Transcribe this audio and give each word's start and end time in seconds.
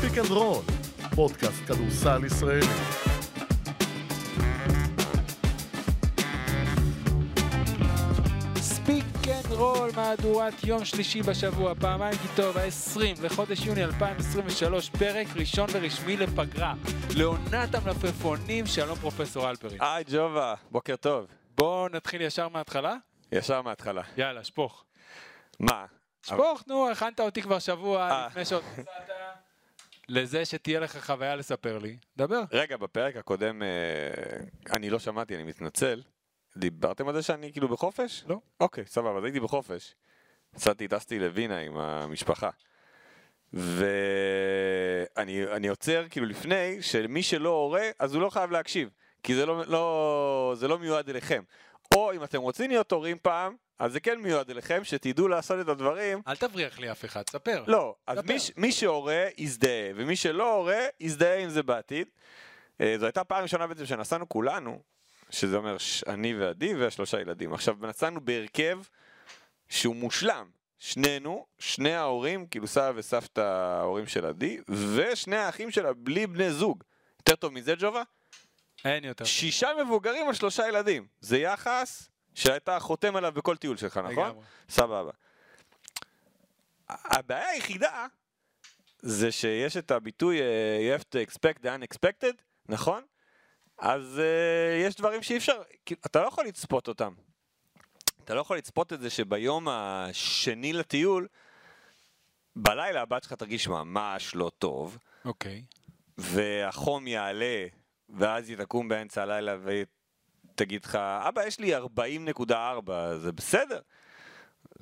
ספיק 0.00 0.18
אנד 0.18 0.30
רול, 0.30 0.62
פודקאסט 1.14 1.62
כדורסל 1.66 2.24
ישראלי. 2.24 2.66
ספיק 8.56 9.04
אנד 9.28 9.52
רול, 9.52 9.90
מהדורת 9.96 10.64
יום 10.64 10.84
שלישי 10.84 11.22
בשבוע, 11.22 11.74
פעמיים 11.74 12.18
כי 12.18 12.28
טוב, 12.36 12.58
ה-20 12.58 13.22
לחודש 13.22 13.66
יוני 13.66 13.84
2023, 13.84 14.90
פרק 14.90 15.26
ראשון 15.36 15.66
ורשמי 15.72 16.16
לפגרה, 16.16 16.74
לעונת 17.16 17.74
המלפפונים, 17.74 18.66
שלום 18.66 18.98
פרופסור 18.98 19.50
אלפרי. 19.50 19.78
היי 19.80 20.04
ג'ובה, 20.10 20.54
בוקר 20.70 20.96
טוב. 20.96 21.26
בואו 21.56 21.88
נתחיל 21.88 22.20
ישר 22.20 22.48
מההתחלה? 22.48 22.96
ישר 23.32 23.62
מההתחלה. 23.62 24.02
יאללה, 24.16 24.44
שפוך. 24.44 24.84
מה? 25.60 25.84
שפוך, 26.22 26.62
נו, 26.66 26.90
הכנת 26.90 27.20
אותי 27.20 27.42
כבר 27.42 27.58
שבוע 27.58 28.10
אה. 28.10 28.26
לפני 28.26 28.44
שעוד 28.44 28.62
נסעת. 28.72 29.47
לזה 30.08 30.44
שתהיה 30.44 30.80
לך 30.80 30.98
חוויה 31.06 31.36
לספר 31.36 31.78
לי, 31.78 31.96
דבר. 32.16 32.42
רגע, 32.52 32.76
בפרק 32.76 33.16
הקודם 33.16 33.62
אה, 33.62 33.68
אני 34.76 34.90
לא 34.90 34.98
שמעתי, 34.98 35.34
אני 35.34 35.44
מתנצל. 35.44 36.02
דיברתם 36.56 37.08
על 37.08 37.14
זה 37.14 37.22
שאני 37.22 37.52
כאילו 37.52 37.68
בחופש? 37.68 38.24
לא. 38.28 38.40
אוקיי, 38.60 38.84
סבבה, 38.86 39.18
אז 39.18 39.24
הייתי 39.24 39.40
בחופש. 39.40 39.94
נסעתי, 40.54 40.88
טסתי 40.88 41.18
לווינה 41.18 41.58
עם 41.58 41.76
המשפחה. 41.76 42.50
ואני 43.52 45.44
אני 45.44 45.68
עוצר 45.68 46.06
כאילו 46.10 46.26
לפני 46.26 46.82
שמי 46.82 47.22
שלא 47.22 47.48
הורה, 47.48 47.90
אז 47.98 48.14
הוא 48.14 48.22
לא 48.22 48.30
חייב 48.30 48.50
להקשיב. 48.50 48.90
כי 49.22 49.34
זה 49.34 49.46
לא, 49.46 49.66
לא, 49.66 50.54
זה 50.56 50.68
לא 50.68 50.78
מיועד 50.78 51.10
אליכם. 51.10 51.42
או 52.06 52.12
אם 52.12 52.24
אתם 52.24 52.40
רוצים 52.40 52.70
להיות 52.70 52.92
הורים 52.92 53.16
פעם, 53.22 53.56
אז 53.78 53.92
זה 53.92 54.00
כן 54.00 54.18
מיועד 54.18 54.50
אליכם, 54.50 54.84
שתדעו 54.84 55.28
לעשות 55.28 55.60
את 55.60 55.68
הדברים 55.68 56.20
אל 56.28 56.36
תבריח 56.36 56.78
לי 56.78 56.92
אף 56.92 57.04
אחד, 57.04 57.22
ספר. 57.30 57.64
לא, 57.66 57.94
אז 58.06 58.18
דבר. 58.18 58.34
מי, 58.34 58.38
מי 58.56 58.72
שהורה, 58.72 59.26
יזדהה, 59.38 59.90
ומי 59.96 60.16
שלא 60.16 60.54
הורה, 60.54 60.80
יזדהה 61.00 61.38
עם 61.38 61.48
זה 61.48 61.62
בעתיד. 61.62 62.08
אה, 62.80 62.94
זו 62.98 63.06
הייתה 63.06 63.24
פעם 63.24 63.42
ראשונה 63.42 63.66
בעצם 63.66 63.86
שנסענו 63.86 64.28
כולנו, 64.28 64.82
שזה 65.30 65.56
אומר 65.56 65.76
אני 66.06 66.34
ועדי 66.34 66.74
והשלושה 66.74 67.20
ילדים. 67.20 67.54
עכשיו, 67.54 67.76
נסענו 67.80 68.20
בהרכב 68.20 68.78
שהוא 69.68 69.96
מושלם. 69.96 70.46
שנינו, 70.78 71.46
שני 71.58 71.94
ההורים, 71.94 72.46
כאילו 72.46 72.66
סבא 72.66 72.92
וסבתא 72.94 73.40
ההורים 73.40 74.06
של 74.06 74.26
עדי, 74.26 74.60
ושני 74.68 75.36
האחים 75.36 75.70
שלה 75.70 75.92
בלי 75.92 76.26
בני 76.26 76.50
זוג. 76.50 76.84
יותר 77.18 77.36
טוב 77.36 77.52
מזה, 77.52 77.74
ג'ובה? 77.78 78.02
אין 78.84 79.04
יותר. 79.04 79.24
שישה 79.24 79.68
מבוגרים 79.84 80.28
על 80.28 80.34
שלושה 80.34 80.68
ילדים. 80.68 81.06
זה 81.20 81.38
יחס 81.38 82.10
שאתה 82.34 82.80
חותם 82.80 83.16
עליו 83.16 83.32
בכל 83.32 83.56
טיול 83.56 83.76
שלך, 83.76 83.96
נכון? 83.96 84.12
לגמרי. 84.12 84.44
סבבה. 84.68 85.10
הבעיה 86.88 87.48
היחידה 87.48 88.06
זה 88.98 89.32
שיש 89.32 89.76
את 89.76 89.90
הביטוי 89.90 90.40
אה, 90.40 90.78
you 90.80 91.00
have 91.00 91.04
to 91.04 91.30
expect 91.30 91.62
the 91.62 91.66
unexpected, 91.66 92.42
נכון? 92.68 93.02
אז 93.78 94.20
uh, 94.20 94.86
יש 94.86 94.94
דברים 94.94 95.22
שאי 95.22 95.36
אפשר, 95.36 95.62
כאילו, 95.86 96.00
אתה 96.06 96.22
לא 96.22 96.26
יכול 96.28 96.46
לצפות 96.46 96.88
אותם. 96.88 97.12
אתה 98.24 98.34
לא 98.34 98.40
יכול 98.40 98.56
לצפות 98.56 98.92
את 98.92 99.00
זה 99.00 99.10
שביום 99.10 99.68
השני 99.70 100.72
לטיול, 100.72 101.28
בלילה 102.56 103.02
הבת 103.02 103.22
שלך 103.22 103.32
תרגיש 103.32 103.68
ממש 103.68 104.34
לא 104.34 104.50
טוב, 104.58 104.98
אוקיי. 105.24 105.64
והחום 106.18 107.06
יעלה, 107.06 107.66
ואז 108.08 108.48
היא 108.48 108.56
תקום 108.56 108.88
באמצע 108.88 109.22
הלילה 109.22 109.56
ותגיד 109.64 110.84
לך, 110.84 110.94
אבא, 110.94 111.46
יש 111.46 111.60
לי 111.60 111.76
40.4, 111.76 111.80
זה 113.16 113.32
בסדר. 113.32 113.80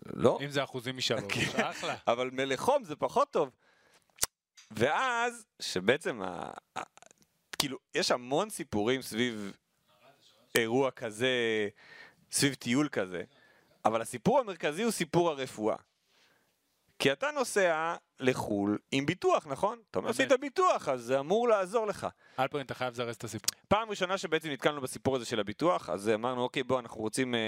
לא. 0.06 0.38
אם 0.44 0.50
זה 0.50 0.64
אחוזים 0.64 0.96
משלוש, 0.96 1.32
כן. 1.32 1.60
אחלה. 1.60 1.96
אבל 2.12 2.30
מלחום 2.32 2.84
זה 2.84 2.96
פחות 2.96 3.30
טוב. 3.30 3.50
ואז, 4.70 5.46
שבעצם, 5.60 6.22
ה... 6.22 6.50
ה... 6.78 6.80
כאילו, 7.58 7.78
יש 7.94 8.10
המון 8.10 8.50
סיפורים 8.50 9.02
סביב 9.02 9.52
אירוע 10.54 10.90
כזה, 10.90 11.28
סביב 12.30 12.54
טיול 12.54 12.88
כזה, 12.88 13.22
אבל 13.84 14.02
הסיפור 14.02 14.38
המרכזי 14.38 14.82
הוא 14.82 14.92
סיפור 14.92 15.30
הרפואה. 15.30 15.76
כי 16.98 17.12
אתה 17.12 17.30
נוסע 17.30 17.94
לחו"ל 18.20 18.78
עם 18.92 19.06
ביטוח, 19.06 19.46
נכון? 19.46 19.78
אתה 19.90 19.98
אומר. 19.98 20.10
עשית 20.10 20.32
ביטוח, 20.40 20.88
אז 20.88 21.00
זה 21.00 21.20
אמור 21.20 21.48
לעזור 21.48 21.86
לך. 21.86 22.06
אלפרין, 22.38 22.66
אתה 22.66 22.74
חייב 22.74 22.92
לזרז 22.92 23.16
את 23.16 23.24
הסיפור. 23.24 23.60
פעם 23.68 23.90
ראשונה 23.90 24.18
שבעצם 24.18 24.48
נתקלנו 24.48 24.80
בסיפור 24.80 25.16
הזה 25.16 25.24
של 25.24 25.40
הביטוח, 25.40 25.90
אז 25.90 26.08
אמרנו, 26.08 26.42
אוקיי, 26.42 26.62
בואו, 26.62 26.80
אנחנו 26.80 27.00
רוצים, 27.00 27.34
אה, 27.34 27.40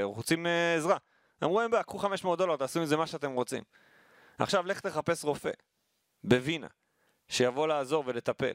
אנחנו 0.00 0.14
רוצים 0.14 0.46
אה, 0.46 0.74
עזרה. 0.74 0.96
אמרו, 1.44 1.60
אין 1.60 1.70
בעיה, 1.70 1.82
קחו 1.82 1.98
500 1.98 2.38
דולר, 2.38 2.56
תעשו 2.56 2.80
עם 2.80 2.86
זה 2.86 2.96
מה 2.96 3.06
שאתם 3.06 3.32
רוצים. 3.32 3.62
עכשיו, 4.38 4.66
לך 4.66 4.80
תחפש 4.80 5.24
רופא, 5.24 5.50
בווינה, 6.24 6.66
שיבוא 7.28 7.68
לעזור 7.68 8.04
ולטפל. 8.06 8.54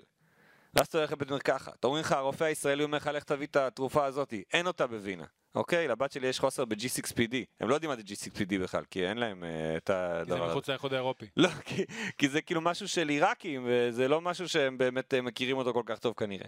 ואז 0.73 0.87
אתה 0.87 0.97
הולך 0.97 1.11
לבית 1.11 1.31
מרקחת, 1.31 1.83
אומרים 1.83 2.01
לך, 2.03 2.11
הרופא 2.11 2.43
הישראלי 2.43 2.83
אומר 2.83 2.97
לך, 2.97 3.07
לך 3.07 3.23
תביא 3.23 3.47
את 3.47 3.55
התרופה 3.55 4.05
הזאת, 4.05 4.33
אין 4.53 4.67
אותה 4.67 4.87
בווינה. 4.87 5.25
אוקיי, 5.55 5.87
לבת 5.87 6.11
שלי 6.11 6.27
יש 6.27 6.39
חוסר 6.39 6.65
ב-G6PD. 6.65 7.35
הם 7.59 7.69
לא 7.69 7.73
יודעים 7.73 7.89
מה 7.89 7.95
זה 7.95 8.01
G6PD 8.01 8.59
בכלל, 8.63 8.83
כי 8.91 9.07
אין 9.07 9.17
להם 9.17 9.43
אה, 9.43 9.77
את 9.77 9.85
כי 9.85 9.93
זה 9.93 10.21
הדבר 10.21 10.43
הזה. 10.43 10.51
מחוץ 10.51 10.69
לאיחוד 10.69 10.93
האירופי. 10.93 11.25
לא, 11.37 11.49
כי, 11.49 11.85
כי 12.17 12.29
זה 12.29 12.41
כאילו 12.41 12.61
משהו 12.61 12.87
של 12.87 13.09
עיראקים, 13.09 13.67
וזה 13.69 14.07
לא 14.07 14.21
משהו 14.21 14.49
שהם 14.49 14.77
באמת 14.77 15.13
אה, 15.13 15.21
מכירים 15.21 15.57
אותו 15.57 15.73
כל 15.73 15.83
כך 15.85 15.99
טוב 15.99 16.13
כנראה. 16.17 16.47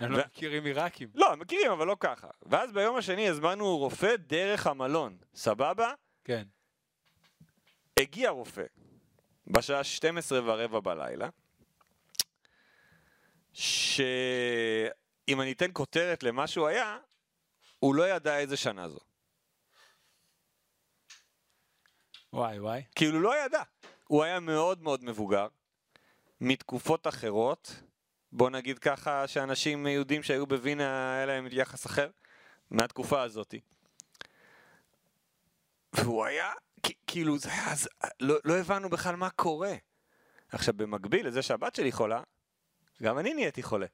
הם 0.00 0.12
לא 0.12 0.16
ו- 0.16 0.20
מכירים 0.26 0.64
עיראקים. 0.64 1.08
לא, 1.14 1.32
הם 1.32 1.38
מכירים, 1.38 1.70
אבל 1.70 1.86
לא 1.86 1.96
ככה. 2.00 2.26
ואז 2.42 2.72
ביום 2.72 2.96
השני 2.96 3.28
הזמנו 3.28 3.76
רופא 3.78 4.16
דרך 4.16 4.66
המלון, 4.66 5.16
סבבה? 5.34 5.92
כן. 6.24 6.42
הגיע 8.00 8.30
רופא, 8.30 8.62
בשעה 9.46 9.84
12 9.84 10.40
ורבע 10.44 10.80
בלילה, 10.80 11.28
שאם 13.54 15.40
אני 15.40 15.52
אתן 15.52 15.70
כותרת 15.72 16.22
למה 16.22 16.46
שהוא 16.46 16.66
היה, 16.66 16.98
הוא 17.78 17.94
לא 17.94 18.08
ידע 18.08 18.38
איזה 18.38 18.56
שנה 18.56 18.88
זו. 18.88 18.98
וואי 22.32 22.60
וואי. 22.60 22.82
כאילו 22.94 23.20
לא 23.20 23.44
ידע. 23.44 23.62
הוא 24.04 24.22
היה 24.22 24.40
מאוד 24.40 24.82
מאוד 24.82 25.04
מבוגר, 25.04 25.48
מתקופות 26.40 27.06
אחרות, 27.06 27.82
בוא 28.32 28.50
נגיד 28.50 28.78
ככה 28.78 29.26
שאנשים 29.28 29.86
יהודים 29.86 30.22
שהיו 30.22 30.46
בווינה 30.46 31.14
היה 31.14 31.26
להם 31.26 31.46
יחס 31.50 31.86
אחר, 31.86 32.10
מהתקופה 32.70 33.22
הזאתי. 33.22 33.60
והוא 35.92 36.24
היה, 36.24 36.52
כאילו, 37.06 37.38
זה 37.38 37.52
היה, 37.52 37.74
לא, 38.20 38.36
לא 38.44 38.54
הבנו 38.54 38.90
בכלל 38.90 39.16
מה 39.16 39.30
קורה. 39.30 39.74
עכשיו, 40.48 40.74
במקביל 40.76 41.26
לזה 41.26 41.42
שהבת 41.42 41.74
שלי 41.74 41.92
חולה, 41.92 42.22
גם 43.02 43.18
אני 43.18 43.34
נהייתי 43.34 43.62
חולה. 43.62 43.86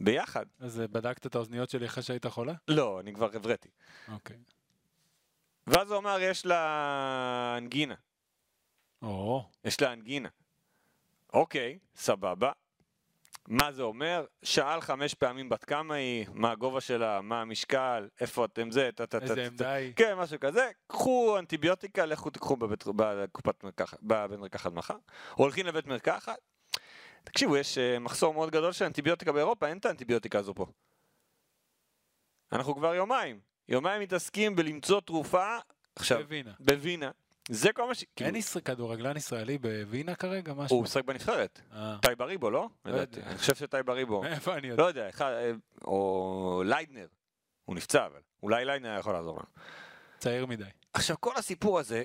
ביחד. 0.00 0.46
אז 0.58 0.80
אה, 0.80 0.86
בדקת 0.88 1.26
את 1.26 1.34
האוזניות 1.34 1.70
שלי 1.70 1.86
אחרי 1.86 2.02
שהיית 2.02 2.26
חולה? 2.26 2.52
לא, 2.68 3.00
אני 3.00 3.14
כבר 3.14 3.30
הבראתי. 3.34 3.68
אוקיי. 4.08 4.36
ואז 5.66 5.90
הוא 5.90 5.98
אמר, 5.98 6.18
יש 6.20 6.46
לה 6.46 7.54
אנגינה. 7.58 7.94
או, 9.02 9.44
יש 9.64 9.80
לה 9.80 9.92
אנגינה. 9.92 10.28
אוקיי, 11.32 11.78
סבבה. 11.96 12.52
מה 13.48 13.72
זה 13.72 13.82
אומר? 13.82 14.24
שאל 14.42 14.80
חמש 14.80 15.14
פעמים 15.14 15.48
בת 15.48 15.64
כמה 15.64 15.94
היא, 15.94 16.26
מה 16.32 16.50
הגובה 16.50 16.80
שלה, 16.80 17.20
מה 17.20 17.40
המשקל, 17.40 18.08
איפה 18.20 18.44
אתם 18.44 18.70
זה, 18.70 18.90
טה 18.94 19.06
טה 19.06 19.20
טה 19.20 19.24
איזה. 19.24 19.46
עמדה 19.46 19.72
היא? 19.72 19.92
כן, 19.96 20.14
משהו 20.14 20.40
כזה. 20.40 20.70
קחו 20.86 21.38
אנטיביוטיקה, 21.38 22.06
לכו 22.06 22.30
תיקחו 22.30 22.56
בבית, 22.56 22.84
בקופת 22.96 23.64
מרקחת, 23.64 23.98
בבית 24.02 24.38
מרקחת 24.38 24.72
מחר. 24.72 24.96
הולכים 25.34 25.66
לבית 25.66 25.86
מרקחת. 25.86 26.38
תקשיבו, 27.24 27.56
יש 27.56 27.78
אה, 27.78 27.98
מחסור 27.98 28.34
מאוד 28.34 28.50
גדול 28.50 28.72
של 28.72 28.84
אנטיביוטיקה 28.84 29.32
באירופה, 29.32 29.66
אין 29.66 29.78
את 29.78 29.86
האנטיביוטיקה 29.86 30.38
הזו 30.38 30.54
פה. 30.54 30.66
אנחנו 32.52 32.74
כבר 32.74 32.94
יומיים. 32.94 33.40
יומיים 33.68 34.02
מתעסקים 34.02 34.56
בלמצוא 34.56 35.00
תרופה, 35.00 35.56
עכשיו, 35.96 36.18
בווינה. 36.18 36.52
בווינה. 36.60 37.10
זה 37.48 37.72
כל 37.72 37.88
מה 37.88 37.94
ש... 37.94 38.02
אין 38.02 38.08
כאילו, 38.16 38.36
ישראל- 38.38 38.64
כדורגלן 38.64 39.16
ישראלי 39.16 39.58
בווינה 39.58 40.14
כרגע? 40.14 40.54
משהו? 40.54 40.76
הוא 40.76 40.84
משחק 40.84 41.04
בנבחרת. 41.04 41.60
אה. 41.72 41.96
טאי 42.02 42.22
באריבו, 42.22 42.50
לא? 42.50 42.68
לא 42.84 42.92
לדעתי. 42.92 43.18
יודע. 43.18 43.30
אני 43.30 43.38
חושב 43.38 43.54
שטאי 43.54 43.90
באריבו. 43.90 44.20
מאיפה 44.22 44.54
אני 44.56 44.68
יודע? 44.68 44.82
לא 44.82 44.88
יודע, 44.88 45.08
אחד, 45.08 45.32
אה, 45.32 45.52
או 45.84 46.62
ליידנר. 46.66 47.06
הוא 47.64 47.76
נפצע, 47.76 48.06
אבל. 48.06 48.20
אולי 48.42 48.64
ליידנר 48.64 48.98
יכול 48.98 49.12
לעזור 49.12 49.36
לנו. 49.36 49.46
צעיר 50.18 50.46
מדי. 50.46 50.64
עכשיו, 50.92 51.16
כל 51.20 51.32
הסיפור 51.36 51.78
הזה, 51.78 52.04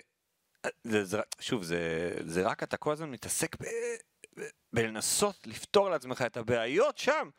זה, 0.83 1.03
זה, 1.05 1.17
שוב, 1.39 1.63
זה, 1.63 2.41
רק 2.43 2.63
אתה 2.63 2.77
כל 2.77 2.91
הזמן 2.91 3.11
מתעסק 3.11 3.55
בלנסות 4.73 5.47
לפתור 5.47 5.89
לעצמך 5.89 6.21
את 6.21 6.37
הבעיות 6.37 6.97
שם, 6.97 7.29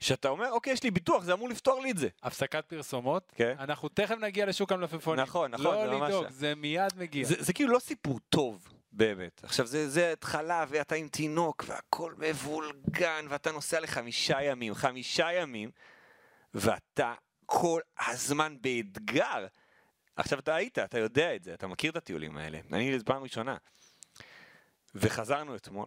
שאתה 0.00 0.28
אומר, 0.28 0.50
אוקיי, 0.50 0.72
יש 0.72 0.82
לי 0.82 0.90
ביטוח, 0.90 1.22
זה 1.22 1.32
אמור 1.32 1.48
לפתור 1.48 1.80
לי 1.80 1.90
את 1.90 1.98
זה. 1.98 2.08
הפסקת 2.22 2.64
פרסומות, 2.66 3.32
כן. 3.34 3.54
אנחנו 3.58 3.88
תכף 3.88 4.16
נגיע 4.20 4.46
לשוק 4.46 4.72
המלפפונים. 4.72 5.20
נכון, 5.20 5.50
נכון, 5.50 5.64
לא 5.64 5.86
זה 5.86 5.90
ממש 5.90 6.08
לדאוג, 6.08 6.26
זה. 6.28 6.54
מיד 6.54 6.92
מגיע. 6.96 7.26
זה, 7.26 7.34
זה 7.38 7.52
כאילו 7.52 7.72
לא 7.72 7.78
סיפור 7.78 8.18
טוב, 8.28 8.68
באמת. 8.92 9.44
עכשיו, 9.44 9.66
זה, 9.66 9.88
זה 9.88 10.12
התחלה, 10.12 10.64
ואתה 10.68 10.94
עם 10.94 11.08
תינוק, 11.08 11.64
והכל 11.66 12.14
מבולגן, 12.18 13.26
ואתה 13.28 13.52
נוסע 13.52 13.80
לחמישה 13.80 14.42
ימים, 14.42 14.74
חמישה 14.74 15.32
ימים, 15.32 15.70
ואתה 16.54 17.14
כל 17.46 17.80
הזמן 18.08 18.56
באתגר. 18.60 19.46
עכשיו, 20.16 20.38
אתה 20.38 20.54
היית, 20.54 20.78
אתה 20.78 20.98
יודע 20.98 21.36
את 21.36 21.44
זה, 21.44 21.54
אתה 21.54 21.66
מכיר 21.66 21.90
את 21.90 21.96
הטיולים 21.96 22.36
האלה. 22.36 22.58
אני, 22.72 22.98
פעם 23.04 23.22
ראשונה. 23.22 23.56
וחזרנו 24.94 25.56
אתמול, 25.56 25.86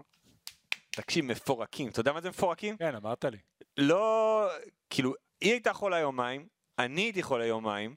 תקשיב, 0.95 1.25
מפורקים. 1.25 1.89
אתה 1.89 1.99
יודע 1.99 2.13
מה 2.13 2.21
זה 2.21 2.29
מפורקים? 2.29 2.77
כן, 2.77 2.95
אמרת 2.95 3.25
לי. 3.25 3.37
לא, 3.77 4.49
כאילו, 4.89 5.13
היא 5.41 5.51
הייתה 5.51 5.73
חולה 5.73 5.99
יומיים, 5.99 6.47
אני 6.79 7.01
הייתי 7.01 7.23
חולה 7.23 7.45
יומיים. 7.45 7.95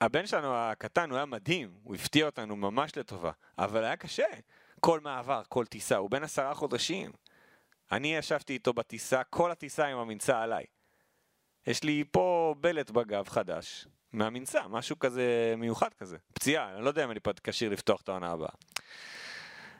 הבן 0.00 0.26
שלנו 0.26 0.54
הקטן, 0.54 1.10
הוא 1.10 1.16
היה 1.16 1.26
מדהים, 1.26 1.74
הוא 1.82 1.94
הפתיע 1.94 2.26
אותנו 2.26 2.56
ממש 2.56 2.96
לטובה, 2.96 3.30
אבל 3.58 3.84
היה 3.84 3.96
קשה. 3.96 4.26
כל 4.80 5.00
מעבר, 5.00 5.42
כל 5.48 5.66
טיסה, 5.66 5.96
הוא 5.96 6.10
בן 6.10 6.22
עשרה 6.22 6.54
חודשים. 6.54 7.10
אני 7.92 8.16
ישבתי 8.16 8.52
איתו 8.52 8.72
בטיסה, 8.72 9.24
כל 9.24 9.50
הטיסה 9.50 9.86
עם 9.86 9.98
המנסה 9.98 10.42
עליי. 10.42 10.64
יש 11.66 11.84
לי 11.84 12.04
פה 12.10 12.54
בלט 12.60 12.90
בגב 12.90 13.28
חדש, 13.28 13.86
מהמנסה, 14.12 14.68
משהו 14.68 14.98
כזה 14.98 15.54
מיוחד 15.56 15.94
כזה. 15.94 16.16
פציעה, 16.32 16.74
אני 16.74 16.84
לא 16.84 16.88
יודע 16.88 17.04
אם 17.04 17.10
אני 17.10 17.20
כשיר 17.44 17.70
לפתוח 17.70 18.00
את 18.00 18.08
העונה 18.08 18.30
הבאה. 18.30 18.54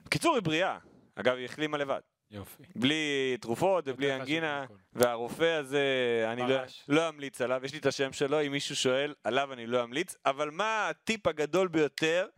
בקיצור, 0.04 0.34
היא 0.34 0.42
בריאה. 0.42 0.78
אגב, 1.14 1.36
היא 1.36 1.44
החלימה 1.44 1.78
לבד. 1.78 2.00
יופי. 2.30 2.62
בלי 2.76 3.36
תרופות 3.40 3.84
ובלי 3.86 4.16
אנגינה. 4.16 4.64
והרופא 4.92 5.58
הזה, 5.58 5.84
אני 6.32 6.42
לא. 6.42 6.56
לא 6.88 7.08
אמליץ 7.08 7.40
עליו, 7.40 7.60
יש 7.64 7.72
לי 7.72 7.78
את 7.78 7.86
השם 7.86 8.12
שלו, 8.12 8.46
אם 8.46 8.52
מישהו 8.52 8.76
שואל, 8.76 9.14
עליו 9.24 9.52
אני 9.52 9.66
לא 9.66 9.84
אמליץ, 9.84 10.16
אבל 10.26 10.50
מה 10.50 10.88
הטיפ 10.88 11.26
הגדול 11.26 11.68
ביותר? 11.68 12.28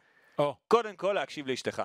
קודם 0.69 0.97
כל 0.97 1.13
להקשיב 1.13 1.47
לאשתך. 1.47 1.83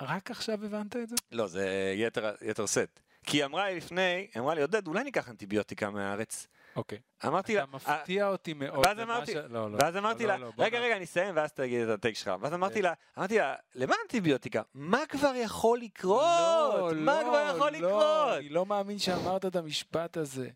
רק 0.00 0.30
עכשיו 0.30 0.64
הבנת 0.64 0.96
את 0.96 1.08
זה? 1.08 1.16
לא, 1.32 1.46
זה 1.46 1.92
יתר, 1.96 2.34
יתר 2.42 2.66
סט. 2.66 3.00
כי 3.26 3.36
היא 3.36 3.44
אמרה 3.44 3.70
לי 3.70 3.76
לפני, 3.76 4.30
אמרה 4.38 4.54
לי, 4.54 4.60
עודד, 4.60 4.86
אולי 4.86 5.04
ניקח 5.04 5.28
אנטיביוטיקה 5.28 5.90
מהארץ. 5.90 6.48
אוקיי. 6.76 6.98
אמרתי 7.26 7.54
לה, 7.56 7.62
אתה 7.64 7.70
מפתיע 7.76 8.28
אותי 8.28 8.54
מאוד. 8.54 8.86
ואז 8.86 8.98
אמרתי- 9.00 9.32
ש- 9.32 9.36
לא, 9.36 9.70
לא. 9.70 9.76
ואז 9.80 9.96
אמרתי 9.96 10.22
לא, 10.26 10.28
לה, 10.32 10.36
לא, 10.38 10.50
בוא 10.56 10.64
רגע, 10.64 10.78
רגע, 10.78 10.96
אני 10.96 11.04
אסיים, 11.04 11.36
ואז 11.36 11.52
תגיד 11.52 11.80
את 11.82 11.98
הטייק 11.98 12.16
שלך. 12.16 12.32
ואז 12.40 12.54
אמרתי 12.54 12.74
כן. 12.74 12.82
לה, 12.82 12.92
אמרתי 13.18 13.38
לה, 13.38 13.54
למה 13.74 13.94
אנטיביוטיקה? 14.02 14.62
מה 14.74 14.98
כבר 15.08 15.32
יכול 15.36 15.78
לקרות? 15.78 16.22
לא, 16.22 16.90
מה 16.96 17.22
לא, 17.22 17.28
כבר 17.28 17.50
יכול 17.56 17.70
לא, 17.72 17.78
לקרות? 17.78 18.38
אני 18.38 18.48
לא 18.48 18.66
מאמין 18.66 18.98
שאמרת 18.98 19.46
את 19.46 19.56
המשפט 19.56 20.16
הזה. 20.16 20.48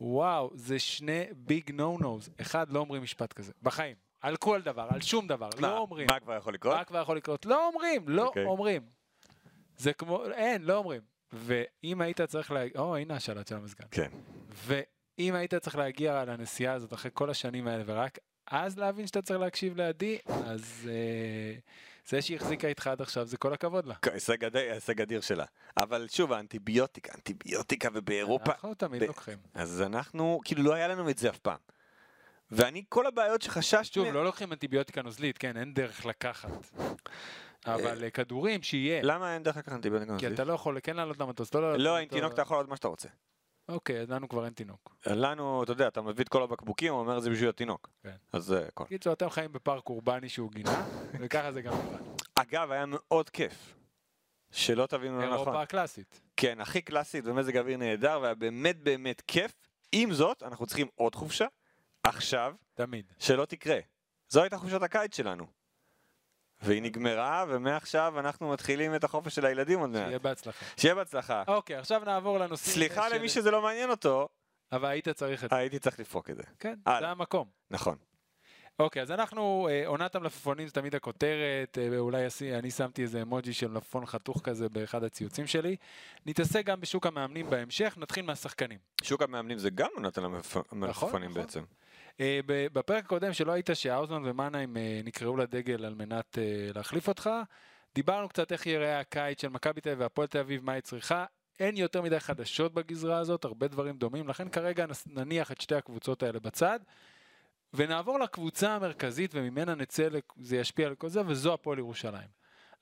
וואו, 0.00 0.50
זה 0.54 0.78
שני 0.78 1.24
ביג 1.36 1.70
נו 1.72 1.98
נוז. 2.00 2.30
אחד, 2.40 2.70
לא 2.70 2.78
אומרים 2.78 3.02
משפט 3.02 3.32
כזה. 3.32 3.52
בחיים. 3.62 3.96
על 4.20 4.36
כל 4.36 4.62
דבר, 4.62 4.86
על 4.90 5.00
שום 5.00 5.26
דבר. 5.28 5.48
מה- 5.60 5.68
לא 5.68 5.78
אומרים. 5.78 6.06
מה 6.10 6.20
כבר 6.20 6.36
יכול 6.36 6.54
לקרות? 6.54 6.76
מה 6.76 6.84
כבר 6.84 7.00
יכול 7.02 7.16
לקרות? 7.16 7.46
לא 7.46 7.66
אומרים, 7.68 8.08
לא 8.08 8.26
אוקיי. 8.26 8.44
אומרים. 8.44 8.82
זה 9.76 9.92
כמו, 9.92 10.24
אין, 10.24 10.62
לא 10.62 10.76
אומרים. 10.76 11.00
ואם 11.32 12.00
היית 12.00 12.20
צריך 12.20 12.50
להגיע, 12.50 12.80
או, 12.80 12.96
הנה 12.96 13.14
השלט 13.16 13.46
של 13.48 13.54
המזגן. 13.56 13.84
כן. 13.90 14.08
ואם 15.18 15.34
היית 15.34 15.54
צריך 15.54 15.76
להגיע 15.76 16.24
לנסיעה 16.24 16.74
הזאת 16.74 16.92
אחרי 16.92 17.10
כל 17.14 17.30
השנים 17.30 17.66
האלה, 17.68 17.82
ורק 17.86 18.18
אז 18.46 18.78
להבין 18.78 19.06
שאתה 19.06 19.22
צריך 19.22 19.40
להקשיב 19.40 19.76
לידי, 19.80 20.18
אז 20.46 20.88
אה, 20.92 21.58
זה 22.08 22.22
שהיא 22.22 22.36
החזיקה 22.36 22.68
איתך 22.68 22.86
עד 22.86 23.02
עכשיו, 23.02 23.26
זה 23.26 23.36
כל 23.36 23.52
הכבוד 23.52 23.86
לה. 23.86 23.94
הישג 24.72 25.00
אדיר- 25.00 25.20
שלה. 25.20 25.44
אבל 25.80 26.06
שוב, 26.08 26.32
האנטיביוטיקה, 26.32 27.12
אנטיביוטיקה 27.14 27.88
ובאירופה. 27.94 28.52
אנחנו 28.52 28.74
תמיד 28.74 29.02
ב- 29.02 29.06
לוקחים. 29.06 29.38
אז 29.54 29.82
אנחנו, 29.82 30.40
כאילו 30.44 30.62
לא 30.62 30.74
היה 30.74 30.88
לנו 30.88 31.10
את 31.10 31.18
זה 31.18 31.30
אף 31.30 31.38
פעם. 31.38 31.58
ואני, 32.50 32.84
כל 32.88 33.06
הבעיות 33.06 33.42
שחששתי... 33.42 33.94
שוב, 33.94 34.08
לא 34.08 34.24
לוקחים 34.24 34.52
אנטיביוטיקה 34.52 35.02
נוזלית, 35.02 35.38
כן, 35.38 35.56
אין 35.56 35.74
דרך 35.74 36.06
לקחת. 36.06 36.50
אבל 37.66 38.04
אה, 38.04 38.10
כדורים, 38.10 38.62
שיהיה. 38.62 39.02
למה 39.02 39.34
אין 39.34 39.42
דרך 39.42 39.56
לקחת 39.56 39.72
אנטיביוטיקה 39.72 40.06
כי 40.06 40.12
נוזלית? 40.12 40.32
אתה 40.34 40.44
לא 40.44 40.52
יכול 40.52 40.78
כן 40.82 40.96
לעלות 40.96 41.18
למטוס, 41.18 41.54
לא 41.54 41.62
לעלות 41.62 41.80
לא, 41.80 41.96
עם 41.96 42.02
למטוס. 42.02 42.18
תינוק 42.18 42.32
אתה 42.32 42.42
יכול 42.42 42.56
לעשות 42.56 42.68
מה 42.70 42.76
שאתה 42.76 42.88
רוצה. 42.88 43.08
אוקיי, 43.68 44.00
אז 44.00 44.10
לנו 44.10 44.28
כבר 44.28 44.44
אין 44.44 44.52
תינוק. 44.52 44.96
לנו, 45.06 45.62
אתה 45.62 45.72
יודע, 45.72 45.88
אתה 45.88 46.02
מביא 46.02 46.24
את 46.24 46.28
כל 46.28 46.42
הבקבוקים, 46.42 46.92
הוא 46.92 47.00
אומר 47.00 47.20
זה 47.20 47.30
בשביל 47.30 47.48
התינוק. 47.48 47.88
כן. 48.02 48.16
אז 48.32 48.44
זה 48.44 48.66
הכל. 48.68 48.84
בקיצור, 48.84 49.12
אתם 49.12 49.30
חיים 49.30 49.52
בפארק 49.52 49.88
אורבני 49.88 50.28
שהוא 50.28 50.50
גינה, 50.52 50.86
וככה 51.20 51.52
זה 51.52 51.62
גם 51.62 51.72
נראה. 51.74 51.98
אגב, 52.34 52.70
היה 52.70 52.84
מאוד 52.88 53.30
כיף. 53.30 53.74
שלא 54.50 54.86
תבינו 54.86 55.18
לא 55.18 55.26
נכון. 55.26 55.32
אירופה 55.32 55.62
הקלאסית. 55.62 56.20
כן, 56.36 56.60
הכי 56.60 56.82
קלאסית 56.82 57.24
ומזג 57.26 57.56
אוויר 57.56 57.76
נהדר, 57.76 58.18
והיה 58.22 58.34
באמת 58.34 58.78
באמת 58.78 59.22
כיף. 59.26 59.52
עם 59.92 60.12
זאת, 60.12 60.42
אנחנו 60.42 60.66
צריכים 60.66 60.88
עוד 60.94 61.14
חופשה, 61.14 61.46
עכשיו, 62.02 62.54
תמיד. 62.74 63.12
שלא 63.18 63.44
תקרה. 63.44 63.78
זו 64.28 64.42
הייתה 64.42 64.58
חופשת 64.58 64.82
הקיץ 64.82 65.16
שלנו. 65.16 65.46
והיא 66.62 66.82
נגמרה, 66.82 67.44
ומעכשיו 67.48 68.20
אנחנו 68.20 68.50
מתחילים 68.50 68.94
את 68.94 69.04
החופש 69.04 69.34
של 69.34 69.46
הילדים 69.46 69.78
עוד 69.78 69.90
מעט. 69.90 70.04
שיהיה 70.04 70.18
בהצלחה. 70.18 70.66
שיהיה 70.76 70.94
בהצלחה. 70.94 71.42
אוקיי, 71.48 71.76
עכשיו 71.76 72.02
נעבור 72.06 72.38
לנושאים... 72.38 72.74
סליחה 72.74 73.08
של- 73.10 73.16
למי 73.16 73.28
שזה 73.28 73.50
לא 73.50 73.62
מעניין 73.62 73.90
אותו, 73.90 74.28
אבל 74.72 74.88
היית 74.88 75.08
צריך 75.08 75.44
את 75.44 75.50
זה. 75.50 75.56
הייתי 75.56 75.78
צריך 75.78 76.00
לפרוק 76.00 76.30
את 76.30 76.36
זה. 76.36 76.42
כן, 76.58 76.74
הלאה. 76.86 77.00
זה 77.00 77.08
המקום. 77.08 77.48
נכון. 77.70 77.96
אוקיי, 78.78 79.02
אז 79.02 79.10
אנחנו, 79.10 79.68
אה, 79.70 79.86
עונת 79.86 80.14
המלפפונים 80.14 80.66
זה 80.66 80.72
תמיד 80.72 80.94
הכותרת, 80.94 81.78
אה, 81.78 81.98
אולי 81.98 82.26
אני 82.58 82.70
שמתי 82.70 83.02
איזה 83.02 83.22
אמוג'י 83.22 83.52
של 83.52 83.68
מלפפון 83.68 84.06
חתוך 84.06 84.40
כזה 84.44 84.68
באחד 84.68 85.04
הציוצים 85.04 85.46
שלי. 85.46 85.76
נתעסק 86.26 86.64
גם 86.64 86.80
בשוק 86.80 87.06
המאמנים 87.06 87.50
בהמשך, 87.50 87.94
נתחיל 87.98 88.24
מהשחקנים. 88.24 88.78
שוק 89.02 89.22
המאמנים 89.22 89.58
זה 89.58 89.70
גם 89.70 89.88
עונת 89.94 90.18
המלפפונים 90.18 90.84
נכון. 91.30 91.34
בעצם. 91.34 91.62
אה, 92.20 92.40
בפרק 92.46 93.04
הקודם 93.04 93.32
שלא 93.32 93.52
היית 93.52 93.70
שהאוזמן 93.74 94.22
ומנהיים 94.24 94.76
אה, 94.76 95.00
נקראו 95.04 95.36
לדגל 95.36 95.84
על 95.84 95.94
מנת 95.94 96.38
אה, 96.38 96.70
להחליף 96.74 97.08
אותך, 97.08 97.30
דיברנו 97.94 98.28
קצת 98.28 98.52
איך 98.52 98.66
ייראה 98.66 99.00
הקיץ 99.00 99.40
של 99.40 99.48
מכבי 99.48 99.80
תל 99.80 99.88
אביב 99.88 100.00
והפועל 100.00 100.26
תל 100.28 100.38
אביב, 100.38 100.64
מה 100.64 100.72
היא 100.72 100.82
צריכה. 100.82 101.24
אין 101.60 101.76
יותר 101.76 102.02
מדי 102.02 102.20
חדשות 102.20 102.74
בגזרה 102.74 103.18
הזאת, 103.18 103.44
הרבה 103.44 103.68
דברים 103.68 103.96
דומים, 103.96 104.28
לכן 104.28 104.48
כרגע 104.48 104.86
נניח 105.06 105.52
את 105.52 105.60
שתי 105.60 105.74
הקבוצות 105.74 106.22
האלה 106.22 106.40
בצד, 106.40 106.80
ונעבור 107.74 108.18
לקבוצה 108.18 108.74
המרכזית 108.74 109.30
וממנה 109.34 109.74
נצא, 109.74 110.08
זה 110.40 110.56
ישפיע 110.56 110.86
על 110.86 110.94
כל 110.94 111.08
זה, 111.08 111.20
וזו 111.26 111.54
הפועל 111.54 111.78
ירושלים. 111.78 112.28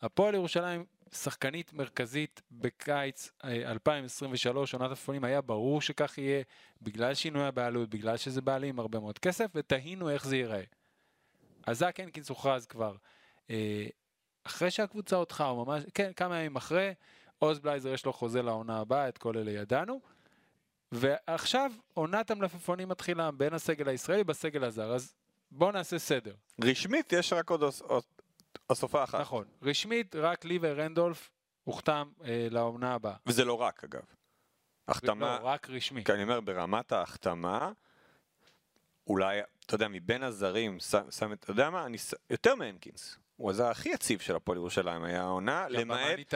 הפועל 0.02 0.34
ירושלים, 0.34 0.84
שחקנית 1.16 1.72
מרכזית 1.72 2.42
בקיץ 2.52 3.30
אה, 3.44 3.70
2023, 3.70 4.74
עונת 4.74 4.90
הפונים, 4.90 5.24
היה 5.24 5.40
ברור 5.40 5.80
שכך 5.80 6.18
יהיה, 6.18 6.42
בגלל 6.82 7.14
שינוי 7.14 7.44
הבעלות, 7.44 7.90
בגלל 7.90 8.16
שזה 8.16 8.40
בעלים 8.40 8.78
הרבה 8.78 9.00
מאוד 9.00 9.18
כסף, 9.18 9.46
ותהינו 9.54 10.10
איך 10.10 10.26
זה 10.26 10.36
ייראה. 10.36 10.62
אז 11.66 11.78
זאק 11.78 12.00
הנקינס 12.00 12.28
הוכרז 12.28 12.66
כבר 12.66 12.96
אה, 13.50 13.86
אחרי 14.44 14.70
שהקבוצה 14.70 15.16
הודחה, 15.16 15.48
או 15.48 15.64
ממש, 15.64 15.82
כן, 15.94 16.10
כמה 16.16 16.38
ימים 16.38 16.56
אחרי, 16.56 16.94
עוז 17.38 17.58
בלייזר 17.58 17.88
יש 17.88 18.06
לו 18.06 18.12
חוזה 18.12 18.42
לעונה 18.42 18.78
הבאה, 18.80 19.08
את 19.08 19.18
כל 19.18 19.38
אלה 19.38 19.50
ידענו. 19.50 20.00
ועכשיו 20.92 21.72
עונת 21.94 22.30
המלפפונים 22.30 22.88
מתחילה 22.88 23.30
בין 23.30 23.54
הסגל 23.54 23.88
הישראלי 23.88 24.24
בסגל 24.24 24.64
הזר, 24.64 24.94
אז 24.94 25.14
בואו 25.50 25.72
נעשה 25.72 25.98
סדר. 25.98 26.34
רשמית 26.64 27.12
יש 27.12 27.32
רק 27.32 27.50
עוד 27.50 27.62
עוד- 27.62 28.04
הוספה 28.66 29.04
אחת. 29.04 29.20
נכון, 29.20 29.44
רשמית 29.62 30.16
רק 30.16 30.44
ליבר 30.44 30.80
רנדולף 30.80 31.30
הוחתם 31.64 32.08
אה, 32.24 32.46
לעונה 32.50 32.94
הבאה. 32.94 33.14
וזה 33.26 33.44
לא 33.44 33.60
רק 33.60 33.84
אגב. 33.84 34.02
החתמה, 34.88 35.38
לא, 35.40 35.46
רק 35.46 35.70
רשמי. 35.70 36.04
כי 36.04 36.12
אני 36.12 36.22
אומר 36.22 36.40
ברמת 36.40 36.92
ההחתמה, 36.92 37.72
אולי, 39.06 39.40
אתה 39.66 39.74
יודע, 39.74 39.88
מבין 39.88 40.22
הזרים, 40.22 40.78
שם, 40.80 41.32
את, 41.32 41.44
אתה 41.44 41.50
יודע 41.50 41.70
מה, 41.70 41.86
אני, 41.86 41.96
יותר 42.30 42.54
מהנקינס. 42.54 43.18
הוא 43.36 43.50
הזר 43.50 43.66
הכי 43.66 43.88
יציב 43.88 44.20
של 44.20 44.36
הפועל 44.36 44.58
ירושלים, 44.58 45.04
היה 45.04 45.22
העונה, 45.22 45.66
למעט. 45.68 46.34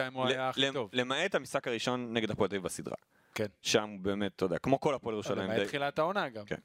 למעט 0.93 1.35
המשחק 1.35 1.67
הראשון 1.67 2.13
נגד 2.13 2.31
הפועל 2.31 2.49
תל 2.49 2.55
אביב 2.55 2.65
בסדרה. 2.65 2.95
כן. 3.35 3.45
שם 3.61 3.97
באמת, 4.01 4.35
אתה 4.35 4.45
יודע, 4.45 4.57
כמו 4.57 4.79
כל 4.79 4.95
הפועל 4.95 5.13
ירושלים. 5.13 5.51
למעט 5.51 5.67
תחילת 5.67 5.99
העונה 5.99 6.29
גם. 6.29 6.45
כן. 6.45 6.59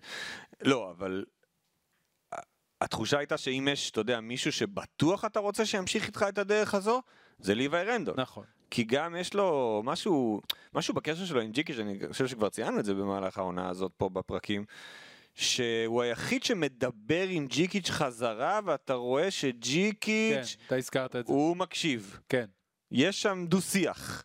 לא, 0.63 0.91
אבל 0.91 1.25
התחושה 2.81 3.19
הייתה 3.19 3.37
שאם 3.37 3.69
יש, 3.73 3.91
אתה 3.91 4.01
יודע, 4.01 4.21
מישהו 4.21 4.53
שבטוח 4.53 5.25
אתה 5.25 5.41
רוצה 5.41 5.67
שימשיך 5.67 6.07
איתך 6.07 6.25
את 6.29 6.39
הדרך 6.39 6.75
הזו, 6.75 7.03
זה 7.39 7.55
ליוואי 7.55 7.85
רנדול. 7.85 8.15
נכון. 8.19 8.45
כי 8.71 8.85
גם 8.85 9.17
יש 9.17 9.35
לו 9.35 9.81
משהו, 9.85 10.41
משהו 10.75 10.95
בקשר 10.95 11.25
שלו 11.25 11.41
עם 11.41 11.51
ג'יקיץ', 11.53 11.79
אני 11.79 11.99
חושב 12.13 12.27
שכבר 12.27 12.49
ציינו 12.49 12.79
את 12.81 12.85
זה 12.85 12.95
במהלך 12.95 13.39
העונה 13.39 13.69
הזאת 13.69 13.93
פה 13.97 14.09
בפרקים, 14.09 14.65
שהוא 15.35 16.03
היחיד 16.03 16.43
שמדבר 16.43 17.29
עם 17.29 17.47
ג'יקיץ' 17.47 17.91
חזרה, 17.91 18.61
ואתה 18.65 18.95
רואה 18.95 19.25
כן, 19.25 19.31
שג'יקיץ' 19.31 20.57
אתה 20.67 20.77
הזכרת 20.77 21.17
את 21.17 21.27
זה. 21.27 21.33
הוא 21.33 21.57
מקשיב. 21.57 22.19
כן. 22.29 22.47
יש 22.91 23.23
שם 23.23 23.45
דו-שיח. 23.49 24.25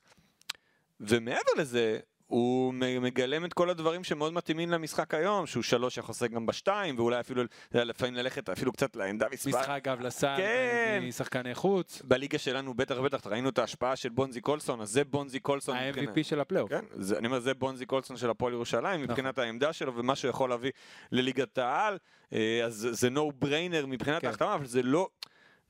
ומעבר 1.00 1.52
לזה, 1.58 2.00
הוא 2.30 2.74
מגלם 3.02 3.46
את 3.46 3.54
כל 3.54 3.70
הדברים 3.70 4.04
שמאוד 4.04 4.34
מתאימים 4.34 4.70
למשחק 4.72 5.14
היום, 5.14 5.46
שהוא 5.48 5.64
שלוש 5.64 5.98
יכול 5.98 6.12
לשחק 6.14 6.32
גם 6.32 6.46
בשתיים, 6.46 6.96
ואולי 7.00 7.20
אפילו 7.20 7.44
לפעמים 7.74 8.16
ללכת 8.16 8.50
אפילו 8.50 8.72
קצת 8.72 8.96
לעמדה 8.96 9.26
מספר. 9.32 9.50
משחק 9.50 9.80
גב 9.84 10.02
לסל, 10.02 10.34
כן. 10.38 11.04
משחקני 11.08 11.56
חוץ, 11.56 12.02
בליגה 12.06 12.38
שלנו 12.38 12.74
בטח 12.74 12.96
ובטח 13.00 13.28
ראינו 13.28 13.50
את 13.50 13.58
ההשפעה 13.60 13.96
של 13.96 14.10
בונזי 14.10 14.42
קולסון, 14.42 14.82
אז 14.82 14.90
זה 14.90 15.04
בונזי 15.04 15.40
קולסון. 15.40 15.78
מבחינת- 15.78 16.10
ה-MVP 16.18 16.24
של 16.24 16.40
הפלייאוף. 16.40 16.70
כן, 16.70 16.86
זה, 16.96 17.18
אני 17.18 17.28
אומר, 17.28 17.40
זה 17.40 17.54
בונזי 17.54 17.86
קולסון 17.86 18.18
של 18.18 18.30
הפועל 18.30 18.54
ירושלים, 18.54 19.02
מבחינת 19.02 19.38
העמדה 19.38 19.74
שלו 19.74 19.96
ומה 19.96 20.16
שהוא 20.16 20.30
יכול 20.30 20.50
להביא 20.50 20.72
לליגת 21.12 21.58
העל, 21.58 21.98
אה, 22.34 22.62
אז 22.66 22.88
זה- 22.92 23.08
no 23.08 23.44
brainer 23.46 23.86
מבחינת 23.88 24.22
כן. 24.22 24.28
ההחתמה, 24.28 24.54
אבל 24.56 24.66
זה 24.66 24.84
לא, 24.84 25.10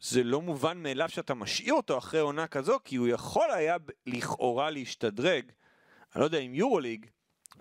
זה 0.01 0.23
לא 0.23 0.41
מובן 0.41 0.77
מאליו 0.83 1.09
שאתה 1.09 1.33
משאיר 1.33 1.73
אותו 1.73 1.97
אחרי 1.97 2.19
עונה 2.19 2.47
כזו, 2.47 2.77
כי 2.85 2.95
הוא 2.95 3.07
יכול 3.07 3.51
היה 3.51 3.77
לכאורה 4.05 4.69
להשתדרג, 4.69 5.51
אני 6.15 6.19
לא 6.19 6.25
יודע 6.25 6.37
אם 6.37 6.53
יורוליג, 6.53 7.05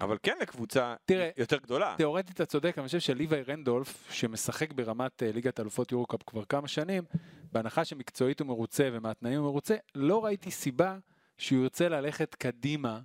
אבל 0.00 0.18
כן 0.22 0.36
לקבוצה 0.40 0.94
תראה, 1.04 1.30
יותר 1.36 1.56
גדולה. 1.56 1.94
תאורטית 1.98 2.34
אתה 2.34 2.46
צודק, 2.46 2.78
אני 2.78 2.86
חושב 2.86 3.00
שליוואי 3.00 3.42
רנדולף, 3.42 4.12
שמשחק 4.12 4.72
ברמת 4.72 5.22
אה, 5.22 5.32
ליגת 5.32 5.60
אלופות 5.60 5.92
יורו-קאפ 5.92 6.22
כבר 6.26 6.44
כמה 6.44 6.68
שנים, 6.68 7.04
בהנחה 7.52 7.84
שמקצועית 7.84 8.40
הוא 8.40 8.48
מרוצה 8.48 8.88
ומהתנאים 8.92 9.38
הוא 9.38 9.46
מרוצה, 9.46 9.76
לא 9.94 10.24
ראיתי 10.24 10.50
סיבה 10.50 10.98
שהוא 11.38 11.62
ירצה 11.62 11.88
ללכת 11.88 12.34
קדימה 12.34 13.00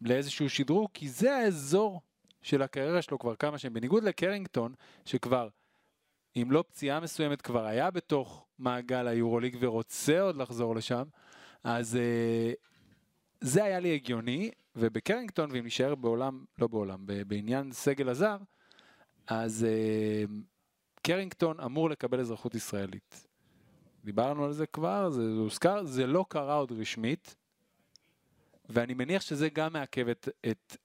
לאיזשהו 0.00 0.50
שדרוג, 0.50 0.88
כי 0.94 1.08
זה 1.08 1.36
האזור 1.36 2.00
של 2.42 2.62
הקריירה 2.62 3.02
שלו 3.02 3.18
כבר 3.18 3.36
כמה 3.36 3.58
שנים. 3.58 3.74
בניגוד 3.74 4.04
לקרינגטון, 4.04 4.74
שכבר, 5.04 5.48
אם 6.36 6.48
לא 6.50 6.64
פציעה 6.68 7.00
מסוימת, 7.00 7.42
כבר 7.42 7.66
היה 7.66 7.90
בתוך 7.90 8.46
מעגל 8.58 9.06
היורוליג 9.06 9.56
ורוצה 9.60 10.20
עוד 10.20 10.36
לחזור 10.36 10.76
לשם, 10.76 11.02
אז 11.64 11.98
uh, 11.98 12.70
זה 13.40 13.64
היה 13.64 13.80
לי 13.80 13.94
הגיוני, 13.94 14.50
ובקרינגטון, 14.76 15.50
ואם 15.52 15.66
נשאר 15.66 15.94
בעולם, 15.94 16.44
לא 16.58 16.66
בעולם, 16.66 17.06
בעניין 17.26 17.72
סגל 17.72 18.08
הזר, 18.08 18.36
אז 19.26 19.66
uh, 19.66 20.30
קרינגטון 21.02 21.60
אמור 21.60 21.90
לקבל 21.90 22.20
אזרחות 22.20 22.54
ישראלית. 22.54 23.26
דיברנו 24.04 24.44
על 24.44 24.52
זה 24.52 24.66
כבר, 24.66 25.10
זה 25.10 25.22
הוזכר, 25.22 25.84
זה 25.84 26.06
לא 26.06 26.24
קרה 26.28 26.54
עוד 26.54 26.72
רשמית, 26.72 27.34
ואני 28.68 28.94
מניח 28.94 29.22
שזה 29.22 29.48
גם 29.48 29.72
מעכב 29.72 30.08
את, 30.08 30.28
את 30.50 30.76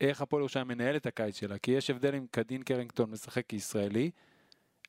איך 0.00 0.20
הפועל 0.20 0.40
ירושלים 0.40 0.68
מנהל 0.68 0.96
את 0.96 1.06
הקיץ 1.06 1.36
שלה, 1.36 1.58
כי 1.58 1.70
יש 1.70 1.90
הבדל 1.90 2.14
אם 2.14 2.26
קדין 2.30 2.62
קרינגטון 2.62 3.10
משחק 3.10 3.46
כישראלי, 3.46 4.10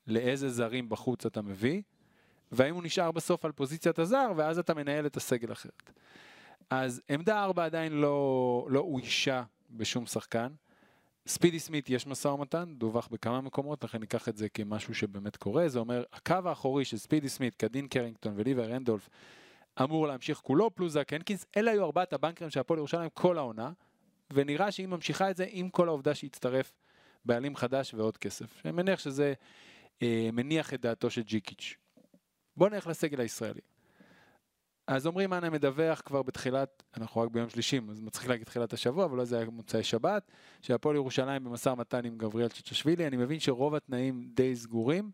לאיזה 0.06 0.48
זרים 0.48 0.88
בחוץ 0.88 1.26
אתה 1.26 1.42
מביא, 1.42 1.82
והאם 2.52 2.74
הוא 2.74 2.82
נשאר 2.82 3.12
בסוף 3.12 3.44
על 3.44 3.52
פוזיציית 3.52 3.98
הזר, 3.98 4.32
ואז 4.36 4.58
אתה 4.58 4.74
מנהל 4.74 5.06
את 5.06 5.16
הסגל 5.16 5.52
אחרת. 5.52 5.90
אז 6.70 7.02
עמדה 7.08 7.44
4 7.44 7.64
עדיין 7.64 7.92
לא, 7.92 8.66
לא 8.70 8.80
אוישה 8.80 9.42
בשום 9.70 10.06
שחקן. 10.06 10.48
ספידי 11.26 11.58
סמית 11.58 11.90
יש 11.90 12.06
משא 12.06 12.28
ומתן, 12.28 12.74
דווח 12.78 13.08
בכמה 13.08 13.40
מקומות, 13.40 13.84
לכן 13.84 13.98
ניקח 13.98 14.28
את 14.28 14.36
זה 14.36 14.48
כמשהו 14.48 14.94
שבאמת 14.94 15.36
קורה. 15.36 15.68
זה 15.68 15.78
אומר, 15.78 16.04
הקו 16.12 16.36
האחורי 16.44 16.84
של 16.84 16.96
ספידי 16.96 17.28
סמית, 17.28 17.54
קדין 17.54 17.88
קרינגטון 17.88 18.32
וליבר 18.36 18.70
רנדולף 18.70 19.08
אמור 19.82 20.06
להמשיך 20.06 20.38
כולו, 20.38 20.74
פלוס 20.74 20.92
זק 20.92 21.12
הנקינס, 21.12 21.46
אלה 21.56 21.70
היו 21.70 21.84
ארבעת 21.84 22.12
הבנקרים 22.12 22.50
של 22.50 22.60
הפועל 22.60 22.78
ירושלים 22.78 23.10
כל 23.14 23.38
העונה, 23.38 23.72
ונראה 24.32 24.72
שהיא 24.72 24.86
ממשיכה 24.88 25.30
את 25.30 25.36
זה 25.36 25.46
עם 25.48 25.70
כל 25.70 25.88
העובדה 25.88 26.14
שהצטרף 26.14 26.72
בעלים 27.24 27.56
חדש 27.56 27.94
ועוד 27.94 28.16
כסף. 28.16 28.64
אני 28.64 28.72
מניח 28.72 28.98
שזה 28.98 29.34
אה, 30.02 30.28
מניח 30.32 30.74
את 30.74 30.80
דעתו 30.80 31.10
של 31.10 31.22
ג'יקיץ'. 31.22 31.74
בואו 32.56 32.70
נלך 32.70 32.86
לסגל 32.86 33.20
הישראלי. 33.20 33.60
אז 34.86 35.06
אומרים 35.06 35.32
אנה 35.32 35.50
מדווח 35.50 36.02
כבר 36.04 36.22
בתחילת, 36.22 36.82
אנחנו 36.96 37.20
רק 37.20 37.30
ביום 37.30 37.48
שלישי, 37.48 37.80
אז 37.90 38.00
מצחיק 38.00 38.28
להגיד 38.28 38.46
תחילת 38.46 38.72
השבוע, 38.72 39.04
אבל 39.04 39.16
לא 39.16 39.24
זה 39.24 39.36
היה 39.38 39.46
מוצאי 39.50 39.82
שבת, 39.82 40.30
שהפועל 40.62 40.96
ירושלים 40.96 41.44
במשא 41.44 41.68
ומתן 41.68 42.04
עם 42.04 42.18
גבריאל 42.18 42.48
צ'צ'שווילי, 42.48 43.06
אני 43.06 43.16
מבין 43.16 43.40
שרוב 43.40 43.74
התנאים 43.74 44.28
די 44.34 44.56
סגורים. 44.56 45.10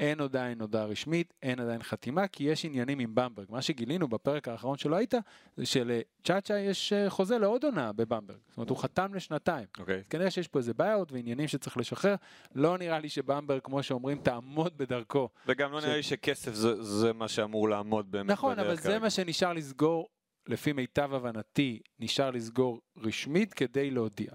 אין 0.00 0.20
עדיין 0.20 0.60
הודעה 0.60 0.84
רשמית, 0.84 1.34
אין 1.42 1.60
עדיין 1.60 1.82
חתימה, 1.82 2.26
כי 2.28 2.44
יש 2.44 2.64
עניינים 2.64 2.98
עם 2.98 3.14
במברג. 3.14 3.46
מה 3.50 3.62
שגילינו 3.62 4.08
בפרק 4.08 4.48
האחרון 4.48 4.78
שלו 4.78 4.96
היית, 4.96 5.14
זה 5.56 5.66
שלצ'אצ'ה 5.66 6.58
יש 6.58 6.92
אה, 6.92 7.10
חוזה 7.10 7.38
לעוד 7.38 7.64
עונה 7.64 7.92
בבמברג. 7.92 8.36
זאת 8.48 8.56
אומרת, 8.56 8.70
הוא 8.70 8.78
חתם 8.78 9.14
לשנתיים. 9.14 9.66
אוקיי. 9.78 9.96
אז 9.98 10.02
כנראה 10.10 10.30
שיש 10.30 10.48
פה 10.48 10.58
איזה 10.58 10.74
בעיות 10.74 11.12
ועניינים 11.12 11.48
שצריך 11.48 11.76
לשחרר. 11.76 12.14
לא 12.54 12.78
נראה 12.78 12.98
לי 12.98 13.08
שבמברג, 13.08 13.60
כמו 13.64 13.82
שאומרים, 13.82 14.18
תעמוד 14.18 14.78
בדרכו. 14.78 15.28
וגם 15.46 15.72
לא 15.72 15.80
ש- 15.80 15.84
נראה 15.84 15.96
לי 15.96 16.02
שכסף 16.02 16.54
זה- 16.54 16.82
זה 16.82 17.12
מה 17.12 17.28
שאמור 17.28 17.68
לעמוד 17.68 18.10
באמת 18.10 18.30
נכון, 18.30 18.52
בדרך 18.54 18.66
אבל 18.66 18.76
זה 18.76 18.82
כרגע. 18.82 18.98
מה 18.98 19.10
שנשאר 19.10 19.52
לסגור, 19.52 20.08
לפי 20.46 20.72
מיטב 20.72 21.14
הבנתי, 21.14 21.80
נשאר 21.98 22.30
לסגור 22.30 22.80
רשמית 22.96 23.54
כדי 23.54 23.90
להודיע. 23.90 24.30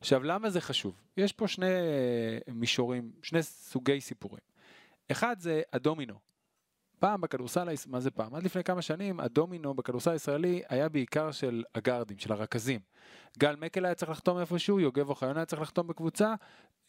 עכשיו, 0.00 0.22
למה 0.22 0.50
זה 0.50 0.60
חשוב? 0.60 0.94
יש 1.16 1.32
פה 1.32 1.48
שני 1.48 1.66
אה, 1.66 2.52
מישורים, 2.54 3.10
שני 3.22 3.42
סוגי 3.42 4.00
סיפורים. 4.00 4.51
אחד 5.12 5.36
זה 5.40 5.62
הדומינו. 5.72 6.14
פעם 7.02 7.20
בכדורסל, 7.20 7.68
מה 7.86 8.00
זה 8.00 8.10
פעם? 8.10 8.34
עד 8.34 8.42
לפני 8.42 8.64
כמה 8.64 8.82
שנים, 8.82 9.20
הדומינו 9.20 9.74
בכדורסל 9.74 10.10
הישראלי 10.10 10.62
היה 10.68 10.88
בעיקר 10.88 11.32
של 11.32 11.64
הגארדים, 11.74 12.18
של 12.18 12.32
הרכזים. 12.32 12.80
גל 13.38 13.56
מקל 13.56 13.84
היה 13.84 13.94
צריך 13.94 14.10
לחתום 14.10 14.38
איפשהו, 14.38 14.80
יוגב 14.80 15.08
אוחיון 15.10 15.36
היה 15.36 15.46
צריך 15.46 15.62
לחתום 15.62 15.86
בקבוצה, 15.86 16.34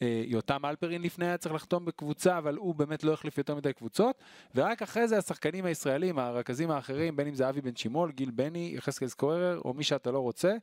אה, 0.02 0.22
יותם 0.26 0.66
אלפרין 0.66 1.02
לפני 1.02 1.26
היה 1.26 1.36
צריך 1.36 1.54
לחתום 1.54 1.84
בקבוצה, 1.84 2.38
אבל 2.38 2.56
הוא 2.56 2.74
באמת 2.74 3.04
לא 3.04 3.12
החליף 3.12 3.38
יותר 3.38 3.54
מדי 3.54 3.72
קבוצות, 3.72 4.22
ורק 4.54 4.82
אחרי 4.82 5.08
זה 5.08 5.18
השחקנים 5.18 5.64
הישראלים, 5.64 6.18
הרכזים 6.18 6.70
האחרים, 6.70 7.16
בין 7.16 7.26
אם 7.26 7.34
זה 7.34 7.48
אבי 7.48 7.60
בן 7.60 7.76
שימול, 7.76 8.12
גיל 8.12 8.30
בני, 8.30 8.72
יחזקאל 8.76 9.08
סקורר, 9.08 9.60
או 9.64 9.74
מי 9.74 9.84
שאתה 9.84 10.10
לא 10.10 10.18
רוצה, 10.18 10.54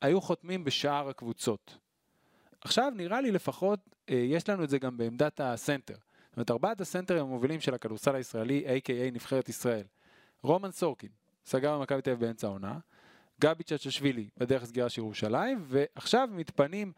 היו 0.00 0.20
חותמים 0.20 0.64
בשאר 0.64 1.08
הקבוצות. 1.08 1.78
עכשיו 2.60 2.92
נראה 2.96 3.20
לי 3.20 3.30
לפחות, 3.30 3.80
אה, 4.10 4.14
יש 4.14 4.48
לנו 4.48 4.64
את 4.64 4.68
זה 4.68 4.78
גם 4.78 4.96
בעמדת 4.96 5.40
הסנטר. 5.40 5.96
אומרת, 6.38 6.50
ארבעת 6.50 6.80
הסנטרים 6.80 7.20
המובילים 7.20 7.60
של 7.60 7.74
הכדורסל 7.74 8.14
הישראלי, 8.14 8.64
a.k.a 8.66 9.14
נבחרת 9.14 9.48
ישראל. 9.48 9.84
רומן 10.42 10.70
סורקין, 10.70 11.08
סגר 11.46 11.78
במכבי 11.78 12.02
תל 12.02 12.10
אביב 12.10 12.26
באמצע 12.26 12.46
העונה, 12.46 12.78
גבי 13.40 13.64
צ'צ'שווילי 13.64 14.28
בדרך 14.36 14.64
סגירה 14.64 14.88
של 14.88 15.00
ירושלים, 15.00 15.64
ועכשיו 15.66 16.28
מתפנים 16.32 16.92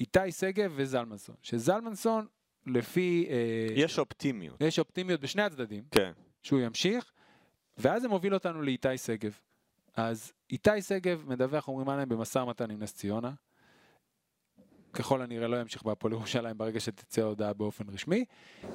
איתי 0.00 0.32
שגב 0.32 0.72
וזלמנסון. 0.76 1.34
שזלמנסון, 1.42 2.26
לפי... 2.66 3.26
אה, 3.30 3.66
יש 3.74 3.98
אופטימיות. 3.98 4.60
יש 4.60 4.78
אופטימיות 4.78 5.20
בשני 5.20 5.42
הצדדים, 5.42 5.84
כן. 5.90 6.12
שהוא 6.42 6.60
ימשיך, 6.60 7.12
ואז 7.78 8.02
זה 8.02 8.08
מוביל 8.08 8.34
אותנו 8.34 8.62
לאיתי 8.62 8.98
שגב. 8.98 9.38
אז 9.94 10.32
איתי 10.50 10.82
שגב 10.82 11.24
מדווח, 11.26 11.68
אומרים 11.68 11.88
עליהם, 11.88 12.08
במשא 12.08 12.38
ומתן 12.38 12.70
עם 12.70 12.82
נס 12.82 12.94
ציונה. 12.94 13.32
ככל 14.92 15.22
הנראה 15.22 15.48
לא 15.48 15.60
ימשיך 15.60 15.82
בהפועל 15.82 16.12
ירושלים 16.12 16.58
ברגע 16.58 16.80
שתצא 16.80 17.22
ההודעה 17.22 17.52
באופן 17.52 17.84
רשמי, 17.88 18.24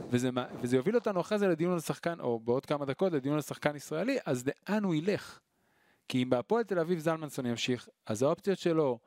וזה, 0.10 0.30
וזה 0.62 0.76
יוביל 0.76 0.96
אותנו 0.96 1.22
אחרי 1.22 1.40
זה 1.40 1.48
לדיון 1.48 1.74
על 1.74 1.80
שחקן, 1.80 2.20
או 2.20 2.40
בעוד 2.40 2.66
כמה 2.66 2.86
דקות 2.86 3.14
לדיון 3.14 3.36
על 3.36 3.42
שחקן 3.42 3.76
ישראלי, 3.76 4.18
אז 4.26 4.44
לאן 4.48 4.84
הוא 4.84 4.96
ילך? 4.96 5.40
כי 6.08 6.24
אם 6.24 6.30
בהפועל 6.30 6.64
תל 6.64 6.80
אביב 6.80 7.00
זלמנסון 7.00 7.46
ימשיך, 7.46 7.90
אז 8.06 8.24
האופציות 8.24 8.60
שלו, 8.60 9.00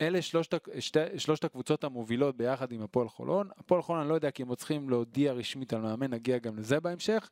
אלה 0.00 0.22
שלושת, 0.22 0.68
שתי, 0.78 1.18
שלושת 1.18 1.44
הקבוצות 1.44 1.84
המובילות 1.84 2.36
ביחד 2.36 2.72
עם 2.72 2.82
הפועל 2.82 3.08
חולון. 3.08 3.50
הפועל 3.58 3.82
חולון, 3.82 4.00
אני 4.00 4.08
לא 4.08 4.14
יודע 4.14 4.30
כי 4.30 4.42
הם 4.42 4.48
עוד 4.48 4.58
צריכים 4.58 4.90
להודיע 4.90 5.32
רשמית 5.32 5.72
על 5.72 5.80
מאמן, 5.80 6.10
נגיע 6.10 6.38
גם 6.38 6.58
לזה 6.58 6.80
בהמשך, 6.80 7.30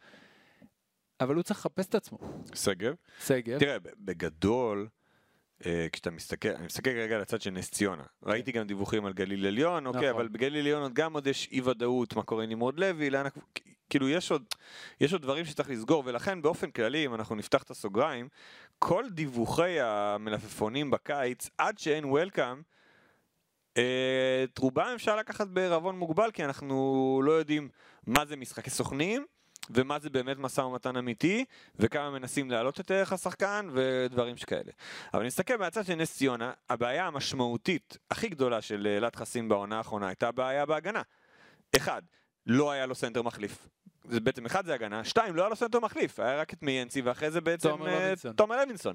אבל 1.20 1.34
הוא 1.34 1.42
צריך 1.42 1.60
לחפש 1.60 1.86
את 1.86 1.94
עצמו. 1.94 2.18
שגב. 2.54 2.94
שגב, 3.26 3.58
תראה, 3.58 3.76
בגדול, 3.98 4.88
כשאתה 5.92 6.10
מסתכל, 6.10 6.48
אני 6.48 6.66
מסתכל 6.66 6.90
רגע 6.90 7.16
על 7.16 7.22
הצד 7.22 7.40
של 7.40 7.50
נס 7.50 7.70
ציונה. 7.70 8.02
ראיתי 8.22 8.52
גם 8.52 8.66
דיווחים 8.66 9.06
על 9.06 9.12
גליל 9.12 9.46
עליון, 9.46 9.86
אוקיי, 9.86 10.00
נכון. 10.00 10.20
אבל 10.20 10.28
בגליל 10.28 10.56
עליון 10.56 10.82
עוד 10.82 10.94
גם 10.94 11.12
עוד 11.12 11.26
יש 11.26 11.48
אי 11.52 11.60
ודאות, 11.60 12.16
מה 12.16 12.22
קורה 12.22 12.44
עם 12.44 12.50
נמרוד 12.50 12.80
לוי, 12.80 13.10
לאן, 13.10 13.26
כאילו 13.90 14.08
יש 14.08 14.30
עוד, 14.30 14.44
יש 15.00 15.12
עוד 15.12 15.22
דברים 15.22 15.44
שצריך 15.44 15.70
לסגור, 15.70 16.02
ולכן 16.06 16.42
באופן 16.42 16.70
כללי, 16.70 17.06
אם 17.06 17.14
אנחנו 17.14 17.34
נפתח 17.34 17.62
את 17.62 17.70
הסוגריים, 17.70 18.28
כל 18.78 19.04
דיווחי 19.10 19.80
המלפפונים 19.80 20.90
בקיץ, 20.90 21.50
עד 21.58 21.78
שאין 21.78 22.04
welcome, 22.04 22.62
אה, 23.76 24.44
את 24.44 24.58
רובם 24.58 24.92
אפשר 24.94 25.16
לקחת 25.16 25.48
בערבון 25.48 25.98
מוגבל, 25.98 26.30
כי 26.30 26.44
אנחנו 26.44 27.22
לא 27.24 27.32
יודעים 27.32 27.68
מה 28.06 28.26
זה 28.26 28.36
משחקי 28.36 28.70
סוכנים, 28.70 29.24
ומה 29.74 29.98
זה 29.98 30.10
באמת 30.10 30.36
משא 30.38 30.60
ומתן 30.60 30.96
אמיתי, 30.96 31.44
וכמה 31.76 32.10
מנסים 32.10 32.50
להעלות 32.50 32.80
את 32.80 32.90
ערך 32.90 33.12
השחקן, 33.12 33.68
ודברים 33.72 34.36
שכאלה. 34.36 34.72
אבל 35.14 35.26
נסתכל 35.26 35.56
מהצד 35.56 35.84
של 35.84 35.94
נס 35.94 36.16
ציונה, 36.16 36.52
הבעיה 36.70 37.06
המשמעותית 37.06 37.96
הכי 38.10 38.28
גדולה 38.28 38.62
של 38.62 38.86
אה, 38.86 38.96
אלעד 38.96 39.16
חסים 39.16 39.48
בעונה 39.48 39.78
האחרונה 39.78 40.08
הייתה 40.08 40.32
בעיה 40.32 40.66
בהגנה. 40.66 41.02
אחד, 41.76 42.02
לא 42.46 42.70
היה 42.70 42.86
לו 42.86 42.94
סנטר 42.94 43.22
מחליף. 43.22 43.68
זה 44.10 44.20
בעצם 44.20 44.46
אחד 44.46 44.66
זה 44.66 44.74
הגנה, 44.74 45.04
שתיים, 45.04 45.36
לא 45.36 45.42
היה 45.42 45.48
לו 45.48 45.56
סנטר 45.56 45.80
מחליף, 45.80 46.20
היה 46.20 46.40
רק 46.40 46.52
את 46.52 46.62
מיאנסי 46.62 47.00
ואחרי 47.00 47.30
זה 47.30 47.40
בעצם 47.40 47.68
תומר 47.68 47.88
אה, 47.88 48.06
לוינסון. 48.06 48.32
תומר 48.32 48.64
לוינסון. 48.64 48.94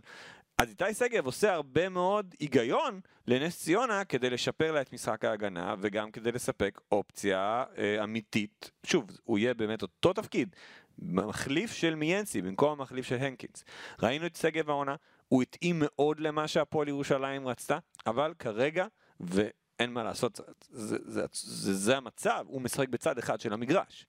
אז 0.58 0.70
איתי 0.70 0.94
שגב 0.94 1.26
עושה 1.26 1.54
הרבה 1.54 1.90
מאוד 1.90 2.36
היגיון 2.40 3.00
לנס 3.28 3.64
ציונה 3.64 4.06
כדי 4.06 4.30
לשפר 4.30 4.72
לה 4.72 4.82
את 4.82 4.94
משחק 4.94 5.26
ההגנה 5.26 5.76
וגם 5.80 6.12
כדי 6.12 6.32
לספק 6.32 6.82
אופציה 6.92 7.64
אה, 7.78 8.04
אמיתית. 8.04 8.72
שוב, 8.86 9.06
הוא 9.24 9.38
יהיה 9.38 9.54
באמת 9.54 9.82
אותו 9.82 10.14
תפקיד, 10.14 10.56
מחליף 11.00 11.74
של 11.74 11.96
מיאנסי 11.96 12.42
במקום 12.42 12.72
המחליף 12.72 13.06
של 13.06 13.16
הנקינס. 13.16 13.64
ראינו 14.02 14.26
את 14.26 14.36
שגב 14.36 14.70
העונה, 14.70 14.96
הוא 15.28 15.42
התאים 15.42 15.76
מאוד 15.80 16.20
למה 16.20 16.48
שהפועל 16.48 16.88
ירושלים 16.88 17.48
רצתה, 17.48 17.80
אבל 18.08 18.34
כרגע, 18.40 18.86
ואין 19.20 19.94
מה 19.94 20.04
לעשות, 20.04 20.40
זה, 20.70 20.98
זה, 21.06 21.26
זה, 21.32 21.74
זה 21.74 21.98
המצב, 21.98 22.46
הוא 22.48 22.62
משחק 22.62 22.90
בצד 22.90 23.18
אחד 23.18 23.40
של 23.40 23.54
המגרש. 23.54 24.06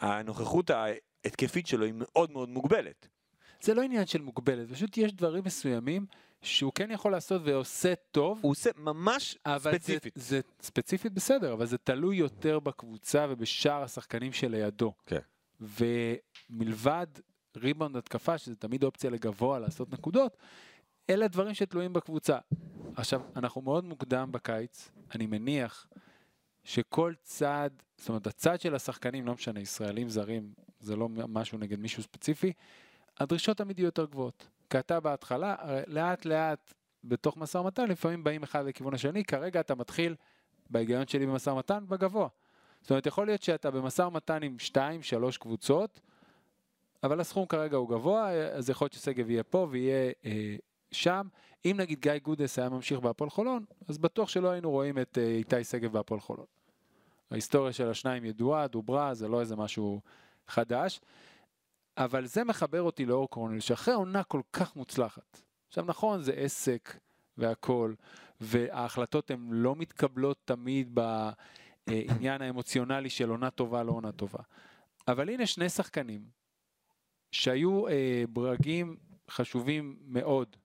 הנוכחות 0.00 0.70
ההתקפית 0.70 1.66
שלו 1.66 1.84
היא 1.84 1.94
מאוד 1.96 2.30
מאוד 2.30 2.48
מוגבלת. 2.48 3.08
זה 3.60 3.74
לא 3.74 3.82
עניין 3.82 4.06
של 4.06 4.22
מוגבלת, 4.22 4.70
פשוט 4.70 4.96
יש 4.96 5.12
דברים 5.12 5.44
מסוימים 5.46 6.06
שהוא 6.42 6.72
כן 6.74 6.90
יכול 6.90 7.12
לעשות 7.12 7.42
ועושה 7.44 7.94
טוב, 8.10 8.38
הוא 8.42 8.50
עושה 8.50 8.70
ממש 8.76 9.38
אבל 9.46 9.72
ספציפית. 9.72 10.12
זה, 10.16 10.22
זה 10.22 10.40
ספציפית 10.62 11.12
בסדר, 11.12 11.52
אבל 11.52 11.66
זה 11.66 11.78
תלוי 11.78 12.16
יותר 12.16 12.58
בקבוצה 12.58 13.26
ובשאר 13.30 13.82
השחקנים 13.82 14.32
שלידו. 14.32 14.92
כן. 15.06 15.18
ומלבד 15.60 17.06
ריבאונד 17.56 17.96
התקפה, 17.96 18.38
שזה 18.38 18.56
תמיד 18.56 18.84
אופציה 18.84 19.10
לגבוה 19.10 19.58
לעשות 19.58 19.92
נקודות, 19.92 20.36
אלה 21.10 21.28
דברים 21.28 21.54
שתלויים 21.54 21.92
בקבוצה. 21.92 22.38
עכשיו, 22.96 23.22
אנחנו 23.36 23.60
מאוד 23.60 23.84
מוקדם 23.84 24.32
בקיץ, 24.32 24.90
אני 25.14 25.26
מניח 25.26 25.86
שכל 26.64 27.12
צד, 27.22 27.70
זאת 27.96 28.08
אומרת, 28.08 28.26
הצד 28.26 28.60
של 28.60 28.74
השחקנים, 28.74 29.26
לא 29.26 29.34
משנה, 29.34 29.60
ישראלים, 29.60 30.08
זרים, 30.08 30.52
זה 30.80 30.96
לא 30.96 31.08
משהו 31.08 31.58
נגד 31.58 31.78
מישהו 31.78 32.02
ספציפי, 32.02 32.52
הדרישות 33.18 33.56
תמיד 33.56 33.78
יהיו 33.78 33.86
יותר 33.86 34.04
גבוהות. 34.04 34.48
כי 34.70 34.78
אתה 34.78 35.00
בהתחלה, 35.00 35.56
לאט 35.86 36.24
לאט 36.24 36.74
בתוך 37.04 37.36
משא 37.36 37.58
ומתן, 37.58 37.88
לפעמים 37.88 38.24
באים 38.24 38.42
אחד 38.42 38.64
לכיוון 38.66 38.94
השני, 38.94 39.24
כרגע 39.24 39.60
אתה 39.60 39.74
מתחיל, 39.74 40.14
בהיגיון 40.70 41.06
שלי 41.06 41.26
במשא 41.26 41.50
ומתן, 41.50 41.84
בגבוה. 41.88 42.28
זאת 42.80 42.90
אומרת, 42.90 43.06
יכול 43.06 43.26
להיות 43.26 43.42
שאתה 43.42 43.70
במשא 43.70 44.02
ומתן 44.02 44.42
עם 44.42 44.58
שתיים, 44.58 45.02
שלוש 45.02 45.38
קבוצות, 45.38 46.00
אבל 47.02 47.20
הסכום 47.20 47.46
כרגע 47.46 47.76
הוא 47.76 47.88
גבוה, 47.88 48.30
אז 48.30 48.70
יכול 48.70 48.84
להיות 48.84 48.92
ששגב 48.92 49.30
יהיה 49.30 49.42
פה 49.42 49.66
ויהיה 49.70 50.12
אה, 50.24 50.56
שם. 50.92 51.28
אם 51.64 51.76
נגיד 51.78 52.00
גיא 52.00 52.18
גודס 52.22 52.58
היה 52.58 52.68
ממשיך 52.68 53.00
בהפועל 53.00 53.30
חולון, 53.30 53.64
אז 53.88 53.98
בטוח 53.98 54.28
שלא 54.28 54.50
היינו 54.50 54.70
רואים 54.70 54.98
את 54.98 55.18
אה, 55.18 55.24
איתי 55.24 55.64
שגב 55.64 55.92
בהפועל 55.92 56.20
חולון. 56.20 56.46
ההיסטוריה 57.30 57.72
של 57.72 57.90
השניים 57.90 58.24
ידועה, 58.24 58.66
דוברה, 58.66 59.14
זה 59.14 59.28
לא 59.28 59.40
איזה 59.40 59.56
משהו 59.56 60.00
חדש. 60.48 61.00
אבל 61.96 62.26
זה 62.26 62.44
מחבר 62.44 62.82
אותי 62.82 63.06
לאור 63.06 63.30
קורנל, 63.30 63.60
שאחרי 63.60 63.94
עונה 63.94 64.22
כל 64.22 64.40
כך 64.52 64.76
מוצלחת. 64.76 65.42
עכשיו 65.68 65.84
נכון, 65.86 66.22
זה 66.22 66.32
עסק 66.32 66.96
והכל, 67.38 67.94
וההחלטות 68.40 69.30
הן 69.30 69.48
לא 69.50 69.76
מתקבלות 69.76 70.38
תמיד 70.44 70.98
בעניין 71.86 72.42
האמוציונלי 72.42 73.10
של 73.10 73.30
עונה 73.30 73.50
טובה 73.50 73.82
לא 73.82 73.92
עונה 73.92 74.12
טובה. 74.12 74.42
אבל 75.08 75.28
הנה 75.28 75.46
שני 75.46 75.68
שחקנים 75.68 76.22
שהיו 77.32 77.88
אה, 77.88 78.24
ברגים 78.28 78.96
חשובים 79.30 79.96
מאוד 80.04 80.56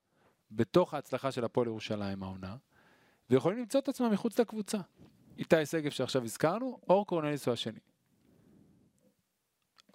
בתוך 0.52 0.94
ההצלחה 0.94 1.32
של 1.32 1.46
הפועל 1.46 1.68
ירושלים 1.68 2.24
העונה, 2.24 2.56
ויכולים 3.30 3.60
למצוא 3.60 3.80
את 3.80 3.90
עצמם 3.90 4.12
מחוץ 4.12 4.40
לקבוצה. 4.40 4.78
איתי 5.38 5.66
שגב 5.66 5.92
שעכשיו 5.92 6.24
הזכרנו, 6.24 6.80
אור 6.90 7.06
קורנליס 7.06 7.46
הוא 7.46 7.54
השני. 7.54 7.80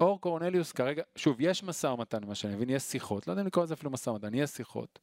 אור 0.00 0.20
קורנליוס 0.20 0.72
כרגע, 0.72 1.02
שוב, 1.16 1.36
יש 1.40 1.62
משא 1.62 1.86
ומתן, 1.86 2.24
מה 2.26 2.34
שאני 2.34 2.54
מבין, 2.54 2.70
יש 2.70 2.82
שיחות, 2.82 3.26
לא 3.26 3.32
יודע 3.32 3.42
אם 3.42 3.46
לקרוא 3.46 3.64
לזה 3.64 3.74
אפילו 3.74 3.90
משא 3.90 4.10
ומתן, 4.10 4.34
יש 4.34 4.50
שיחות. 4.50 4.98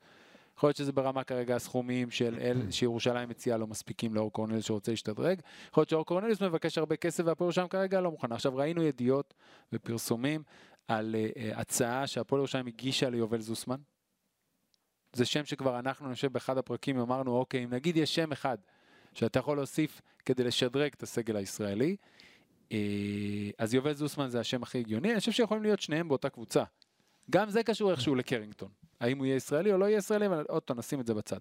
יכול 0.57 0.67
להיות 0.67 0.77
שזה 0.77 0.91
ברמה 0.91 1.23
כרגע 1.23 1.55
הסכומים 1.55 2.11
של 2.11 2.37
אל, 2.41 2.71
שירושלים 2.71 3.29
מציעה 3.29 3.57
לא 3.57 3.67
מספיקים 3.67 4.15
לאור 4.15 4.33
קורנליוס 4.33 4.65
שרוצה 4.65 4.91
להשתדרג. 4.91 5.41
יכול 5.69 5.81
להיות 5.81 5.89
שאור 5.89 6.05
קורנליוס 6.05 6.41
מבקש 6.41 6.77
הרבה 6.77 6.95
כסף 6.95 7.23
והפועל 7.25 7.45
ירושלים 7.45 7.67
כרגע 7.67 8.01
לא 8.01 8.11
מוכנה. 8.11 8.35
עכשיו 8.35 8.55
ראינו 8.55 8.83
ידיעות 8.83 9.33
ופרסומים 9.73 10.43
על 10.87 11.15
uh, 11.15 11.59
הצעה 11.59 12.07
שהפועל 12.07 12.39
ירושלים 12.39 12.67
הגישה 12.67 13.09
ליובל 13.09 13.39
זוסמן. 13.39 13.77
זה 15.13 15.25
שם 15.25 15.45
שכבר 15.45 15.79
אנחנו, 15.79 16.13
חושב, 16.13 16.33
באחד 16.33 16.57
הפרקים 16.57 16.99
אמרנו, 16.99 17.37
אוקיי, 17.37 17.63
אם 17.63 17.73
נגיד 17.73 17.97
יש 17.97 18.15
שם 18.15 18.31
אחד 18.31 18.57
שאתה 19.13 19.39
יכול 19.39 19.57
להוסיף 19.57 20.01
כדי 20.25 20.43
לשדרג 20.43 20.91
את 20.97 21.03
הסגל 21.03 21.35
הישראלי, 21.35 21.95
אה, 22.71 22.77
אז 23.57 23.73
יובל 23.73 23.93
זוסמן 23.93 24.29
זה 24.29 24.39
השם 24.39 24.63
הכי 24.63 24.79
הגיוני, 24.79 25.11
אני 25.11 25.19
חושב 25.19 25.31
שיכולים 25.31 25.63
להיות 25.63 25.79
שניהם 25.79 26.07
באותה 26.07 26.29
קבוצה. 26.29 26.63
גם 27.29 27.49
זה 27.49 27.63
קשור 27.63 27.91
איכשהו 27.91 28.15
לקרינגטון. 28.15 28.69
האם 28.99 29.17
הוא 29.17 29.25
יהיה 29.25 29.35
ישראלי 29.35 29.73
או 29.73 29.77
לא 29.77 29.85
יהיה 29.85 29.97
ישראלי, 29.97 30.27
אבל 30.27 30.45
עוד 30.49 30.63
פעם 30.63 30.77
נשים 30.79 30.99
את 30.99 31.07
זה 31.07 31.13
בצד. 31.13 31.37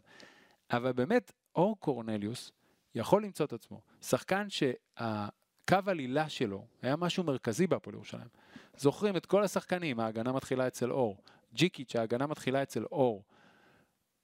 אבל 0.71 0.93
באמת, 0.93 1.33
אור 1.57 1.77
קורנליוס 1.81 2.53
יכול 2.95 3.25
למצוא 3.25 3.47
את 3.47 3.53
עצמו. 3.53 3.81
שחקן 4.03 4.47
שהקו 4.51 5.77
עלילה 5.87 6.29
שלו 6.29 6.67
היה 6.83 6.97
משהו 6.97 7.25
מרכזי 7.25 7.67
בהפועל 7.67 7.95
ירושלים. 7.95 8.29
זוכרים 8.77 9.17
את 9.17 9.27
כל 9.27 9.45
השחקנים, 9.45 10.01
ההגנה 10.01 10.33
מתחילה 10.33 10.67
אצל 10.67 10.91
אור. 10.93 11.17
ג'יקיץ', 11.55 11.97
ההגנה 11.97 12.27
מתחילה 12.27 12.63
אצל 12.63 12.85
אור. 12.85 13.25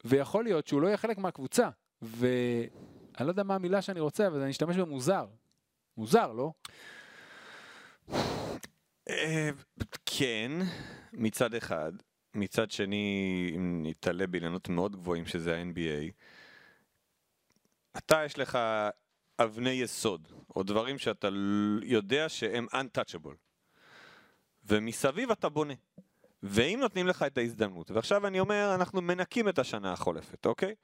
ויכול 0.04 0.44
להיות 0.44 0.66
שהוא 0.66 0.82
לא 0.82 0.86
יהיה 0.86 0.96
חלק 0.96 1.18
מהקבוצה. 1.18 1.68
ואני 2.02 2.66
לא 3.20 3.28
יודע 3.28 3.42
מה 3.42 3.54
המילה 3.54 3.82
שאני 3.82 4.00
רוצה, 4.00 4.26
אבל 4.26 4.40
אני 4.40 4.50
אשתמש 4.50 4.76
במוזר. 4.76 5.26
מוזר, 5.96 6.32
לא? 6.32 6.52
כן, 10.06 10.50
מצד 11.12 11.54
אחד. 11.54 11.92
מצד 12.34 12.70
שני, 12.70 13.52
אם 13.56 13.82
נתעלה 13.86 14.26
באילנות 14.26 14.68
מאוד 14.68 14.96
גבוהים 14.96 15.26
שזה 15.26 15.56
ה-NBA, 15.56 16.10
אתה 17.98 18.24
יש 18.24 18.38
לך 18.38 18.58
אבני 19.38 19.70
יסוד, 19.70 20.28
או 20.56 20.62
דברים 20.62 20.98
שאתה 20.98 21.28
יודע 21.82 22.28
שהם 22.28 22.66
untouchable. 22.72 23.34
ומסביב 24.64 25.30
אתה 25.30 25.48
בונה. 25.48 25.74
ואם 26.46 26.78
נותנים 26.80 27.06
לך 27.06 27.22
את 27.22 27.38
ההזדמנות, 27.38 27.90
ועכשיו 27.90 28.26
אני 28.26 28.40
אומר, 28.40 28.74
אנחנו 28.74 29.02
מנקים 29.02 29.48
את 29.48 29.58
השנה 29.58 29.92
החולפת, 29.92 30.46
אוקיי? 30.46 30.74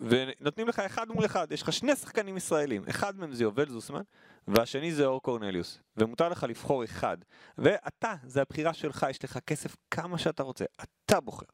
ונותנים 0.00 0.68
לך 0.68 0.78
אחד 0.78 1.08
מול 1.08 1.24
אחד, 1.24 1.52
יש 1.52 1.62
לך 1.62 1.72
שני 1.72 1.96
שחקנים 1.96 2.36
ישראלים, 2.36 2.82
אחד 2.90 3.18
מהם 3.18 3.32
זה 3.32 3.42
יובל 3.42 3.68
זוסמן, 3.68 4.00
והשני 4.48 4.92
זה 4.92 5.06
אור 5.06 5.22
קורנליוס, 5.22 5.78
ומותר 5.96 6.28
לך 6.28 6.42
לבחור 6.42 6.84
אחד, 6.84 7.16
ואתה, 7.58 8.14
זה 8.24 8.42
הבחירה 8.42 8.74
שלך, 8.74 9.06
יש 9.10 9.24
לך 9.24 9.38
כסף 9.38 9.76
כמה 9.90 10.18
שאתה 10.18 10.42
רוצה, 10.42 10.64
אתה 10.82 11.20
בוחר. 11.20 11.46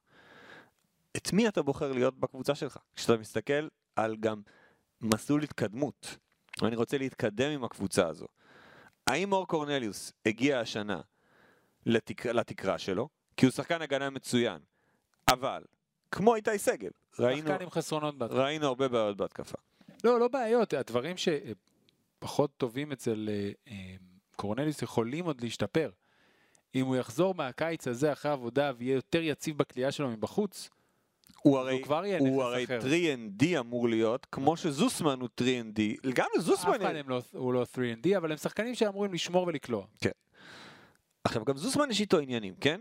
את 1.16 1.33
מי 1.33 1.49
אתה 1.49 1.62
בוחר 1.62 1.92
להיות 1.92 2.21
בקבוצה 2.21 2.55
שלך? 2.55 2.79
כשאתה 2.97 3.16
מסתכל 3.16 3.68
על 3.97 4.16
גם 4.16 4.42
מסלול 5.01 5.42
התקדמות, 5.42 6.16
ואני 6.62 6.77
רוצה 6.77 6.99
להתקדם 6.99 7.51
עם 7.51 7.64
הקבוצה 7.64 8.07
הזו. 8.07 8.27
האם 9.07 9.33
אור 9.33 9.47
קורנליוס 9.47 10.12
הגיע 10.27 10.61
השנה 10.61 11.01
לתק... 11.87 12.27
לתקרה 12.27 12.79
שלו? 12.79 13.09
כי 13.37 13.47
הוא 13.47 13.53
שחקן 13.53 13.83
הגנה 13.83 14.11
מצוין, 14.11 14.59
אבל 15.33 15.62
כמו 16.11 16.35
איתי 16.35 16.59
סגל, 16.59 16.90
ראינו, 17.18 17.49
שחקן 17.49 17.62
עם 17.62 17.71
חסרונות 17.71 18.18
בהתקפה. 18.18 18.42
ראינו 18.42 18.66
הרבה 18.66 18.88
בעיות 18.88 19.16
בהתקפה. 19.16 19.59
לא, 20.05 20.21
לא 20.21 20.29
בעיות, 20.29 20.73
הדברים 20.73 21.16
שפחות 21.16 22.51
טובים 22.57 22.92
אצל 22.92 23.29
אה, 23.33 23.51
אה, 23.68 23.95
קורנליוס 24.37 24.83
יכולים 24.83 25.25
עוד 25.25 25.40
להשתפר. 25.40 25.90
אם 26.75 26.87
הוא 26.87 26.97
יחזור 26.97 27.35
מהקיץ 27.35 27.88
הזה 27.88 28.12
אחרי 28.12 28.33
עבודה 28.33 28.73
ויהיה 28.79 28.95
יותר 28.95 29.23
יציב 29.23 29.59
בכלייה 29.59 29.92
שלו 29.92 30.11
מבחוץ, 30.11 30.71
הוא 31.42 31.59
הרי, 31.59 31.73
הוא 31.73 31.83
כבר 31.83 32.05
יהיה 32.05 32.18
הוא 32.18 32.29
נכס 32.29 32.42
הרי 32.42 32.64
אחר. 32.64 32.81
3ND 32.81 33.59
אמור 33.59 33.88
להיות, 33.88 34.27
כמו 34.33 34.57
שזוסמן 34.57 35.21
הוא 35.21 35.29
3ND, 35.40 36.11
גם 36.14 36.27
אף 36.33 36.38
לזוסמן... 36.38 36.83
אחד 36.83 36.97
הם 36.97 37.09
לא, 37.09 37.23
הוא 37.33 37.53
לא 37.53 37.62
3&D, 37.62 38.16
אבל 38.16 38.33
הם 38.33 38.38
שחקנים 38.38 38.75
שאמורים 38.75 39.14
לשמור 39.14 39.47
ולקלוע. 39.47 39.87
עכשיו, 41.24 41.44
גם 41.44 41.56
זוסמן 41.56 41.90
יש 41.90 42.00
איתו 42.00 42.18
עניינים, 42.18 42.54
כן? 42.54 42.80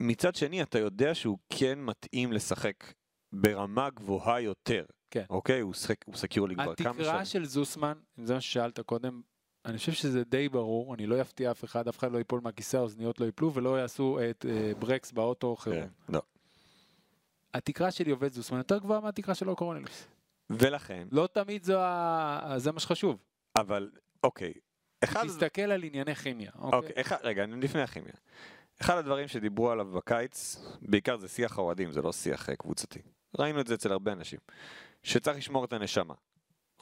מצד 0.00 0.34
שני, 0.34 0.62
אתה 0.62 0.78
יודע 0.78 1.14
שהוא 1.14 1.38
כן 1.50 1.78
מתאים 1.78 2.32
לשחק 2.32 2.92
ברמה 3.32 3.90
גבוהה 3.90 4.40
יותר. 4.40 4.84
כן. 5.10 5.24
אוקיי? 5.30 5.60
הוא 5.60 5.74
שחק, 5.74 5.96
הוא 6.06 6.16
סקיור 6.16 6.48
לי 6.48 6.54
כבר 6.54 6.74
כמה 6.74 6.90
התקרה 6.90 7.24
שנים. 7.24 7.24
של 7.24 7.44
זוסמן, 7.44 7.98
אם 8.18 8.26
זה 8.26 8.34
מה 8.34 8.40
ששאלת 8.40 8.80
קודם, 8.80 9.20
אני 9.64 9.78
חושב 9.78 9.92
שזה 9.92 10.24
די 10.24 10.48
ברור, 10.48 10.94
אני 10.94 11.06
לא 11.06 11.20
אפתיע 11.20 11.50
אף 11.50 11.64
אחד, 11.64 11.88
אף 11.88 11.98
אחד 11.98 12.12
לא 12.12 12.18
ייפול 12.18 12.40
מהכיסא, 12.40 12.76
האוזניות 12.76 13.20
לא 13.20 13.26
ייפלו 13.26 13.54
ולא 13.54 13.80
יעשו 13.80 14.18
את 14.30 14.46
אה, 14.48 14.72
ברקס 14.78 15.12
באוטו 15.12 15.56
חירום. 15.56 15.80
כן, 15.80 15.88
לא. 16.08 16.22
התקרה 17.54 17.90
של 17.90 18.08
יובד 18.08 18.32
זוסמן 18.32 18.58
יותר 18.58 18.78
גבוהה 18.78 19.00
מהתקרה 19.00 19.34
של 19.34 19.50
אוקורנליוס. 19.50 20.08
ולכן, 20.50 21.08
לא 21.12 21.28
תמיד 21.32 21.64
זו 21.64 21.80
ה... 21.80 22.54
זה 22.56 22.72
מה 22.72 22.80
שחשוב. 22.80 23.16
אבל, 23.56 23.90
אוקיי. 24.24 24.52
אחד... 25.04 25.26
תסתכל 25.26 25.62
על 25.62 25.84
ענייני 25.84 26.14
כימיה, 26.14 26.50
אוקיי, 26.58 26.78
אוקיי? 26.78 27.00
אחד, 27.00 27.16
רגע, 27.22 27.44
לפני 27.62 27.82
הכימיה. 27.82 28.12
אחד 28.80 28.96
הדברים 28.96 29.28
שדיברו 29.28 29.70
עליו 29.70 29.86
בקיץ, 29.86 30.56
בעיקר 30.82 31.16
זה 31.16 31.28
שיח 31.28 31.58
האוהדים, 31.58 31.92
זה 31.92 32.02
לא 32.02 32.12
שיח 32.12 32.50
אה, 32.50 32.56
קבוצתי. 32.56 32.98
ראינו 33.38 33.60
את 33.60 33.66
זה 33.66 33.74
אצל 33.74 33.92
הרבה 33.92 34.12
אנשים. 34.12 34.38
שצריך 35.02 35.36
לשמור 35.36 35.64
את 35.64 35.72
הנשמה. 35.72 36.14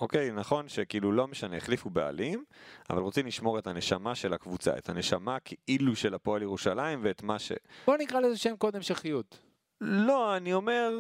אוקיי, 0.01 0.33
נכון 0.33 0.69
שכאילו 0.69 1.13
לא 1.13 1.29
משנה, 1.29 1.57
החליפו 1.57 1.91
בעלים, 1.91 2.45
אבל 2.91 3.03
רוצים 3.03 3.27
לשמור 3.27 3.59
את 3.59 3.67
הנשמה 3.67 4.15
של 4.15 4.33
הקבוצה, 4.33 4.79
את 4.79 4.89
הנשמה 4.89 5.39
כאילו 5.41 5.97
של 5.97 6.15
הפועל 6.15 6.43
ירושלים 6.43 7.01
ואת 7.03 7.23
מה 7.23 7.39
ש... 7.39 7.53
בוא 7.87 7.97
נקרא 7.97 8.21
לזה 8.21 8.39
שם 8.39 8.57
קודם 8.57 8.77
המשכיות. 8.77 9.39
לא, 9.81 10.37
אני 10.37 10.53
אומר... 10.53 10.91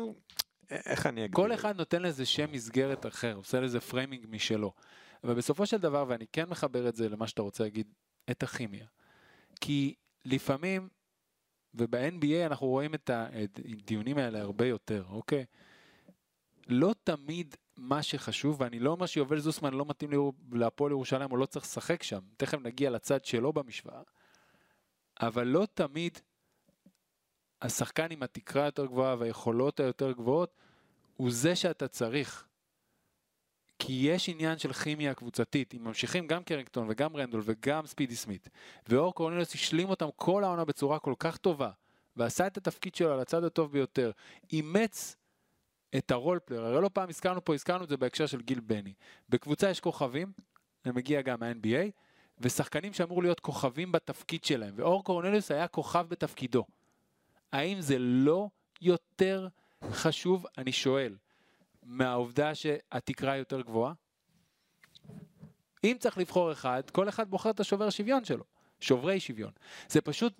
איך 0.70 1.06
אני 1.06 1.24
אגיד? 1.24 1.34
כל 1.34 1.54
אחד 1.54 1.76
נותן 1.76 2.02
לזה 2.02 2.26
שם 2.26 2.52
מסגרת 2.52 3.06
אחר, 3.06 3.34
עושה 3.34 3.60
לזה 3.60 3.80
framing 3.80 4.26
משלו. 4.28 4.72
אבל 5.24 5.34
בסופו 5.34 5.66
של 5.66 5.76
דבר, 5.76 6.04
ואני 6.08 6.26
כן 6.32 6.48
מחבר 6.48 6.88
את 6.88 6.96
זה 6.96 7.08
למה 7.08 7.26
שאתה 7.26 7.42
רוצה 7.42 7.64
להגיד, 7.64 7.92
את 8.30 8.42
הכימיה. 8.42 8.86
כי 9.60 9.94
לפעמים, 10.24 10.88
וב-NBA 11.74 12.46
אנחנו 12.46 12.66
רואים 12.66 12.94
את 12.94 13.10
הדיונים 13.10 14.18
האלה 14.18 14.40
הרבה 14.40 14.66
יותר, 14.66 15.04
אוקיי? 15.08 15.44
לא 16.68 16.94
תמיד 17.04 17.56
מה 17.76 18.02
שחשוב, 18.02 18.60
ואני 18.60 18.78
לא 18.78 18.90
אומר 18.90 19.06
שיובל 19.06 19.38
זוסמן 19.38 19.74
לא 19.74 19.84
מתאים 19.88 20.10
להפועל 20.52 20.92
ירושלים, 20.92 21.30
הוא 21.30 21.38
לא 21.38 21.46
צריך 21.46 21.64
לשחק 21.64 22.02
שם, 22.02 22.20
תכף 22.36 22.58
נגיע 22.58 22.90
לצד 22.90 23.24
שלו 23.24 23.52
במשוואה, 23.52 24.02
אבל 25.20 25.46
לא 25.46 25.66
תמיד 25.74 26.18
השחקן 27.62 28.06
עם 28.10 28.22
התקרה 28.22 28.62
היותר 28.62 28.86
גבוהה 28.86 29.16
והיכולות 29.18 29.80
היותר 29.80 30.12
גבוהות, 30.12 30.54
הוא 31.16 31.30
זה 31.30 31.56
שאתה 31.56 31.88
צריך. 31.88 32.46
כי 33.78 33.92
יש 33.92 34.28
עניין 34.28 34.58
של 34.58 34.72
כימיה 34.72 35.14
קבוצתית, 35.14 35.74
אם 35.74 35.84
ממשיכים 35.84 36.26
גם 36.26 36.44
קרינגטון 36.44 36.86
וגם 36.90 37.16
רנדול 37.16 37.42
וגם 37.44 37.86
ספידי 37.86 38.16
סמית, 38.16 38.48
ואור 38.88 39.14
קורנליוס 39.14 39.54
השלים 39.54 39.88
אותם 39.88 40.08
כל 40.16 40.44
העונה 40.44 40.64
בצורה 40.64 40.98
כל 40.98 41.14
כך 41.18 41.36
טובה, 41.36 41.70
ועשה 42.16 42.46
את 42.46 42.56
התפקיד 42.56 42.94
שלו 42.94 43.12
על 43.12 43.20
הצד 43.20 43.44
הטוב 43.44 43.72
ביותר, 43.72 44.10
אימץ 44.52 45.16
את 45.96 46.10
הרולפלר, 46.10 46.64
הרי 46.64 46.82
לא 46.82 46.90
פעם 46.92 47.08
הזכרנו 47.08 47.44
פה, 47.44 47.54
הזכרנו 47.54 47.84
את 47.84 47.88
זה 47.88 47.96
בהקשר 47.96 48.26
של 48.26 48.40
גיל 48.40 48.60
בני. 48.60 48.92
בקבוצה 49.28 49.70
יש 49.70 49.80
כוכבים, 49.80 50.32
זה 50.84 50.92
מגיע 50.92 51.22
גם 51.22 51.40
מה-NBA, 51.40 51.90
ושחקנים 52.38 52.92
שאמור 52.92 53.22
להיות 53.22 53.40
כוכבים 53.40 53.92
בתפקיד 53.92 54.44
שלהם, 54.44 54.74
ואור 54.76 55.04
קורנליוס 55.04 55.50
היה 55.50 55.68
כוכב 55.68 56.06
בתפקידו. 56.08 56.64
האם 57.52 57.80
זה 57.80 57.98
לא 57.98 58.48
יותר 58.80 59.48
חשוב, 59.90 60.46
אני 60.58 60.72
שואל, 60.72 61.16
מהעובדה 61.86 62.54
שהתקרה 62.54 63.36
יותר 63.36 63.60
גבוהה? 63.60 63.92
אם 65.84 65.96
צריך 66.00 66.18
לבחור 66.18 66.52
אחד, 66.52 66.82
כל 66.92 67.08
אחד 67.08 67.30
בוחר 67.30 67.50
את 67.50 67.60
השובר 67.60 67.90
שוויון 67.90 68.24
שלו, 68.24 68.44
שוברי 68.80 69.20
שוויון. 69.20 69.50
זה 69.88 70.00
פשוט, 70.00 70.32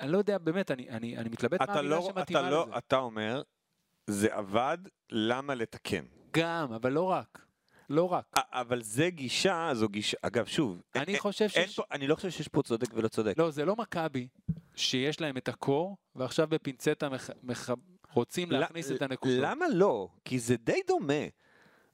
אני 0.00 0.12
לא 0.12 0.18
יודע, 0.18 0.38
באמת, 0.38 0.70
אני, 0.70 0.90
אני, 0.90 1.16
אני 1.18 1.28
מתלבט 1.28 1.60
מה 1.60 1.74
המילה 1.74 1.96
לא, 1.96 2.02
שמתאימה 2.02 2.40
אתה 2.40 2.50
לא, 2.50 2.66
לזה. 2.68 2.78
אתה 2.78 2.96
אומר, 2.96 3.42
זה 4.06 4.34
עבד, 4.34 4.78
למה 5.10 5.54
לתקן? 5.54 6.04
גם, 6.32 6.72
אבל 6.72 6.92
לא 6.92 7.02
רק. 7.02 7.46
לא 7.90 8.12
רק. 8.12 8.24
אבל 8.36 8.82
זה 8.82 9.10
גישה, 9.10 9.70
זו 9.74 9.88
גישה, 9.88 10.16
אגב, 10.22 10.46
שוב, 10.46 10.82
אני 10.94 11.04
אין- 11.12 11.18
חושב 11.20 11.44
אין 11.54 11.66
שיש... 11.66 11.76
פה, 11.76 11.82
אני 11.92 12.06
לא 12.06 12.14
חושב 12.14 12.30
שיש 12.30 12.48
פה 12.48 12.62
צודק 12.62 12.88
ולא 12.94 13.08
צודק. 13.08 13.34
לא, 13.38 13.50
זה 13.50 13.64
לא 13.64 13.76
מכבי, 13.76 14.28
שיש 14.76 15.20
להם 15.20 15.36
את 15.36 15.48
הקור, 15.48 15.96
ועכשיו 16.14 16.48
בפינצטה 16.48 17.08
מח... 17.08 17.30
מח... 17.42 17.70
רוצים 18.12 18.50
להכניס 18.50 18.92
את 18.92 19.02
הנקודות. 19.02 19.38
למה 19.40 19.68
לא? 19.68 20.08
כי 20.24 20.38
זה 20.38 20.56
די 20.56 20.80
דומה. 20.86 21.24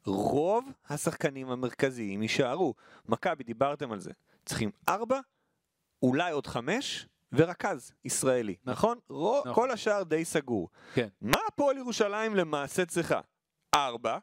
רוב 0.04 0.72
השחקנים 0.88 1.50
המרכזיים 1.50 2.22
יישארו. 2.22 2.74
מכבי, 3.08 3.44
דיברתם 3.44 3.92
על 3.92 4.00
זה. 4.00 4.10
צריכים 4.44 4.70
ארבע, 4.88 5.20
אולי 6.02 6.32
עוד 6.32 6.46
חמש, 6.46 7.06
ורכז 7.32 7.92
ישראלי, 8.04 8.56
נכון? 8.64 8.98
רוב, 9.08 9.48
נכון. 9.48 9.54
כל 9.54 9.70
השאר 9.70 10.02
די 10.02 10.24
סגור. 10.24 10.68
כן, 10.94 11.08
מה 11.20 11.38
הפועל 11.48 11.76
ירושלים 11.76 12.36
למעשה 12.36 12.86
צריכה? 12.86 13.20
ארבע, 13.74 14.18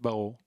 ברור. 0.00 0.38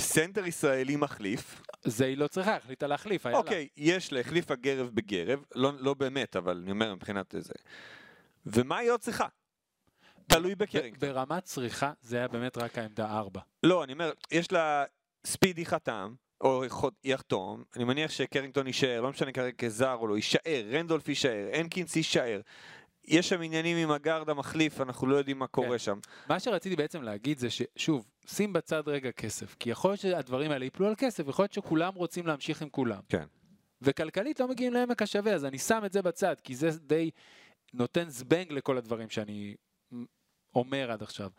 סנטר 0.00 0.46
ישראלי 0.46 0.96
מחליף, 0.96 1.62
זה 1.84 2.04
היא 2.04 2.16
לא 2.16 2.26
צריכה, 2.26 2.56
החליטה 2.56 2.86
להחליף, 2.86 3.26
היה 3.26 3.32
לה. 3.32 3.38
אוקיי, 3.38 3.68
יש 3.76 4.12
לה, 4.12 4.20
החליפה 4.20 4.54
גרב 4.54 4.90
בגרב, 4.94 5.44
לא, 5.54 5.72
לא 5.78 5.94
באמת, 5.94 6.36
אבל 6.36 6.60
אני 6.62 6.70
אומר 6.70 6.94
מבחינת 6.94 7.34
זה. 7.38 7.52
ומה 8.46 8.78
היא 8.78 8.90
עוד 8.90 9.00
צריכה? 9.00 9.26
תלוי 10.26 10.54
בקרינגטון. 10.54 11.08
ברמת 11.08 11.44
צריכה, 11.44 11.92
זה 12.00 12.16
היה 12.16 12.28
באמת 12.28 12.58
רק 12.58 12.78
העמדה 12.78 13.18
4. 13.18 13.40
לא, 13.62 13.84
אני 13.84 13.92
אומר, 13.92 14.12
יש 14.30 14.52
לה 14.52 14.84
ספידי 15.26 15.66
חתם, 15.66 16.14
או 16.40 16.64
יחתום, 17.04 17.64
אני 17.76 17.84
מניח 17.84 18.10
שקרינגטון 18.10 18.66
יישאר, 18.66 19.00
לא 19.00 19.10
משנה 19.10 19.32
כרגע 19.32 19.56
כזר 19.56 19.94
או 19.94 20.06
לא, 20.06 20.16
יישאר, 20.16 20.66
רנדולף 20.70 21.08
יישאר, 21.08 21.48
הנקינס 21.52 21.96
יישאר. 21.96 22.40
יש 23.04 23.28
שם 23.28 23.42
עניינים 23.42 23.76
עם 23.76 23.90
הגארד 23.90 24.30
המחליף, 24.30 24.80
אנחנו 24.80 25.06
לא 25.06 25.16
יודעים 25.16 25.38
מה 25.38 25.46
קורה 25.46 25.68
כן. 25.68 25.78
שם. 25.78 25.98
מה 26.28 26.40
שרציתי 26.40 26.76
בעצם 26.76 27.02
להגיד 27.02 27.38
זה 27.38 27.48
ששוב, 27.50 28.06
שים 28.26 28.52
בצד 28.52 28.82
רגע 28.86 29.12
כסף, 29.12 29.56
כי 29.58 29.70
יכול 29.70 29.90
להיות 29.90 30.00
שהדברים 30.00 30.50
האלה 30.50 30.64
ייפלו 30.64 30.86
על 30.86 30.94
כסף, 30.98 31.28
יכול 31.28 31.42
להיות 31.42 31.52
שכולם 31.52 31.94
רוצים 31.94 32.26
להמשיך 32.26 32.62
עם 32.62 32.68
כולם. 32.68 33.00
כן. 33.08 33.24
וכלכלית 33.82 34.40
לא 34.40 34.48
מגיעים 34.48 34.72
לעמק 34.72 35.02
השווה, 35.02 35.32
אז 35.32 35.44
אני 35.44 35.58
שם 35.58 35.82
את 35.86 35.92
זה 35.92 36.02
בצד, 36.02 36.34
כי 36.44 36.54
זה 36.54 36.70
די 36.70 37.10
נותן 37.76 38.08
זבנג 38.08 38.52
לכל 38.52 38.78
הדברים 38.78 39.10
שאני 39.10 39.54
אומר 40.54 40.90
עד 40.90 41.02
עכשיו. 41.02 41.30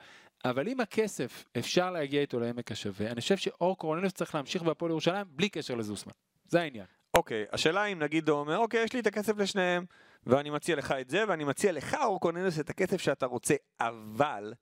אבל 0.45 0.67
עם 0.67 0.79
הכסף 0.79 1.45
אפשר 1.57 1.91
להגיע 1.91 2.21
איתו 2.21 2.39
לעמק 2.39 2.71
השווה, 2.71 3.11
אני 3.11 3.21
חושב 3.21 3.37
שאור 3.37 3.77
קורנליוס 3.77 4.13
צריך 4.13 4.35
להמשיך 4.35 4.63
בהפועל 4.63 4.91
ירושלים 4.91 5.25
בלי 5.29 5.49
קשר 5.49 5.75
לזוסמן. 5.75 6.13
זה 6.47 6.61
העניין. 6.61 6.85
אוקיי, 7.13 7.45
השאלה 7.51 7.85
אם 7.85 7.99
נגיד 7.99 8.29
הוא 8.29 8.39
אומר, 8.39 8.57
אוקיי, 8.57 8.83
יש 8.83 8.93
לי 8.93 8.99
את 8.99 9.07
הכסף 9.07 9.37
לשניהם, 9.37 9.85
ואני 10.25 10.49
מציע 10.49 10.75
לך 10.75 10.91
את 10.91 11.09
זה, 11.09 11.23
ואני 11.27 11.43
מציע 11.43 11.71
לך, 11.71 11.93
אור 11.93 12.19
קורנליוס, 12.19 12.59
את 12.59 12.69
הכסף 12.69 13.01
שאתה 13.01 13.25
רוצה, 13.25 13.55
אבל 13.79 14.53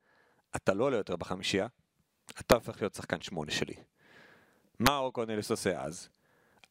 אתה 0.56 0.74
לא 0.74 0.84
עולה 0.84 0.98
יותר 0.98 1.16
בחמישייה, 1.16 1.68
אתה 2.40 2.56
הופך 2.56 2.82
להיות 2.82 2.94
שחקן 2.94 3.22
שמונה 3.22 3.52
שלי. 3.52 3.74
מה 4.80 4.98
אור 4.98 5.14
קורנליוס 5.14 5.52
עושה 5.52 5.82
אז? 5.82 6.10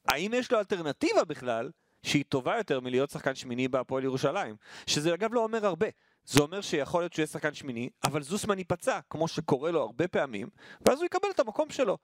האם 0.09 0.35
יש 0.35 0.53
לו 0.53 0.59
אלטרנטיבה 0.59 1.25
בכלל, 1.25 1.71
שהיא 2.05 2.25
טובה 2.29 2.57
יותר 2.57 2.81
מלהיות 2.81 3.11
שחקן 3.11 3.35
שמיני 3.35 3.69
בהפועל 3.69 4.05
ירושלים? 4.05 4.57
שזה 4.87 5.15
אגב 5.15 5.35
לא 5.35 5.45
אומר 5.45 5.67
הרבה. 5.67 5.87
זה 6.25 6.41
אומר 6.41 6.61
שיכול 6.61 7.03
להיות 7.03 7.13
שהוא 7.13 7.23
יהיה 7.23 7.27
שחקן 7.27 7.55
שמיני, 7.55 7.91
אבל 8.05 8.23
זוסמן 8.23 8.59
ייפצע, 8.59 9.01
כמו 9.11 9.29
שקורה 9.29 9.71
לו 9.71 9.81
הרבה 9.83 10.09
פעמים, 10.09 10.49
ואז 10.87 10.99
הוא 10.99 11.07
יקבל 11.07 11.29
את 11.31 11.41
המקום 11.41 11.71
שלו. 11.71 11.99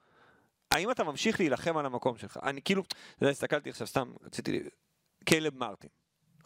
האם 0.71 0.91
אתה 0.91 1.03
ממשיך 1.03 1.39
להילחם 1.39 1.77
על 1.77 1.85
המקום 1.85 2.17
שלך? 2.17 2.39
אני 2.43 2.61
כאילו, 2.61 2.81
אתה 2.81 3.23
יודע, 3.23 3.31
הסתכלתי 3.31 3.69
עכשיו, 3.69 3.87
סתם, 3.87 4.11
רציתי, 4.23 4.59
קלב 5.25 5.57
מרטין, 5.57 5.89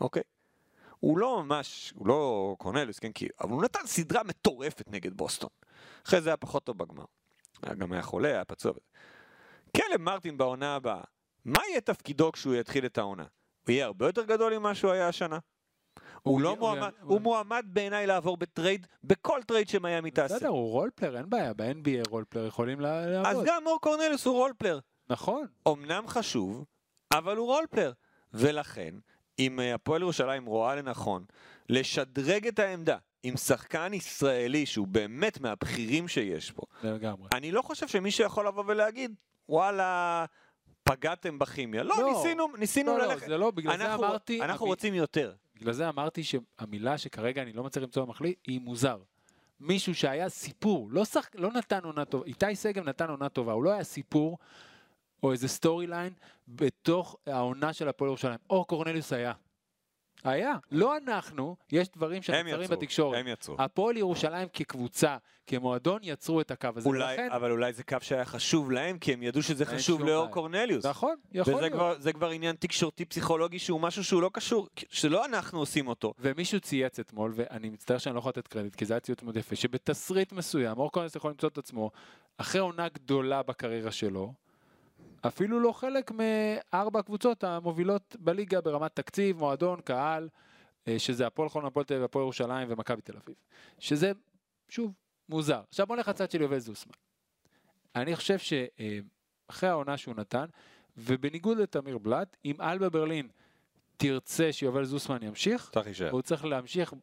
אוקיי? 0.01 0.23
הוא 0.99 1.17
לא 1.17 1.43
ממש, 1.43 1.93
הוא 1.95 2.07
לא 2.07 2.55
קורנליוס, 2.59 2.99
כן, 2.99 3.11
כי, 3.11 3.27
אבל 3.41 3.51
הוא 3.51 3.63
נתן 3.63 3.79
סדרה 3.85 4.23
מטורפת 4.23 4.91
נגד 4.91 5.13
בוסטון. 5.13 5.49
אחרי 6.05 6.21
זה 6.21 6.29
היה 6.29 6.37
פחות 6.37 6.63
טוב 6.63 6.77
בגמר. 6.77 7.05
היה 7.63 7.75
גם 7.75 7.91
היה 7.91 8.01
חולה, 8.01 8.27
היה 8.27 8.45
פצוע. 8.45 8.73
קלב 9.77 10.01
מרטין 10.01 10.37
בעונה 10.37 10.75
הבאה, 10.75 11.01
מה 11.45 11.59
יהיה 11.69 11.81
תפקידו 11.81 12.31
כשהוא 12.31 12.55
יתחיל 12.55 12.85
את 12.85 12.97
העונה? 12.97 13.25
הוא 13.67 13.73
יהיה 13.73 13.85
הרבה 13.85 14.05
יותר 14.05 14.23
גדול 14.23 14.57
ממה 14.57 14.75
שהוא 14.75 14.91
היה 14.91 15.07
השנה? 15.07 15.39
הוא 16.21 16.41
לא 16.41 16.47
יהיה- 16.49 16.59
מועמד, 16.59 16.77
יהיה- 16.81 16.91
הוא 17.01 17.21
מועמד 17.21 17.65
בעיניי 17.67 18.07
לעבור 18.07 18.37
בטרייד, 18.37 18.87
בכל 19.03 19.39
טרייד 19.47 19.69
שמיאמי 19.69 20.11
תעשה. 20.11 20.35
בסדר, 20.35 20.47
הוא 20.47 20.71
role 20.71 20.88
player, 20.88 21.17
אין 21.17 21.29
בעיה, 21.29 21.53
ב-NBA 21.53 22.09
role 22.09 22.24
player 22.24 22.45
יכולים 22.47 22.79
לה- 22.79 22.99
אז 23.03 23.07
לעבוד. 23.09 23.45
גם 23.47 23.63
אור 23.63 23.79
קורנליוס 23.81 24.25
הוא 24.25 24.35
role 24.35 24.51
player. 24.51 24.79
נכון. 25.09 25.47
אמנם 25.67 26.07
חשוב, 26.07 26.65
אבל 27.13 27.37
הוא 27.37 27.47
role 27.47 27.63
player. 27.63 27.91
ולכן, 28.33 28.95
אם 29.39 29.59
אה, 29.59 29.73
הפועל 29.75 30.01
ירושלים 30.01 30.45
רואה 30.45 30.75
לנכון 30.75 31.25
לשדרג 31.69 32.47
את 32.47 32.59
העמדה 32.59 32.97
עם 33.23 33.37
שחקן 33.37 33.93
ישראלי 33.93 34.65
שהוא 34.65 34.87
באמת 34.87 35.39
מהבכירים 35.41 36.07
שיש 36.07 36.51
פה, 36.51 36.61
לגמרי. 36.83 37.29
אני 37.33 37.51
לא 37.51 37.61
חושב 37.61 37.87
שמישהו 37.87 38.25
יכול 38.25 38.47
לבוא 38.47 38.63
ולהגיד, 38.67 39.15
וואלה, 39.49 40.25
פגעתם 40.89 41.39
בכימיה. 41.39 41.83
לא, 41.83 41.95
לא. 41.99 42.09
ניסינו, 42.13 42.47
ניסינו 42.57 42.91
לא, 42.91 42.97
לא, 42.97 43.05
ללכת. 43.05 43.27
זה 43.27 43.37
לא, 43.37 43.51
בגלל 43.51 43.77
זה 43.77 43.85
אנחנו- 43.85 44.05
אמרתי... 44.05 44.41
אנחנו 44.41 44.65
רוצים 44.65 44.93
יותר. 44.93 45.33
בגלל 45.55 45.73
זה 45.73 45.89
אמרתי 45.89 46.23
שהמילה 46.23 46.97
שכרגע 46.97 47.41
אני 47.41 47.53
לא 47.53 47.63
מצליח 47.63 47.83
למצוא 47.83 48.05
במחליט 48.05 48.37
היא 48.47 48.59
מוזר. 48.61 48.97
מישהו 49.59 49.95
שהיה 49.95 50.29
סיפור, 50.29 50.87
לא, 50.91 51.05
שח... 51.05 51.29
לא 51.35 51.51
נתן 51.51 51.79
עונה 51.83 52.05
טובה, 52.05 52.25
איתי 52.25 52.55
שגב 52.55 52.89
נתן 52.89 53.09
עונה 53.09 53.29
טובה, 53.29 53.53
הוא 53.53 53.63
לא 53.63 53.71
היה 53.71 53.83
סיפור 53.83 54.37
או 55.23 55.31
איזה 55.31 55.47
storyline 55.47 56.13
בתוך 56.47 57.15
העונה 57.27 57.73
של 57.73 57.87
הפועל 57.87 58.09
ירושלים. 58.09 58.37
אור 58.49 58.67
קורנליוס 58.67 59.13
היה. 59.13 59.33
היה. 60.27 60.53
לא 60.71 60.97
אנחנו, 60.97 61.55
יש 61.71 61.89
דברים 61.89 62.21
שנוצרים 62.21 62.69
בתקשורת. 62.69 63.19
הם 63.19 63.27
יצרו. 63.27 63.55
הפועל 63.59 63.97
ירושלים 63.97 64.47
כקבוצה, 64.53 65.17
כמועדון, 65.47 65.99
יצרו 66.03 66.41
את 66.41 66.51
הקו 66.51 66.69
הזה. 66.75 66.89
אולי, 66.89 67.13
ולכן, 67.13 67.27
אבל 67.31 67.51
אולי 67.51 67.73
זה 67.73 67.83
קו 67.83 67.97
שהיה 68.01 68.25
חשוב 68.25 68.71
להם, 68.71 68.97
כי 68.99 69.13
הם 69.13 69.23
ידעו 69.23 69.43
שזה 69.43 69.65
חשוב 69.65 70.01
לאור. 70.03 70.27
קורנליוס. 70.27 70.85
נכון, 70.85 71.15
יכול 71.31 71.53
וזה 71.53 71.61
להיות. 71.61 71.73
כבר, 71.73 71.95
זה 71.99 72.13
כבר 72.13 72.29
עניין 72.29 72.55
תקשורתי 72.55 73.05
פסיכולוגי 73.05 73.59
שהוא 73.59 73.81
משהו 73.81 74.03
שהוא 74.03 74.21
לא 74.21 74.29
קשור, 74.33 74.67
שלא 74.89 75.25
אנחנו 75.25 75.59
עושים 75.59 75.87
אותו. 75.87 76.13
ומישהו 76.19 76.59
צייץ 76.59 76.99
אתמול, 76.99 77.33
ואני 77.35 77.69
מצטער 77.69 77.97
שאני 77.97 78.15
לא 78.15 78.19
יכול 78.19 78.29
לתת 78.29 78.47
קרדיט, 78.47 78.75
כי 78.75 78.85
זה 78.85 78.93
היה 78.93 78.99
ציוץ 78.99 79.23
מאוד 79.23 79.37
יפה, 79.37 79.55
שבתסריט 79.55 80.33
מסוים, 80.33 80.77
אור 80.77 80.91
קונס 80.91 81.15
יכול 81.15 81.31
למצוא 81.31 81.49
את 81.49 81.57
עצמו, 81.57 81.91
אחרי 82.37 82.61
עונה 82.61 82.89
גדולה 82.89 83.43
בקריירה 83.43 83.91
שלו, 83.91 84.33
אפילו 85.27 85.59
לא 85.59 85.71
חלק 85.71 86.11
מארבע 86.11 86.99
הקבוצות 86.99 87.43
המובילות 87.43 88.15
בליגה 88.19 88.61
ברמת 88.61 88.95
תקציב, 88.95 89.37
מועדון, 89.37 89.81
קהל, 89.81 90.29
אה, 90.87 90.99
שזה 90.99 91.27
הפועל 91.27 91.49
חולון, 91.49 91.67
הפועל 91.67 91.85
תל 91.85 91.93
אביב, 91.93 92.05
הפועל 92.05 92.23
ירושלים 92.23 92.67
ומכבי 92.71 93.01
תל 93.01 93.17
אביב. 93.23 93.35
שזה, 93.79 94.11
שוב, 94.69 94.93
מוזר. 95.29 95.61
עכשיו 95.69 95.87
בוא 95.87 95.95
נלך 95.95 96.07
לצד 96.07 96.31
של 96.31 96.41
יובל 96.41 96.59
זוסמן. 96.59 96.93
אני 97.95 98.15
חושב 98.15 98.37
שאחרי 98.37 99.69
העונה 99.69 99.97
שהוא 99.97 100.15
נתן, 100.15 100.45
ובניגוד 100.97 101.57
לתמיר 101.57 101.97
בלאט, 101.97 102.37
אם 102.45 102.61
אלבה 102.61 102.89
ברלין 102.89 103.27
תרצה 103.97 104.53
שיובל 104.53 104.85
זוסמן 104.85 105.23
ימשיך, 105.23 105.69
צריך 105.73 105.85
להישאר. 105.85 106.11
הוא 106.11 106.21
צריך 106.21 106.45
להמשיך 106.45 106.93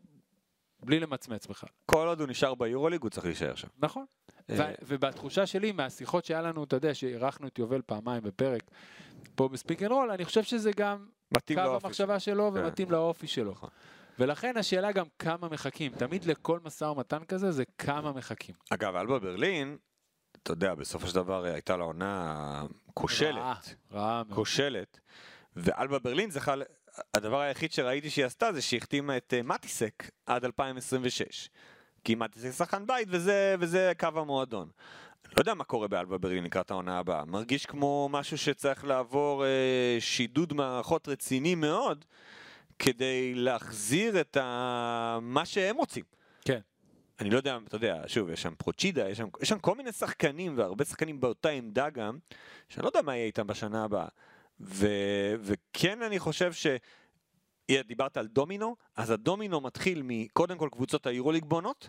בלי 0.81 1.01
למצמץ 1.01 1.47
בכלל. 1.47 1.71
כל 1.87 2.07
עוד 2.07 2.21
הוא 2.21 2.29
נשאר 2.29 2.55
ביורוליג 2.55 3.03
הוא 3.03 3.11
צריך 3.11 3.27
להישאר 3.27 3.55
שם. 3.55 3.69
נכון. 3.79 4.05
אה, 4.51 4.73
ובתחושה 4.83 5.47
שלי, 5.47 5.73
מהשיחות 5.73 6.25
שהיה 6.25 6.43
לנו, 6.43 6.65
אתה 6.65 6.77
יודע, 6.77 6.95
שאירחנו 6.95 7.47
את 7.47 7.59
יובל 7.59 7.81
פעמיים 7.87 8.23
בפרק 8.23 8.63
פה 9.35 9.49
ב 9.49 9.54
speak 9.54 9.83
and 9.83 9.91
roll, 9.93 10.11
אני 10.11 10.25
חושב 10.25 10.43
שזה 10.43 10.71
גם 10.77 11.07
קו 11.55 11.61
המחשבה 11.61 12.21
שלו 12.21 12.51
כן. 12.55 12.61
ומתאים 12.61 12.91
לאופי 12.91 13.27
שלו. 13.27 13.53
נכון. 13.53 13.71
ולכן 14.19 14.57
השאלה 14.57 14.93
גם 14.93 15.07
כמה 15.19 15.49
מחכים. 15.49 15.93
תמיד 15.93 16.25
לכל 16.25 16.61
משא 16.65 16.85
ומתן 16.85 17.25
כזה 17.25 17.53
זה 17.53 17.65
כמה 17.79 18.13
מחכים. 18.13 18.55
אגב, 18.71 18.97
אלבה 18.97 19.19
ברלין, 19.19 19.77
אתה 20.43 20.53
יודע, 20.53 20.75
בסופו 20.75 21.07
של 21.07 21.15
דבר 21.15 21.47
אה, 21.47 21.53
הייתה 21.53 21.77
לה 21.77 21.85
עונה 21.85 22.35
רעה, 22.37 22.67
כושלת. 22.95 23.75
רעה 23.93 24.23
מאוד. 24.25 24.37
כושלת. 24.37 25.01
ואלבה 25.57 25.99
ברלין 25.99 26.31
זכה, 26.31 26.55
הדבר 27.15 27.41
היחיד 27.41 27.73
שראיתי 27.73 28.11
שהיא 28.11 28.25
עשתה 28.25 28.53
זה 28.53 28.63
שהיא 28.63 28.79
החתימה 28.79 29.17
את 29.17 29.35
אה, 29.37 29.43
מטיסק 29.43 30.11
עד 30.27 30.45
2026. 30.45 31.49
כי 32.05 32.15
מטיסק 32.15 32.51
שחקן 32.51 32.87
בית 32.87 33.09
וזה, 33.11 33.55
וזה 33.59 33.93
קו 33.99 34.09
המועדון. 34.17 34.69
לא 35.25 35.41
יודע 35.41 35.55
מה 35.55 35.65
קורה 35.65 35.89
באלבה 35.89 36.19
ברלין 36.19 36.45
לקראת 36.45 36.71
העונה 36.71 36.99
הבאה. 36.99 37.25
מרגיש 37.25 37.67
כמו 37.67 38.09
משהו 38.13 38.39
שצריך 38.39 38.85
לעבור 38.85 39.45
אה, 39.45 39.97
שידוד 40.01 40.53
מערכות 40.53 41.09
רציני 41.09 41.55
מאוד 41.55 42.05
כדי 42.79 43.35
להחזיר 43.35 44.21
את 44.21 44.37
ה... 44.37 45.19
מה 45.23 45.45
שהם 45.45 45.77
רוצים. 45.77 46.05
כן. 46.45 46.59
אני 47.21 47.31
לא 47.31 47.37
יודע, 47.37 47.59
אתה 47.69 47.77
יודע, 47.77 48.03
שוב, 48.07 48.31
יש 48.31 48.43
שם 48.43 48.55
פרוצ'ידה, 48.59 49.09
יש 49.09 49.19
שם, 49.19 49.29
יש 49.43 49.49
שם 49.49 49.59
כל 49.59 49.75
מיני 49.75 49.93
שחקנים, 49.93 50.59
והרבה 50.59 50.85
שחקנים 50.85 51.21
באותה 51.21 51.49
עמדה 51.49 51.91
גם, 51.91 52.19
שאני 52.69 52.83
לא 52.83 52.89
יודע 52.89 53.03
מה 53.03 53.17
יהיה 53.17 53.27
איתם 53.27 53.47
בשנה 53.47 53.85
הבאה. 53.85 54.09
ו, 54.61 54.87
וכן 55.41 56.03
אני 56.03 56.19
חושב 56.19 56.53
ש... 56.53 56.67
דיברת 57.71 58.17
על 58.17 58.27
דומינו, 58.27 58.77
אז 58.97 59.11
הדומינו 59.11 59.61
מתחיל 59.61 60.03
מקודם 60.05 60.59
כל 60.59 60.69
קבוצות 60.73 61.07
היורוליג 61.07 61.45
בונות, 61.45 61.89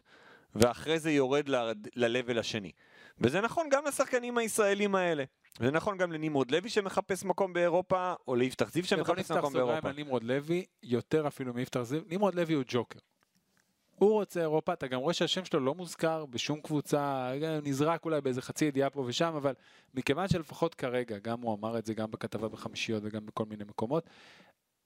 ואחרי 0.55 0.99
זה 0.99 1.11
יורד 1.11 1.49
ל-level 1.49 2.39
השני. 2.39 2.71
וזה 3.19 3.41
נכון 3.41 3.69
גם 3.71 3.85
לשחקנים 3.85 4.37
הישראלים 4.37 4.95
האלה. 4.95 5.23
זה 5.59 5.71
נכון 5.71 5.97
גם 5.97 6.11
לנמרוד 6.11 6.51
לוי 6.51 6.69
שמחפש 6.69 7.23
מקום 7.23 7.53
באירופה, 7.53 8.13
או 8.27 8.35
ליפתח 8.35 8.71
זיו 8.71 8.85
שמחפש 8.85 9.31
מקום 9.31 9.53
באירופה. 9.53 9.81
בוא 9.81 9.89
נפתח 9.89 9.99
נמרוד 9.99 10.23
לוי, 10.23 10.65
יותר 10.83 11.27
אפילו 11.27 11.53
מיפתח 11.53 11.81
זיו. 11.81 12.01
נמרוד 12.07 12.35
לוי 12.35 12.53
הוא 12.53 12.63
ג'וקר. 12.67 12.99
הוא 13.95 14.11
רוצה 14.11 14.41
אירופה, 14.41 14.73
אתה 14.73 14.87
גם 14.87 14.99
רואה 14.99 15.13
שהשם 15.13 15.45
שלו 15.45 15.59
לא 15.59 15.75
מוזכר 15.75 16.25
בשום 16.25 16.61
קבוצה, 16.61 17.31
נזרק 17.63 18.05
אולי 18.05 18.21
באיזה 18.21 18.41
חצי 18.41 18.65
ידיעה 18.65 18.89
פה 18.89 19.03
ושם, 19.07 19.33
אבל 19.35 19.53
מכיוון 19.93 20.27
שלפחות 20.27 20.75
כרגע, 20.75 21.17
גם 21.17 21.41
הוא 21.41 21.55
אמר 21.55 21.77
את 21.77 21.85
זה 21.85 21.93
גם 21.93 22.11
בכתבה 22.11 22.47
בחמישיות 22.47 23.03
וגם 23.05 23.25
בכל 23.25 23.45
מיני 23.45 23.63
מקומות, 23.63 24.09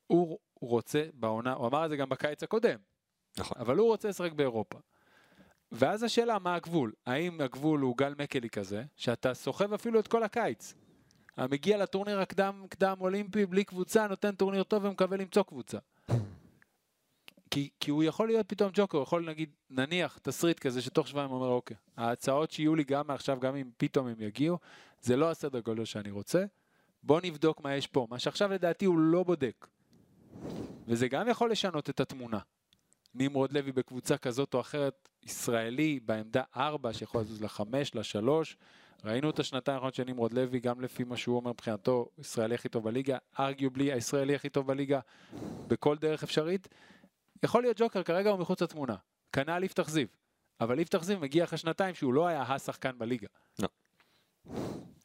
הוא 0.07 0.39
רוצה 0.59 1.05
בעונה, 1.13 1.53
הוא 1.53 1.67
אמר 1.67 1.85
את 1.85 1.89
זה 1.89 1.97
גם 1.97 2.09
בקיץ 2.09 2.43
הקודם, 2.43 2.79
נכון. 3.37 3.57
אבל 3.59 3.77
הוא 3.77 3.87
רוצה 3.87 4.09
לשחק 4.09 4.31
באירופה. 4.31 4.79
ואז 5.71 6.03
השאלה, 6.03 6.39
מה 6.39 6.55
הגבול? 6.55 6.93
האם 7.05 7.41
הגבול 7.41 7.79
הוא 7.79 7.97
גל 7.97 8.13
מקלי 8.19 8.49
כזה, 8.49 8.83
שאתה 8.95 9.33
סוחב 9.33 9.73
אפילו 9.73 9.99
את 9.99 10.07
כל 10.07 10.23
הקיץ? 10.23 10.73
מגיע 11.37 11.77
לטורניר 11.77 12.19
הקדם 12.19 12.65
קדם 12.69 12.95
אולימפי 12.99 13.45
בלי 13.45 13.63
קבוצה, 13.63 14.07
נותן 14.07 14.35
טורניר 14.35 14.63
טוב 14.63 14.85
ומקווה 14.85 15.17
למצוא 15.17 15.43
קבוצה. 15.43 15.77
כי, 17.51 17.69
כי 17.79 17.91
הוא 17.91 18.03
יכול 18.03 18.27
להיות 18.27 18.49
פתאום 18.49 18.71
ג'וקר, 18.73 18.97
הוא 18.97 19.03
יכול 19.03 19.29
נגיד, 19.29 19.49
נניח 19.69 20.17
תסריט 20.21 20.59
כזה 20.59 20.81
שתוך 20.81 21.07
שבועיים 21.07 21.31
אומר 21.31 21.47
אוקיי, 21.47 21.77
ההצעות 21.97 22.51
שיהיו 22.51 22.75
לי 22.75 22.83
גם 22.83 23.07
מעכשיו, 23.07 23.39
גם 23.39 23.55
אם 23.55 23.69
פתאום 23.77 24.07
הם 24.07 24.21
יגיעו, 24.21 24.57
זה 25.01 25.15
לא 25.15 25.31
הסדר 25.31 25.59
גודל 25.59 25.85
שאני 25.85 26.11
רוצה, 26.11 26.45
בוא 27.03 27.21
נבדוק 27.23 27.61
מה 27.61 27.75
יש 27.75 27.87
פה, 27.87 28.07
מה 28.09 28.19
שעכשיו 28.19 28.51
לדעתי 28.51 28.85
הוא 28.85 28.99
לא 28.99 29.23
בודק. 29.23 29.67
וזה 30.87 31.07
גם 31.07 31.27
יכול 31.27 31.51
לשנות 31.51 31.89
את 31.89 31.99
התמונה. 31.99 32.39
נמרוד 33.15 33.51
לוי 33.51 33.71
בקבוצה 33.71 34.17
כזאת 34.17 34.53
או 34.53 34.59
אחרת, 34.61 35.09
ישראלי 35.23 35.99
בעמדה 36.05 36.43
4 36.57 36.93
שיכול 36.93 37.21
לזוז 37.21 37.41
ל-5, 37.41 37.61
ל-3. 37.93 38.29
ראינו 39.05 39.29
את 39.29 39.39
השנתיים 39.39 39.75
האחרונות 39.75 39.95
של 39.95 40.03
נמרוד 40.03 40.33
לוי, 40.33 40.59
גם 40.59 40.81
לפי 40.81 41.03
מה 41.03 41.17
שהוא 41.17 41.35
אומר 41.35 41.51
מבחינתו, 41.51 42.09
ישראלי 42.17 42.55
הכי 42.55 42.69
טוב 42.69 42.83
בליגה, 42.83 43.17
ארגיובלי 43.39 43.91
הישראלי 43.91 44.35
הכי 44.35 44.49
טוב 44.49 44.67
בליגה, 44.67 44.99
בכל 45.67 45.97
דרך 45.97 46.23
אפשרית. 46.23 46.67
יכול 47.43 47.61
להיות 47.61 47.77
ג'וקר, 47.79 48.03
כרגע 48.03 48.29
הוא 48.29 48.39
מחוץ 48.39 48.61
לתמונה. 48.61 48.95
כנ"ל 49.33 49.63
יפתח 49.63 49.89
זיו. 49.89 50.07
אבל 50.61 50.79
יפתח 50.79 51.03
זיו 51.03 51.19
מגיע 51.19 51.43
אחרי 51.43 51.57
שנתיים 51.57 51.95
שהוא 51.95 52.13
לא 52.13 52.27
היה 52.27 52.41
השחקן 52.41 52.97
בליגה. 52.97 53.27
לא. 53.59 53.67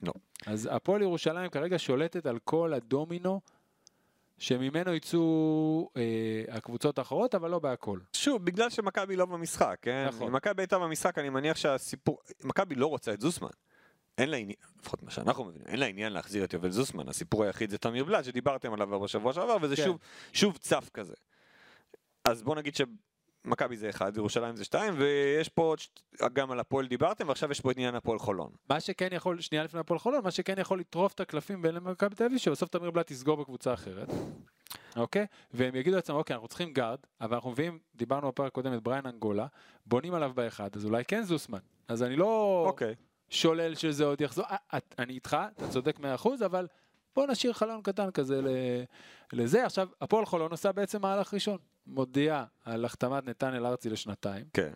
לא. 0.03 0.13
אז 0.47 0.69
הפועל 0.73 1.03
ירושלים 1.03 1.51
כרגע 1.51 1.79
שולטת 1.79 2.27
על 2.27 2.39
כל 2.39 2.73
הדומינו 2.73 3.41
שממנו 4.43 4.95
יצאו 4.95 5.91
אה, 5.97 6.57
הקבוצות 6.57 6.99
האחרות, 6.99 7.35
אבל 7.35 7.51
לא 7.51 7.59
בהכל. 7.59 7.99
שוב, 8.13 8.45
בגלל 8.45 8.71
שמכבי 8.71 9.17
לא 9.17 9.27
במשחק, 9.27 9.77
כן? 9.83 10.07
נכון. 10.09 10.27
אם 10.27 10.33
מכבי 10.33 10.63
הייתה 10.63 10.79
במשחק, 10.79 11.19
אני 11.19 11.29
מניח 11.29 11.57
שהסיפור... 11.57 12.19
מכבי 12.45 12.75
לא 12.75 12.87
רוצה 12.87 13.13
את 13.13 13.21
זוסמן. 13.21 13.49
אין 14.19 14.31
לה 14.31 14.37
עניין, 14.37 14.57
לפחות 14.81 15.03
מה 15.03 15.11
שאנחנו 15.11 15.45
מבינים, 15.45 15.67
אין 15.67 15.81
לה 15.81 15.87
עניין 15.87 16.13
להחזיר 16.13 16.45
את 16.45 16.53
יובל 16.53 16.71
זוסמן, 16.71 17.09
הסיפור 17.09 17.45
היחיד 17.45 17.71
זה 17.71 17.79
תמיר 17.79 18.05
בלאט 18.05 18.25
שדיברתם 18.25 18.73
עליו 18.73 19.01
בשבוע 19.01 19.33
שעבר, 19.33 19.57
וזה 19.63 19.77
כן. 19.77 19.85
שוב, 19.85 19.99
שוב 20.33 20.57
צף 20.57 20.91
כזה. 20.95 21.15
אז 22.25 22.43
בוא 22.43 22.57
נגיד 22.57 22.75
שמכבי 23.47 23.77
זה 23.77 23.91
אחד, 23.91 24.17
ירושלים 24.17 24.57
זה 24.57 24.65
שתיים, 24.65 24.95
ויש 24.97 25.49
פה 25.49 25.63
עוד, 25.63 25.79
גם 26.33 26.51
על 26.51 26.61
הפועל 26.61 26.87
דיברתם, 26.87 27.29
ועכשיו 27.29 27.51
יש 27.51 27.61
פה 27.61 27.71
את 27.71 27.77
עניין 27.77 27.95
הפועל 27.95 28.19
חולון. 28.19 28.51
מה 28.71 28.81
שכן 28.81 29.09
יכול, 29.13 29.41
שנייה 29.41 29.65
לפני 29.65 29.81
הפועל 29.81 29.99
חולון, 29.99 30.25
מה 30.25 30.31
שכן 30.31 30.55
יכול 30.59 30.81
לטרוף 30.81 31.13
את 31.13 31.21
הקלפים 31.21 31.63
בין 31.63 31.75
למכבי 31.75 32.15
תל 32.15 32.25
אביב, 32.25 32.39
שבסוף 32.39 32.69
תמיר 32.69 32.91
בלאט 32.91 33.11
יסגור 33.11 33.37
בקבוצה 33.37 33.75
אחרת. 33.75 34.09
אוקיי? 34.97 35.27
והם 35.55 35.77
יגידו 35.77 35.97
לעצמם, 35.97 36.17
אוקיי, 36.17 36.35
אנחנו 36.35 36.49
צריכים 36.49 36.73
גארד, 36.73 36.99
אבל 37.21 37.35
אנחנו 37.35 37.51
מביאים, 37.51 37.79
דיברנו 37.95 38.29
בפרק 38.29 38.47
הקודם 38.47 38.75
את 38.75 38.83
בריין 38.83 39.07
אנגולה, 39.07 39.47
בונים 39.87 40.15
עליו 40.15 40.33
באחד, 40.35 40.77
אז 40.77 40.85
אולי 40.85 41.05
כן 41.05 41.23
זוסמן. 41.23 41.59
אז 41.89 42.03
אני 42.03 42.17
לא 42.17 42.65
אוקיי. 42.67 42.95
שולל 43.29 43.75
שזה 43.75 44.05
עוד 44.05 44.21
יחזור, 44.21 44.45
אה, 44.51 44.79
אני 44.99 45.13
איתך, 45.13 45.37
אתה 45.57 45.69
צודק 45.69 45.99
100%, 45.99 46.29
אבל 46.47 46.67
בוא 47.17 47.27
נשאיר 47.27 47.53
חלון 47.53 47.83
קטן 47.83 48.11
כזה 48.11 48.43
ל- 48.43 48.49
לזה. 49.33 49.67
עכשיו, 49.67 49.89
הפועל 50.01 50.27
חולון 50.27 50.51
עושה 50.51 50.73
בעצם 50.73 51.03
מהלך 51.03 51.35
ראשון. 51.35 51.59
מודיעה 51.87 52.45
על 52.65 52.85
החתמת 52.85 53.27
נתנאל 53.29 53.67
ארצי 53.67 53.91
לשנתיים. 53.91 54.45
כן. 54.53 54.73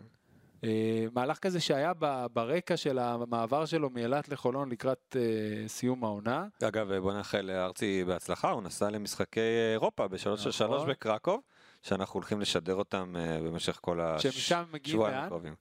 אה, 0.63 1.05
מהלך 1.13 1.37
כזה 1.39 1.59
שהיה 1.59 1.93
ב- 1.99 2.25
ברקע 2.33 2.77
של 2.77 2.99
המעבר 2.99 3.65
שלו 3.65 3.89
מאילת 3.89 4.29
לחולון 4.29 4.69
לקראת 4.69 5.15
אה, 5.19 5.67
סיום 5.67 6.03
העונה. 6.03 6.45
אגב, 6.63 6.93
בוא 6.93 7.13
נאחל 7.13 7.41
לארצי 7.41 8.03
בהצלחה, 8.07 8.49
הוא 8.51 8.63
נסע 8.63 8.89
למשחקי 8.89 9.39
אירופה 9.71 10.07
בשלוש 10.07 10.43
של 10.43 10.51
שלוש 10.51 10.75
נכון. 10.81 10.89
בקרקוב, 10.89 11.41
שאנחנו 11.81 12.13
הולכים 12.13 12.41
לשדר 12.41 12.75
אותם 12.75 13.15
אה, 13.19 13.39
במשך 13.41 13.79
כל 13.81 14.01
השבועיים 14.01 14.73
לאן? 15.15 15.23
הקרובים. 15.25 15.55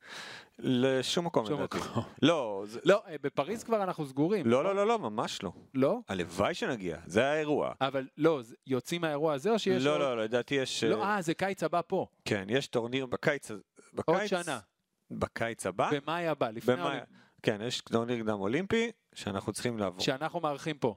לשום 0.58 1.26
מקום 1.26 1.46
לדעתי. 1.46 1.78
מקום. 1.78 2.02
לא, 2.22 2.64
זה- 2.66 2.80
לא, 2.84 3.02
אה, 3.08 3.16
בפריז 3.22 3.64
כבר 3.64 3.82
אנחנו 3.82 4.06
סגורים. 4.06 4.46
לא, 4.46 4.64
לא, 4.64 4.74
לא, 4.74 4.86
לא, 4.86 4.98
ממש 4.98 5.42
לא. 5.42 5.52
לא? 5.74 5.98
הלוואי 6.08 6.54
שנגיע, 6.54 6.98
זה 7.06 7.26
האירוע. 7.26 7.72
אבל 7.80 8.06
לא, 8.16 8.40
יוצאים 8.66 9.00
מהאירוע 9.00 9.32
הזה 9.32 9.50
או 9.50 9.58
שיש 9.58 9.84
לא, 9.84 9.92
עוד? 9.92 10.00
לא, 10.00 10.16
לא, 10.16 10.24
לדעתי 10.24 10.54
יש... 10.54 10.84
לא, 10.84 11.02
אה, 11.02 11.16
אה, 11.16 11.22
זה 11.22 11.34
קיץ 11.34 11.62
הבא 11.62 11.80
פה. 11.86 12.06
כן, 12.24 12.44
יש 12.48 12.66
טורניר 12.66 13.06
בקיץ, 13.06 13.50
עוד 13.50 13.60
בקיץ, 13.94 14.30
שנה. 14.30 14.58
בקיץ 15.10 15.66
הבא, 15.66 15.90
במאי 15.92 16.28
הבא, 16.28 16.50
לפני 16.50 16.74
האולימפ. 16.74 17.04
כן, 17.42 17.60
יש 17.64 17.80
טורניר 17.80 18.22
קדם 18.22 18.40
אולימפי 18.40 18.90
שאנחנו 19.14 19.52
צריכים 19.52 19.78
לעבור. 19.78 20.00
שאנחנו 20.00 20.40
מארחים 20.40 20.78
פה. 20.78 20.94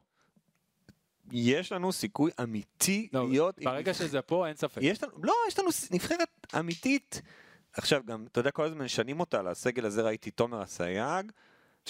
יש 1.31 1.71
לנו 1.71 1.91
סיכוי 1.91 2.31
אמיתי 2.43 3.09
לא, 3.13 3.29
להיות... 3.29 3.57
עם 3.57 3.65
ברגע 3.65 3.93
שזה 3.93 4.21
פה, 4.21 4.47
אין 4.47 4.55
ספק. 4.55 4.81
יש 4.81 5.03
לנו, 5.03 5.13
לא, 5.23 5.33
יש 5.47 5.59
לנו 5.59 5.69
נבחרת 5.91 6.29
אמיתית. 6.59 7.21
עכשיו 7.73 8.01
גם, 8.05 8.25
אתה 8.31 8.39
יודע, 8.39 8.51
כל 8.51 8.63
הזמן 8.63 8.85
משנים 8.85 9.19
אותה, 9.19 9.41
לסגל 9.41 9.85
הזה 9.85 10.01
ראיתי 10.01 10.31
תומר 10.31 10.63
אסייג, 10.63 11.31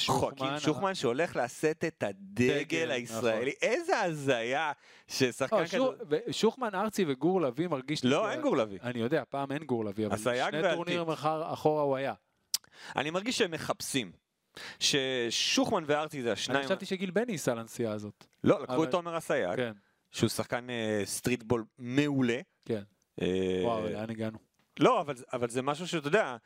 חוקים 0.06 0.60
שוחמן, 0.60 0.96
שהולך 0.96 1.36
לשאת 1.36 1.84
את 1.84 2.04
הדגל 2.04 2.64
דגל, 2.64 2.92
הישראלי, 2.92 3.52
איזה 3.62 4.02
הזיה 4.02 4.72
ששחקן 5.08 5.64
לא, 5.78 5.94
כזה... 6.02 6.18
שוחמן 6.32 6.76
ארצי 6.76 7.06
וגור 7.08 7.42
לביא 7.42 7.68
מרגיש. 7.68 8.06
לא, 8.06 8.32
אין 8.32 8.42
גור 8.42 8.58
לביא. 8.58 8.80
אני 8.84 9.00
יודע, 9.00 9.24
פעם 9.30 9.52
אין 9.52 9.64
גור 9.64 9.86
לביא, 9.86 10.08
אבל 10.08 10.18
שני. 10.18 10.62
טורנירים 10.74 11.10
אחורה 11.44 11.84
הוא 11.84 11.96
היה. 11.96 12.14
אני 12.96 13.10
מרגיש 13.10 13.38
שהם 13.38 13.52
מחפשים. 13.52 14.12
ששוחמן 14.80 15.84
וארצי 15.86 16.22
זה 16.22 16.28
אני 16.28 16.34
השניים... 16.34 16.66
חשבתי 16.66 16.86
שגיל 16.86 17.12
בני 17.12 17.32
ייסע 17.32 17.56
לנסיעה 17.56 17.94
הזאת. 17.94 18.26
לא, 18.44 18.64
לקחו 18.64 18.84
את 18.84 18.92
תומר 18.92 19.18
אסייג, 19.18 19.56
כן, 19.56 19.72
שהוא 20.12 20.30
שחקן 20.30 20.70
אה, 20.70 21.02
סטריטבול 21.06 21.66
מעולה. 21.78 22.40
כן. 22.66 22.84
אה, 23.22 23.62
וואו, 23.64 23.90
לאן 23.90 24.10
הגענו? 24.10 24.38
לא, 24.80 25.02
אבל, 25.02 25.16
אבל 25.34 25.50
זה 25.50 25.62
משהו 25.62 25.88
שאתה 25.88 26.08
יודע, 26.08 26.38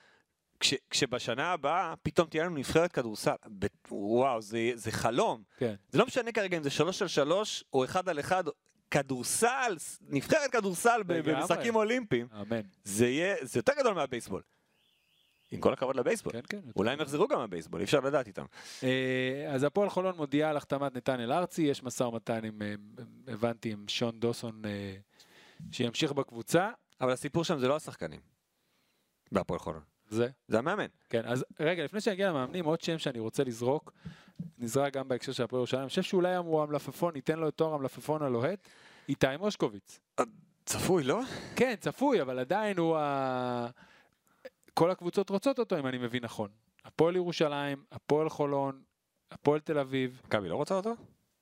כש, 0.60 0.74
כשבשנה 0.90 1.52
הבאה 1.52 1.94
פתאום 2.04 2.28
תהיה 2.28 2.44
לנו 2.44 2.56
נבחרת 2.56 2.92
כדורסל, 2.92 3.36
ב, 3.60 3.66
וואו, 3.92 4.42
זה, 4.42 4.72
זה 4.76 4.92
חלום. 4.92 5.44
כן. 5.58 5.76
זה 5.90 5.98
לא 5.98 6.06
משנה 6.06 6.32
כרגע 6.32 6.58
אם 6.58 6.64
זה 6.64 6.70
שלוש 6.70 7.02
על 7.02 7.08
שלוש 7.08 7.64
או 7.74 7.86
אחד 7.86 8.10
על 8.10 8.20
אחד, 8.20 8.44
כדורסל, 8.92 9.76
נבחרת 10.02 10.52
כדורסל. 10.52 11.02
במשחקים 11.06 11.76
אולימפיים, 11.76 12.28
אמן. 12.42 12.62
זה 12.84 13.08
יהיה, 13.08 13.36
זה 13.42 13.60
יותר 13.60 13.74
גדול 13.80 13.94
מהבייסבול. 13.94 14.42
עם 15.54 15.62
כל 15.62 15.74
הכבוד 15.74 15.96
לבייסבול. 15.96 16.34
כן, 16.34 16.42
כן. 16.50 16.60
אולי 16.76 16.92
הם 16.92 17.02
יחזרו 17.02 17.28
גם 17.28 17.38
מהבייסבול, 17.38 17.80
אי 17.80 17.86
אפשר 17.86 18.00
לדעת 18.00 18.28
איתם. 18.28 18.46
אה, 18.84 19.52
אז 19.54 19.64
הפועל 19.64 19.90
חולון 19.90 20.16
מודיעה 20.16 20.50
על 20.50 20.58
החתמת 20.58 20.96
נתנאל 20.96 21.32
ארצי, 21.32 21.62
יש 21.62 21.84
משא 21.84 22.04
ומתן 22.04 22.46
עם, 22.46 22.62
אה, 22.62 22.74
הבנתי, 23.28 23.72
עם 23.72 23.86
שון 23.88 24.20
דוסון 24.20 24.62
אה, 24.66 24.96
שימשיך 25.72 26.12
בקבוצה. 26.12 26.70
אבל 27.02 27.12
הסיפור 27.12 27.44
שם 27.44 27.60
זה 27.60 27.68
לא 27.68 27.76
השחקנים. 27.76 28.20
בהפועל 29.32 29.60
חולון. 29.60 29.82
זה. 30.10 30.30
זה 30.48 30.60
המאמן. 30.60 30.86
כן, 31.10 31.26
אז 31.26 31.46
רגע, 31.60 31.84
לפני 31.84 32.02
שנגיע 32.02 32.30
למאמנים, 32.30 32.66
עוד 32.66 32.82
שם 32.82 32.98
שאני 32.98 33.20
רוצה 33.20 33.44
לזרוק, 33.44 33.94
נזרק 34.58 34.94
גם 34.94 35.08
בהקשר 35.08 35.32
של 35.32 35.44
הפועל 35.44 35.60
ירושלים, 35.60 35.82
אני 35.82 35.90
חושב 35.90 36.02
שאולי 36.02 36.36
הוא 36.36 36.64
המלפפון, 36.64 37.14
ניתן 37.14 37.40
לו 37.40 37.48
את 37.48 37.54
תואר 37.56 37.74
המלפפון 37.74 38.22
הלוהט, 38.22 38.68
איתי 39.10 39.28
מושקוביץ. 39.40 40.00
צפוי, 40.66 41.04
לא? 41.04 41.22
כן, 41.56 41.76
צפוי, 41.80 42.22
אבל 42.22 42.40
עדיין 42.40 42.78
הוא 42.78 42.98
ה... 42.98 43.68
כל 44.74 44.92
הקבוצות 44.92 45.30
רוצות 45.30 45.60
אותו, 45.60 45.80
אם 45.80 45.88
אני 45.88 45.98
מבין 45.98 46.24
נכון. 46.24 46.50
הפועל 46.86 47.16
ירושלים, 47.16 47.84
הפועל 47.92 48.30
חולון, 48.30 48.82
הפועל 49.32 49.60
תל 49.60 49.80
אביב, 49.80 50.22
מכבי 50.26 50.50
לא 50.50 50.56
רוצה 50.56 50.76
אותו? 50.76 50.96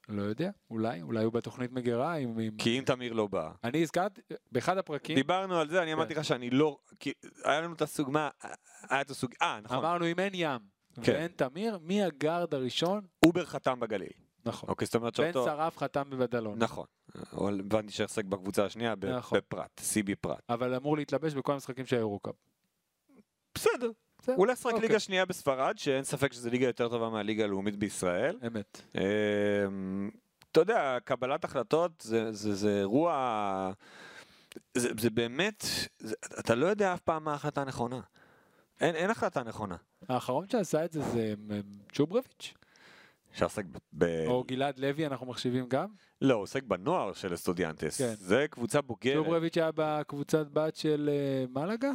לא 0.09 0.21
יודע, 0.21 0.51
אולי, 0.69 1.01
אולי 1.01 1.23
הוא 1.23 1.33
בתוכנית 1.33 1.71
מגירה 1.71 2.13
עם... 2.13 2.37
כי 2.57 2.79
אם 2.79 2.83
תמיר 2.85 3.13
לא 3.13 3.27
בא. 3.27 3.51
אני 3.63 3.81
הזכרתי, 3.81 4.21
באחד 4.51 4.77
הפרקים, 4.77 5.15
דיברנו 5.15 5.59
על 5.59 5.69
זה, 5.69 5.81
אני 5.81 5.91
כן. 5.91 5.97
אמרתי 5.97 6.13
לך 6.13 6.25
שאני 6.25 6.49
לא, 6.49 6.77
כי 6.99 7.13
היה 7.43 7.61
לנו 7.61 7.73
את 7.73 7.81
הסוג, 7.81 8.09
מה, 8.09 8.29
היה 8.89 9.01
את 9.01 9.09
הסוג, 9.09 9.31
אה, 9.41 9.59
נכון, 9.63 9.77
אמרנו 9.77 10.07
אם 10.07 10.19
אין 10.19 10.33
ים 10.33 10.59
כן. 11.03 11.11
ואין 11.11 11.31
תמיר, 11.35 11.79
מי 11.81 12.03
הגארד 12.03 12.53
הראשון? 12.53 13.01
אובר 13.25 13.45
חתם 13.45 13.79
בגליל. 13.79 14.09
נכון. 14.45 14.69
אוקיי, 14.69 14.85
זאת 14.85 14.95
אומרת 14.95 15.19
בן 15.19 15.25
שאותו, 15.33 15.45
שרף 15.45 15.77
חתם 15.77 16.09
בבדלון, 16.09 16.59
נכון, 16.59 16.85
הבנתי 17.59 17.91
שהחזק 17.91 18.25
בקבוצה 18.25 18.65
השנייה 18.65 18.93
נכון. 19.17 19.37
בפרט, 19.37 19.81
CB 19.81 20.15
פרט. 20.21 20.39
אבל 20.49 20.75
אמור 20.75 20.97
להתלבש 20.97 21.33
בכל 21.33 21.53
המשחקים 21.53 21.85
של 21.85 21.95
האירוקאפ. 21.95 22.35
בסדר, 23.55 23.91
הוא 24.25 24.35
הולך 24.35 24.57
לשחק 24.57 24.65
אוקיי. 24.65 24.87
ליגה 24.87 24.99
שנייה 24.99 25.25
בספרד, 25.25 25.77
שאין 25.77 26.03
ספק 26.03 26.33
שזו 26.33 26.49
ליגה 26.49 26.65
יותר 26.65 26.89
טובה 26.89 27.09
מהליגה 27.09 27.43
הלאומית 27.43 27.75
בישראל. 27.75 28.39
אמת. 28.47 28.81
אמ, 28.95 30.09
אתה 30.51 30.59
יודע, 30.59 30.97
קבלת 31.05 31.43
החלטות 31.43 31.91
זה, 32.01 32.31
זה, 32.31 32.55
זה 32.55 32.79
אירוע, 32.79 33.71
זה, 34.73 34.89
זה 34.99 35.09
באמת, 35.09 35.65
זה, 35.99 36.15
אתה 36.39 36.55
לא 36.55 36.65
יודע 36.65 36.93
אף 36.93 36.99
פעם 36.99 37.23
מה 37.23 37.31
ההחלטה 37.31 37.61
הנכונה. 37.61 37.99
אין, 38.81 38.95
אין 38.95 39.09
החלטה 39.09 39.43
נכונה. 39.43 39.75
האחרון 40.09 40.49
שעשה 40.49 40.85
את 40.85 40.91
זה 40.91 41.01
זה 41.01 41.33
צ'וברביץ', 41.93 42.53
שעסק 43.33 43.65
ב... 43.65 43.77
ב... 43.93 44.27
או 44.27 44.43
גלעד 44.47 44.79
לוי, 44.79 45.07
אנחנו 45.07 45.25
מחשיבים 45.25 45.65
גם. 45.67 45.87
לא, 46.21 46.33
הוא 46.33 46.43
עוסק 46.43 46.63
בנוער 46.63 47.13
של 47.13 47.33
אסטודיאנטס. 47.33 47.97
כן. 47.97 48.13
זה 48.17 48.45
קבוצה 48.49 48.81
בוגרת. 48.81 49.25
צ'וברביץ' 49.25 49.57
היה 49.57 49.69
בקבוצת 49.75 50.47
בת 50.53 50.75
של 50.75 51.09
אה, 51.13 51.45
מלאגה? 51.61 51.91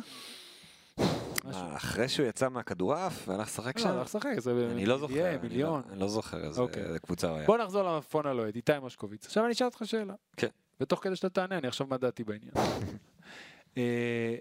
מה, 1.47 1.77
אחרי 1.77 2.09
שהוא 2.09 2.27
יצא 2.27 2.49
מהכדורעף 2.49 3.29
והלך 3.29 3.47
לשחק 3.49 3.77
לא, 3.77 3.83
שם? 3.83 3.89
הלך 3.89 4.07
לשחק, 4.07 4.39
זה 4.39 4.69
אני 4.73 4.87
לא 4.87 4.99
זוכר. 4.99 5.15
יהיה 5.15 5.29
אני 5.29 5.37
לא- 5.37 5.43
מיליון. 5.43 5.83
אני 5.91 6.01
לא 6.01 6.09
זוכר 6.09 6.45
איזה 6.45 6.61
אוקיי. 6.61 6.99
קבוצה 7.03 7.29
הוא 7.29 7.37
היה. 7.37 7.47
בוא 7.47 7.59
נחזור 7.59 7.83
למפון 7.83 8.27
הלוהד, 8.27 8.57
איתי 8.57 8.79
מושקוביץ. 8.79 9.27
עכשיו 9.27 9.45
אני 9.45 9.53
אשאל 9.53 9.67
אותך 9.67 9.83
שאלה. 9.85 10.15
כן. 10.37 10.49
ותוך 10.81 11.05
כדי 11.05 11.17
שאתה 11.17 11.29
תענה, 11.29 11.59
אני 11.59 11.69
אחשוב 11.69 11.91
מה 11.91 11.97
דעתי 11.97 12.25
בעניין. 12.25 12.53
אה, 13.79 14.37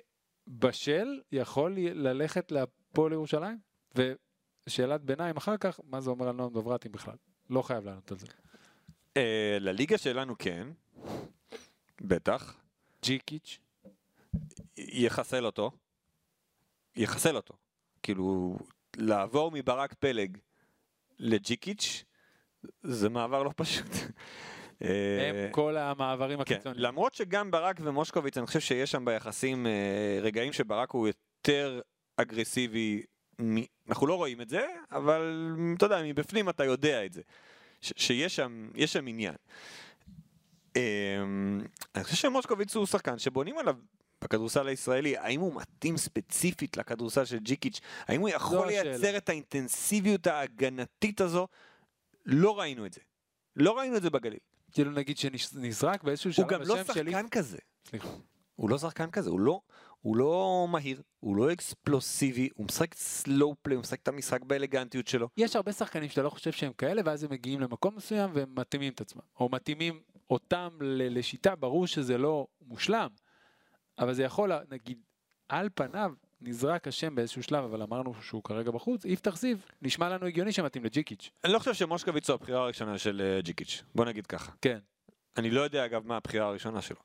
בשל 0.47 1.21
יכול 1.31 1.75
ללכת 1.77 2.51
להפועל 2.51 3.11
ירושלים? 3.13 3.57
ושאלת 3.95 5.01
ביניים 5.01 5.37
אחר 5.37 5.57
כך, 5.57 5.79
מה 5.89 6.01
זה 6.01 6.09
אומר 6.09 6.27
על 6.27 6.35
נועם 6.35 6.53
דוברטים 6.53 6.91
בכלל? 6.91 7.15
לא 7.49 7.61
חייב 7.61 7.85
לענות 7.85 8.11
על 8.11 8.17
זה. 8.17 8.27
אה, 9.17 9.57
לליגה 9.59 9.97
שלנו 9.97 10.35
כן, 10.39 10.67
בטח. 12.01 12.55
ג'יקיץ', 13.03 13.59
יחסל 14.77 15.45
אותו. 15.45 15.71
יחסל 16.95 17.35
אותו. 17.35 17.53
כאילו, 18.03 18.57
לעבור 18.97 19.51
מברק 19.51 19.93
פלג 19.93 20.37
לג'יקיץ', 21.19 22.03
זה 22.83 23.09
מעבר 23.09 23.43
לא 23.43 23.51
פשוט. 23.55 23.91
הם 24.81 25.35
כל 25.51 25.77
המעברים 25.77 26.43
כן, 26.43 26.55
הקיצוניים. 26.55 26.81
למרות 26.81 27.13
שגם 27.13 27.51
ברק 27.51 27.79
ומושקוביץ, 27.83 28.37
אני 28.37 28.47
חושב 28.47 28.59
שיש 28.59 28.91
שם 28.91 29.05
ביחסים 29.05 29.67
אה, 29.67 30.19
רגעים 30.21 30.53
שברק 30.53 30.91
הוא 30.91 31.07
יותר 31.07 31.81
אגרסיבי, 32.17 33.03
מ... 33.41 33.55
אנחנו 33.89 34.07
לא 34.07 34.15
רואים 34.15 34.41
את 34.41 34.49
זה, 34.49 34.65
אבל 34.91 35.55
אתה 35.77 35.85
יודע, 35.85 36.01
מבפנים 36.03 36.49
אתה 36.49 36.63
יודע 36.63 37.05
את 37.05 37.13
זה, 37.13 37.21
ש- 37.81 37.93
שיש 37.95 38.35
שם, 38.35 38.69
יש 38.75 38.93
שם 38.93 39.07
עניין. 39.07 39.35
אה, 40.77 41.23
אני 41.95 42.03
חושב 42.03 42.15
שמושקוביץ 42.15 42.75
הוא 42.75 42.85
שחקן 42.85 43.19
שבונים 43.19 43.57
עליו 43.57 43.75
בכדורסל 44.25 44.67
הישראלי, 44.67 45.17
האם 45.17 45.41
הוא 45.41 45.55
מתאים 45.55 45.97
ספציפית 45.97 46.77
לכדורסל 46.77 47.25
של 47.25 47.39
ג'יקיץ', 47.39 47.79
האם 48.07 48.21
הוא 48.21 48.29
יכול 48.29 48.67
השאלה. 48.67 48.83
לייצר 48.83 49.17
את 49.17 49.29
האינטנסיביות 49.29 50.27
ההגנתית 50.27 51.21
הזו, 51.21 51.47
לא 52.25 52.59
ראינו 52.59 52.85
את 52.85 52.93
זה. 52.93 53.01
לא 53.55 53.77
ראינו 53.77 53.97
את 53.97 54.01
זה 54.01 54.09
בגליל. 54.09 54.39
כאילו 54.71 54.91
נגיד 54.91 55.17
שנזרק 55.17 56.03
באיזשהו 56.03 56.29
הוא 56.29 56.33
שלב 56.33 56.47
גם 56.47 56.61
לא 56.61 56.79
השם 56.79 56.93
שלי. 56.93 57.11
שחקן 57.11 57.29
כזה. 57.29 57.57
סליחה. 57.89 58.07
הוא 58.55 58.69
לא 58.69 58.77
שחקן 58.77 59.11
כזה, 59.11 59.29
הוא 59.29 59.39
לא, 59.39 59.61
הוא 60.01 60.17
לא 60.17 60.67
מהיר, 60.69 61.01
הוא 61.19 61.35
לא 61.35 61.53
אקספלוסיבי, 61.53 62.49
הוא 62.55 62.65
משחק 62.65 62.93
סלואו 62.93 63.55
פליי, 63.61 63.75
הוא 63.75 63.81
משחק 63.81 64.01
את 64.01 64.07
המשחק 64.07 64.43
באלגנטיות 64.43 65.07
שלו. 65.07 65.29
יש 65.37 65.55
הרבה 65.55 65.71
שחקנים 65.71 66.09
שאתה 66.09 66.21
לא 66.21 66.29
חושב 66.29 66.51
שהם 66.51 66.73
כאלה, 66.73 67.01
ואז 67.05 67.23
הם 67.23 67.31
מגיעים 67.31 67.59
למקום 67.59 67.95
מסוים 67.95 68.31
והם 68.33 68.55
מתאימים 68.55 68.93
את 68.93 69.01
עצמם. 69.01 69.21
או 69.39 69.49
מתאימים 69.51 70.01
אותם 70.29 70.69
לשיטה, 70.81 71.55
ברור 71.55 71.87
שזה 71.87 72.17
לא 72.17 72.47
מושלם, 72.61 73.09
אבל 73.99 74.13
זה 74.13 74.23
יכול, 74.23 74.51
נגיד, 74.69 74.97
על 75.49 75.69
פניו 75.75 76.11
נזרק 76.41 76.87
השם 76.87 77.15
באיזשהו 77.15 77.43
שלב, 77.43 77.63
אבל 77.63 77.81
אמרנו 77.81 78.13
שהוא 78.21 78.43
כרגע 78.43 78.71
בחוץ, 78.71 79.05
יפתח 79.05 79.37
זיו, 79.37 79.57
נשמע 79.81 80.09
לנו 80.09 80.25
הגיוני 80.25 80.51
שמתאים 80.51 80.83
לג'יקיץ'. 80.85 81.29
אני 81.43 81.53
לא 81.53 81.59
חושב 81.59 81.73
שמושקוביץ 81.73 82.29
הוא 82.29 82.33
הבחירה 82.33 82.61
הראשונה 82.61 82.97
של 82.97 83.21
אה, 83.21 83.41
ג'יקיץ', 83.41 83.83
בוא 83.95 84.05
נגיד 84.05 84.27
ככה. 84.27 84.51
כן. 84.61 84.79
אני 85.37 85.51
לא 85.51 85.61
יודע 85.61 85.85
אגב 85.85 86.07
מה 86.07 86.17
הבחירה 86.17 86.47
הראשונה 86.47 86.81
שלו. 86.81 86.99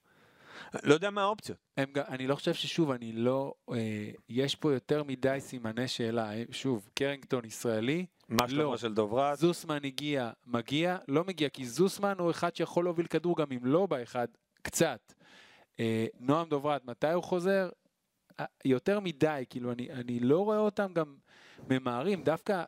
לא 0.83 0.95
יודע 0.95 1.11
מה 1.11 1.23
האופציות. 1.23 1.59
הם, 1.77 1.93
אני 2.09 2.27
לא 2.27 2.35
חושב 2.35 2.55
ששוב, 2.55 2.91
אני 2.91 3.13
לא, 3.13 3.55
אה, 3.73 4.11
יש 4.29 4.55
פה 4.55 4.73
יותר 4.73 5.03
מדי 5.03 5.37
סימני 5.41 5.89
שאלה. 5.89 6.33
אה, 6.33 6.43
שוב, 6.51 6.89
קרינגטון 6.95 7.45
ישראלי, 7.45 8.07
מה 8.29 8.49
שלמה 8.49 8.63
לא. 8.63 8.77
של 8.77 8.95
דוברת? 8.95 9.39
זוסמן 9.39 9.85
הגיע, 9.85 10.31
מגיע, 10.47 10.99
לא 11.09 11.25
מגיע, 11.25 11.49
כי 11.49 11.65
זוסמן 11.67 12.15
הוא 12.19 12.31
אחד 12.31 12.57
שיכול 12.57 12.85
להוביל 12.85 13.07
כדור 13.07 13.37
גם 13.37 13.47
אם 13.53 13.59
לא 13.63 13.87
באחד, 13.87 14.29
קצת. 14.63 15.13
אה, 15.81 16.07
נועם 16.21 16.49
דוברת, 16.49 16.85
מתי 16.85 17.13
הוא 17.13 17.23
חוזר? 17.23 17.69
אה, 18.41 18.45
יותר 18.65 19.01
מדי, 19.01 19.45
כאילו, 19.51 19.73
אני, 19.73 19.91
אני 19.93 20.21
לא 20.21 20.45
רואה 20.45 20.59
אותם 20.59 20.93
גם 20.93 21.17
ממהרים, 21.71 22.23
דווקא 22.25 22.65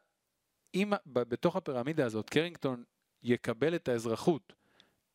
אם 0.75 0.93
בתוך 1.07 1.57
הפירמידה 1.57 2.07
הזאת 2.07 2.31
קרינגטון 2.31 2.85
יקבל 3.23 3.75
את 3.75 3.89
האזרחות, 3.89 4.53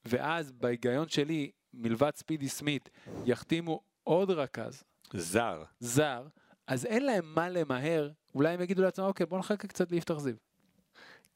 ואז 0.06 0.52
בהיגיון 0.52 1.10
שלי, 1.10 1.52
מלבד 1.74 2.12
ספידי 2.16 2.50
סמית, 2.50 2.90
יחתימו 3.26 3.82
עוד 4.04 4.32
רכז, 4.32 4.84
זר. 5.14 5.64
זר, 5.80 6.28
אז 6.68 6.86
אין 6.86 7.06
להם 7.06 7.34
מה 7.36 7.50
למהר, 7.50 8.12
אולי 8.36 8.54
הם 8.54 8.62
יגידו 8.62 8.82
לעצמם, 8.82 9.06
אוקיי, 9.06 9.26
בוא 9.26 9.40
נחכה 9.40 9.68
קצת 9.68 9.92
ליפתח 9.92 10.18
זיו. 10.18 10.36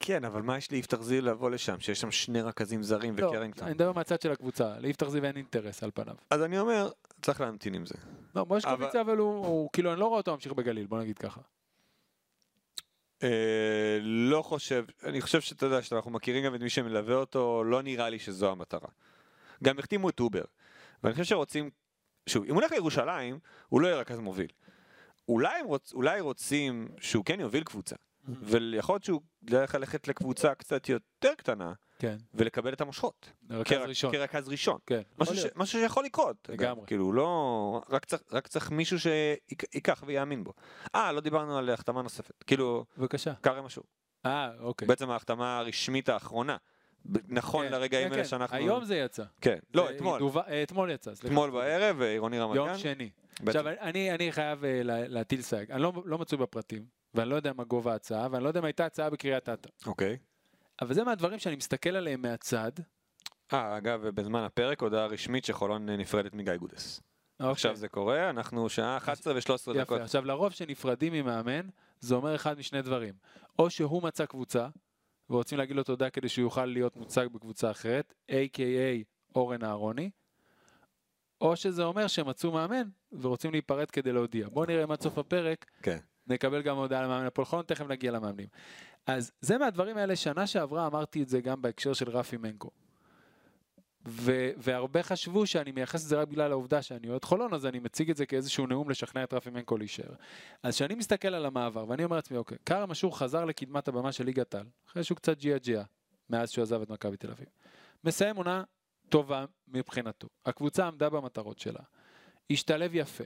כן, 0.04 0.24
אבל 0.24 0.42
מה 0.42 0.58
יש 0.58 0.70
ליפתח 0.70 1.02
זיו 1.02 1.22
לבוא 1.22 1.50
לשם, 1.50 1.80
שיש 1.80 2.00
שם 2.00 2.10
שני 2.10 2.42
רכזים 2.42 2.82
זרים 2.82 3.16
לא, 3.18 3.26
וקרינגטון? 3.26 3.66
אני 3.66 3.74
מדבר 3.74 3.92
מהצד 3.92 4.20
של 4.20 4.32
הקבוצה, 4.32 4.78
ליפתח 4.78 5.08
זיו 5.08 5.24
אין 5.24 5.36
אינטרס 5.36 5.82
על 5.82 5.90
פניו. 5.94 6.14
אז 6.30 6.42
אני 6.42 6.58
אומר, 6.58 6.90
צריך 7.22 7.40
להמתין 7.40 7.74
עם 7.74 7.86
זה. 7.86 7.94
לא, 8.34 8.46
מושקוביץ 8.46 8.94
אבל 8.94 9.16
הוא, 9.16 9.70
כאילו, 9.72 9.92
אני 9.92 10.00
לא 10.00 10.06
רואה 10.06 10.18
אותו 10.18 10.34
ממשיך 10.34 10.52
בגליל, 10.52 10.86
בוא 10.86 10.98
נגיד 10.98 11.18
ככה. 11.18 11.40
אה, 13.22 13.98
לא 14.02 14.42
חושב, 14.42 14.84
אני 15.04 15.20
חושב 15.20 15.40
שאתה 15.40 15.66
יודע 15.66 15.82
שאנחנו 15.82 16.10
מכירים 16.10 16.44
גם 16.44 16.54
את 16.54 16.60
מי 16.60 16.70
שמלווה 16.70 17.14
אותו, 17.14 17.64
לא 17.64 17.82
נראה 17.82 18.10
לי 18.10 18.18
שזו 18.18 18.50
המטרה. 18.50 18.88
גם 19.64 19.78
החתימו 19.78 20.08
את 20.08 20.20
אובר, 20.20 20.44
ואני 21.02 21.12
חושב 21.12 21.24
שרוצים, 21.24 21.70
שוב, 22.26 22.44
אם 22.44 22.50
הוא 22.50 22.60
הולך 22.60 22.72
לירושלים, 22.72 23.38
הוא 23.68 23.80
לא 23.80 23.86
יהיה 23.86 23.96
רכז 23.96 24.18
מוביל. 24.18 24.48
אולי, 25.28 25.62
רוצ, 25.62 25.92
אולי 25.92 26.20
רוצים 26.20 26.88
שהוא 27.00 27.24
כן 27.24 27.40
יוביל 27.40 27.64
קבוצה, 27.64 27.96
ויכול 28.28 28.94
להיות 28.94 29.04
שהוא 29.04 29.20
ילך 29.50 29.74
ללכת 29.74 30.08
לקבוצה 30.08 30.54
קצת 30.54 30.88
יותר 30.88 31.34
קטנה, 31.36 31.72
כן, 31.98 32.16
ולקבל 32.34 32.72
את 32.72 32.80
המושכות. 32.80 33.32
רכז 33.50 33.70
כר- 33.76 33.84
ראשון. 33.88 34.12
כרכז 34.12 34.48
ראשון. 34.48 34.78
כן, 34.86 35.00
משהו, 35.18 35.36
ש. 35.36 35.44
משהו 35.56 35.80
שיכול 35.80 36.04
לקרות. 36.04 36.36
לגמרי. 36.48 36.86
כאילו, 36.86 37.12
לא... 37.12 37.82
רק 37.90 38.04
צריך, 38.04 38.22
רק 38.32 38.48
צריך 38.48 38.70
מישהו 38.70 38.98
שייקח 39.00 40.02
ויאמין 40.06 40.44
בו. 40.44 40.52
אה, 40.94 41.12
לא 41.12 41.20
דיברנו 41.20 41.58
על 41.58 41.70
החתמה 41.70 42.02
נוספת. 42.02 42.42
כאילו, 42.46 42.84
בבקשה. 42.98 43.32
כרם 43.42 43.64
משעור. 43.64 43.84
אה, 44.26 44.50
אוקיי. 44.60 44.88
בעצם 44.88 45.10
ההחתמה 45.10 45.58
הרשמית 45.58 46.08
האחרונה. 46.08 46.56
נכון 47.28 47.66
כן, 47.66 47.72
לרגעים 47.72 48.06
כן, 48.08 48.12
האלה 48.12 48.22
כן. 48.24 48.28
שאנחנו... 48.28 48.56
היום 48.56 48.84
זה 48.84 48.96
יצא. 48.96 49.24
כן. 49.40 49.58
לא, 49.74 49.86
זה 49.88 49.96
אתמול. 49.96 50.18
דווח- 50.18 50.48
אה, 50.48 50.62
אתמול 50.62 50.90
יצא, 50.90 51.14
סליחה. 51.14 51.28
אתמול 51.28 51.50
בערב, 51.50 52.00
עירוני 52.00 52.38
רמת 52.38 52.68
גן. 52.68 52.78
שני. 52.78 53.10
בעצם. 53.40 53.58
עכשיו, 53.58 53.72
אני, 53.80 54.14
אני 54.14 54.32
חייב 54.32 54.64
אה, 54.64 54.82
לה- 54.82 55.08
להטיל 55.08 55.42
סייג. 55.42 55.70
אני 55.70 55.82
לא, 55.82 55.92
לא 56.04 56.18
מצוי 56.18 56.38
בפרטים, 56.38 56.84
ואני 57.14 57.30
לא 57.30 57.34
יודע 57.34 57.52
מה 57.52 57.64
גובה 57.64 57.92
ההצעה, 57.92 58.28
ואני 58.30 58.44
לא 58.44 58.48
יודע 58.48 58.60
אם 58.60 58.64
הייתה 58.64 58.86
הצעה 58.86 59.10
בקריית 59.10 59.48
אתא. 59.48 59.68
אוקיי. 59.86 60.18
אבל 60.80 60.94
זה 60.94 61.04
מהדברים 61.04 61.38
שאני 61.38 61.56
מסתכל 61.56 61.96
עליהם 61.96 62.22
מהצד. 62.22 62.72
אה, 63.52 63.76
אגב, 63.76 64.08
בזמן 64.08 64.42
הפרק 64.42 64.82
הודעה 64.82 65.06
רשמית 65.06 65.44
שחולון 65.44 65.90
נפרדת 65.90 66.34
מגיא 66.34 66.56
גודס. 66.56 67.00
עכשיו 67.38 67.76
זה 67.76 67.88
קורה, 67.88 68.30
אנחנו 68.30 68.68
שעה 68.68 68.96
11 68.96 69.34
ו-13 69.34 69.40
דקות. 69.40 69.68
אוקיי. 69.68 69.82
יפה, 69.82 70.02
עכשיו 70.02 70.24
לרוב 70.24 70.52
שנפרדים 70.52 71.12
ממאמן, 71.12 71.68
זה 72.00 72.14
אומר 72.14 72.34
אחד 72.34 72.58
משני 72.58 72.82
דברים. 72.82 73.14
או 73.58 73.70
שהוא 73.70 74.02
מצא 74.02 74.26
קבוצה, 74.26 74.68
ורוצים 75.30 75.58
להגיד 75.58 75.76
לו 75.76 75.82
תודה 75.82 76.10
כדי 76.10 76.28
שהוא 76.28 76.42
יוכל 76.42 76.64
להיות 76.64 76.96
מוצג 76.96 77.26
בקבוצה 77.32 77.70
אחרת, 77.70 78.14
a.k.a 78.30 79.04
אורן 79.34 79.64
אהרוני, 79.64 80.10
או 81.40 81.56
שזה 81.56 81.84
אומר 81.84 82.06
שמצאו 82.06 82.52
מאמן 82.52 82.88
ורוצים 83.12 83.52
להיפרד 83.52 83.90
כדי 83.90 84.12
להודיע. 84.12 84.48
בואו 84.48 84.66
נראה 84.66 84.84
עד 84.92 85.00
סוף 85.00 85.18
הפרק 85.18 85.66
כן. 85.82 85.98
נקבל 86.26 86.62
גם 86.62 86.76
הודעה 86.76 87.02
למאמן 87.02 87.26
הפועל 87.26 87.46
חולון, 87.46 87.64
תכף 87.64 87.86
נגיע 87.86 88.12
למאמנים. 88.12 88.48
אז 89.06 89.32
זה 89.40 89.58
מהדברים 89.58 89.96
האלה, 89.96 90.16
שנה 90.16 90.46
שעברה 90.46 90.86
אמרתי 90.86 91.22
את 91.22 91.28
זה 91.28 91.40
גם 91.40 91.62
בהקשר 91.62 91.92
של 91.92 92.10
רפי 92.10 92.36
מנקו. 92.36 92.70
ו- 94.08 94.50
והרבה 94.56 95.02
חשבו 95.02 95.46
שאני 95.46 95.72
מייחס 95.72 96.02
את 96.04 96.08
זה 96.08 96.16
רק 96.16 96.28
בגלל 96.28 96.52
העובדה 96.52 96.82
שאני 96.82 97.08
אוהד 97.08 97.24
חולון, 97.24 97.54
אז 97.54 97.66
אני 97.66 97.78
מציג 97.78 98.10
את 98.10 98.16
זה 98.16 98.26
כאיזשהו 98.26 98.66
נאום 98.66 98.90
לשכנע 98.90 99.24
את 99.24 99.32
רפי 99.32 99.50
מנקו 99.50 99.76
להישאר. 99.76 100.14
אז 100.62 100.74
כשאני 100.74 100.94
מסתכל 100.94 101.28
על 101.28 101.46
המעבר, 101.46 101.88
ואני 101.88 102.04
אומר 102.04 102.16
לעצמי, 102.16 102.36
אוקיי, 102.36 102.58
כרם 102.66 102.90
אשור 102.90 103.18
חזר 103.18 103.44
לקדמת 103.44 103.88
הבמה 103.88 104.12
של 104.12 104.24
ליגת 104.24 104.54
העל, 104.54 104.66
אחרי 104.88 105.04
שהוא 105.04 105.16
קצת 105.16 105.38
ג'יה 105.38 105.58
ג'יה, 105.58 105.84
מאז 106.30 106.50
שהוא 106.50 106.62
עזב 106.62 106.82
את 106.82 106.90
מכבי 106.90 107.16
תל 107.16 107.30
אביב. 107.30 107.46
מסיים 108.04 108.36
עונה 108.36 108.64
טובה 109.08 109.44
מבחינתו. 109.68 110.28
הקבוצה 110.46 110.86
עמדה 110.86 111.10
במטרות 111.10 111.58
שלה. 111.58 111.80
השתלב 112.50 112.94
יפה. 112.94 113.24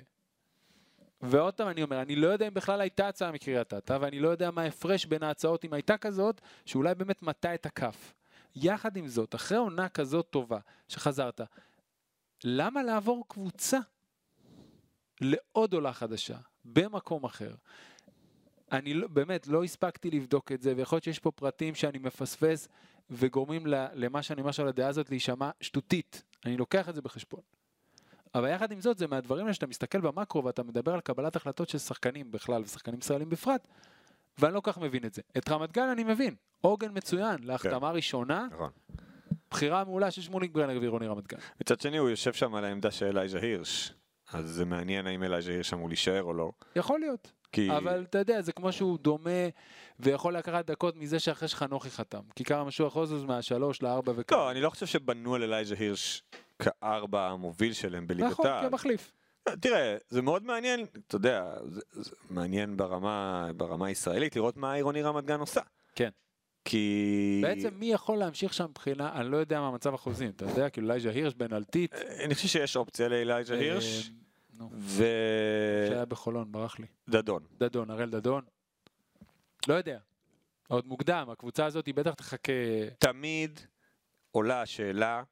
ועוד 1.20 1.54
פעם 1.54 1.68
אני 1.68 1.82
אומר, 1.82 2.02
אני 2.02 2.16
לא 2.16 2.26
יודע 2.26 2.48
אם 2.48 2.54
בכלל 2.54 2.80
הייתה 2.80 3.08
הצעה 3.08 3.32
מקריית 3.32 3.74
אתא, 3.74 3.98
ואני 4.00 4.20
לא 4.20 4.28
יודע 4.28 4.50
מה 4.50 4.62
ההפרש 4.62 5.06
בין 5.06 5.22
ההצעות 5.22 5.64
אם 5.64 5.72
הייתה 5.72 5.96
כזאת, 5.96 6.40
שאולי 6.64 6.94
באמת 6.94 7.22
מטה 7.22 7.54
את 7.54 7.66
הכף. 7.66 8.14
יחד 8.56 8.96
עם 8.96 9.08
זאת, 9.08 9.34
אחרי 9.34 9.58
עונה 9.58 9.88
כזאת 9.88 10.26
טובה, 10.30 10.58
שחזרת, 10.88 11.40
למה 12.44 12.82
לעבור 12.82 13.24
קבוצה 13.28 13.78
לעוד 15.20 15.74
עולה 15.74 15.92
חדשה, 15.92 16.36
במקום 16.64 17.24
אחר? 17.24 17.54
אני 18.72 18.94
לא, 18.94 19.08
באמת 19.08 19.46
לא 19.46 19.64
הספקתי 19.64 20.10
לבדוק 20.10 20.52
את 20.52 20.62
זה, 20.62 20.74
ויכול 20.76 20.96
להיות 20.96 21.04
שיש 21.04 21.18
פה 21.18 21.30
פרטים 21.30 21.74
שאני 21.74 21.98
מפספס 21.98 22.68
וגורמים 23.10 23.62
למה 23.94 24.22
שאני 24.22 24.40
אומר 24.40 24.48
עכשיו 24.48 24.66
לדעה 24.66 24.88
הזאת 24.88 25.10
להישמע 25.10 25.50
שטותית. 25.60 26.22
אני 26.44 26.56
לוקח 26.56 26.88
את 26.88 26.94
זה 26.94 27.02
בחשבון. 27.02 27.40
אבל 28.36 28.48
יחד 28.48 28.72
עם 28.72 28.80
זאת, 28.80 28.98
זה 28.98 29.06
מהדברים 29.06 29.44
האלה 29.44 29.54
שאתה 29.54 29.66
מסתכל 29.66 30.00
במקרו 30.00 30.44
ואתה 30.44 30.62
מדבר 30.62 30.94
על 30.94 31.00
קבלת 31.00 31.36
החלטות 31.36 31.68
של 31.68 31.78
שחקנים 31.78 32.30
בכלל 32.30 32.62
ושחקנים 32.62 32.98
ישראלים 32.98 33.28
בפרט, 33.28 33.68
ואני 34.38 34.54
לא 34.54 34.60
כל 34.60 34.72
כך 34.72 34.78
מבין 34.78 35.04
את 35.04 35.14
זה. 35.14 35.22
את 35.38 35.48
רמת 35.48 35.72
גן 35.72 35.88
אני 35.88 36.04
מבין, 36.04 36.34
עוגן 36.60 36.88
מצוין 36.94 37.36
להחתמה 37.42 37.90
ראשונה, 37.90 38.46
נכון. 38.52 38.70
בחירה 39.50 39.84
מעולה 39.84 40.10
של 40.10 40.22
שמוליק 40.22 40.52
ברנר 40.52 40.78
ועירוני 40.80 41.06
רמת 41.06 41.26
גן. 41.26 41.38
מצד 41.60 41.80
שני 41.80 41.96
הוא 41.96 42.10
יושב 42.10 42.32
שם 42.32 42.54
על 42.54 42.64
העמדה 42.64 42.90
של 42.90 43.06
אלייז'ה 43.06 43.38
הירש, 43.38 43.92
אז 44.32 44.50
זה 44.50 44.64
מעניין 44.64 45.06
האם 45.06 45.22
אלייז'ה 45.22 45.52
הירש 45.52 45.72
אמור 45.72 45.88
להישאר 45.88 46.22
או 46.22 46.32
לא. 46.32 46.52
יכול 46.76 47.00
להיות. 47.00 47.32
כי... 47.52 47.76
אבל 47.76 48.02
אתה 48.10 48.18
יודע, 48.18 48.42
זה 48.42 48.52
כמו 48.52 48.72
שהוא 48.72 48.98
דומה 48.98 49.30
ויכול 50.00 50.36
לקחת 50.36 50.66
דקות 50.66 50.96
מזה 50.96 51.18
שאחרי 51.18 51.48
שחנוכי 51.48 51.90
חתם. 51.90 52.22
כיכר 52.34 52.58
המשוח 52.58 52.92
חוזז 52.92 53.24
מהשלוש 53.24 53.82
לארבע 53.82 54.12
וכאלה. 54.16 54.40
לא, 54.40 54.50
אני 54.50 54.60
לא 54.60 54.70
חושב 54.70 54.86
שבנו 54.86 55.34
על 55.34 55.42
אלייז'ה 55.42 55.74
הירש 55.78 56.22
כארבע 56.58 57.28
המוביל 57.28 57.72
שלהם 57.72 58.06
בליגת 58.06 58.30
נכון, 58.30 58.46
העל. 58.46 58.68
כמחליף. 58.68 59.12
תראה, 59.60 59.96
זה 60.08 60.22
מאוד 60.22 60.44
מעניין, 60.44 60.86
אתה 61.06 61.16
יודע, 61.16 61.54
זה, 61.64 61.80
זה 61.92 62.10
מעניין 62.30 62.76
ברמה, 62.76 63.50
ברמה 63.56 63.86
הישראלית 63.86 64.36
לראות 64.36 64.56
מה 64.56 64.72
עירוני 64.72 65.02
רמת 65.02 65.24
גן 65.24 65.40
עושה. 65.40 65.60
כן. 65.94 66.10
כי... 66.64 67.40
בעצם 67.42 67.68
מי 67.74 67.92
יכול 67.92 68.18
להמשיך 68.18 68.54
שם 68.54 68.64
מבחינה, 68.64 69.12
אני 69.12 69.30
לא 69.30 69.36
יודע 69.36 69.60
מה 69.60 69.70
מצב 69.70 69.94
החוזים, 69.94 70.30
אתה 70.30 70.44
יודע, 70.44 70.70
כאילו 70.70 70.88
לייז'ה 70.88 71.10
הירש 71.10 71.34
בן 71.34 71.52
אלטית. 71.52 71.94
אני 72.24 72.34
חושב 72.34 72.48
שיש 72.48 72.76
אופציה 72.76 73.08
לאלייג'ה 73.08 73.54
הירש 73.54 74.08
אה, 74.08 74.14
נו, 74.58 74.70
ו... 74.72 75.04
שהיה 75.88 76.04
בחולון, 76.04 76.52
ברח 76.52 76.78
לי. 76.78 76.86
דדון. 77.08 77.42
דדון, 77.58 77.90
הראל 77.90 78.10
דדון. 78.10 78.44
לא 79.68 79.74
יודע. 79.74 79.98
עוד 80.68 80.86
מוקדם, 80.86 81.28
הקבוצה 81.32 81.66
הזאת 81.66 81.86
היא 81.86 81.94
בטח 81.94 82.14
תחכה... 82.14 82.52
תמיד 82.98 83.60
עולה 84.30 84.62
השאלה, 84.62 85.22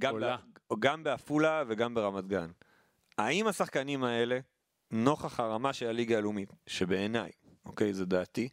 גם, 0.00 0.12
עולה. 0.12 0.36
ב... 0.72 0.78
גם 0.78 1.04
בעפולה 1.04 1.62
וגם 1.68 1.94
ברמת 1.94 2.26
גן. 2.26 2.50
האם 3.18 3.46
השחקנים 3.46 4.04
האלה, 4.04 4.38
נוכח 4.90 5.40
הרמה 5.40 5.72
של 5.72 5.86
הליגה 5.86 6.18
הלאומית, 6.18 6.52
שבעיניי, 6.66 7.30
אוקיי, 7.64 7.94
זו 7.94 8.04
דעתי, 8.04 8.48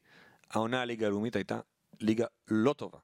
העונה 0.50 0.82
הליגה 0.82 1.08
הלאומית 1.08 1.36
הייתה 1.36 1.60
ליגה 2.00 2.26
לא 2.48 2.74
טובה. 2.74 3.00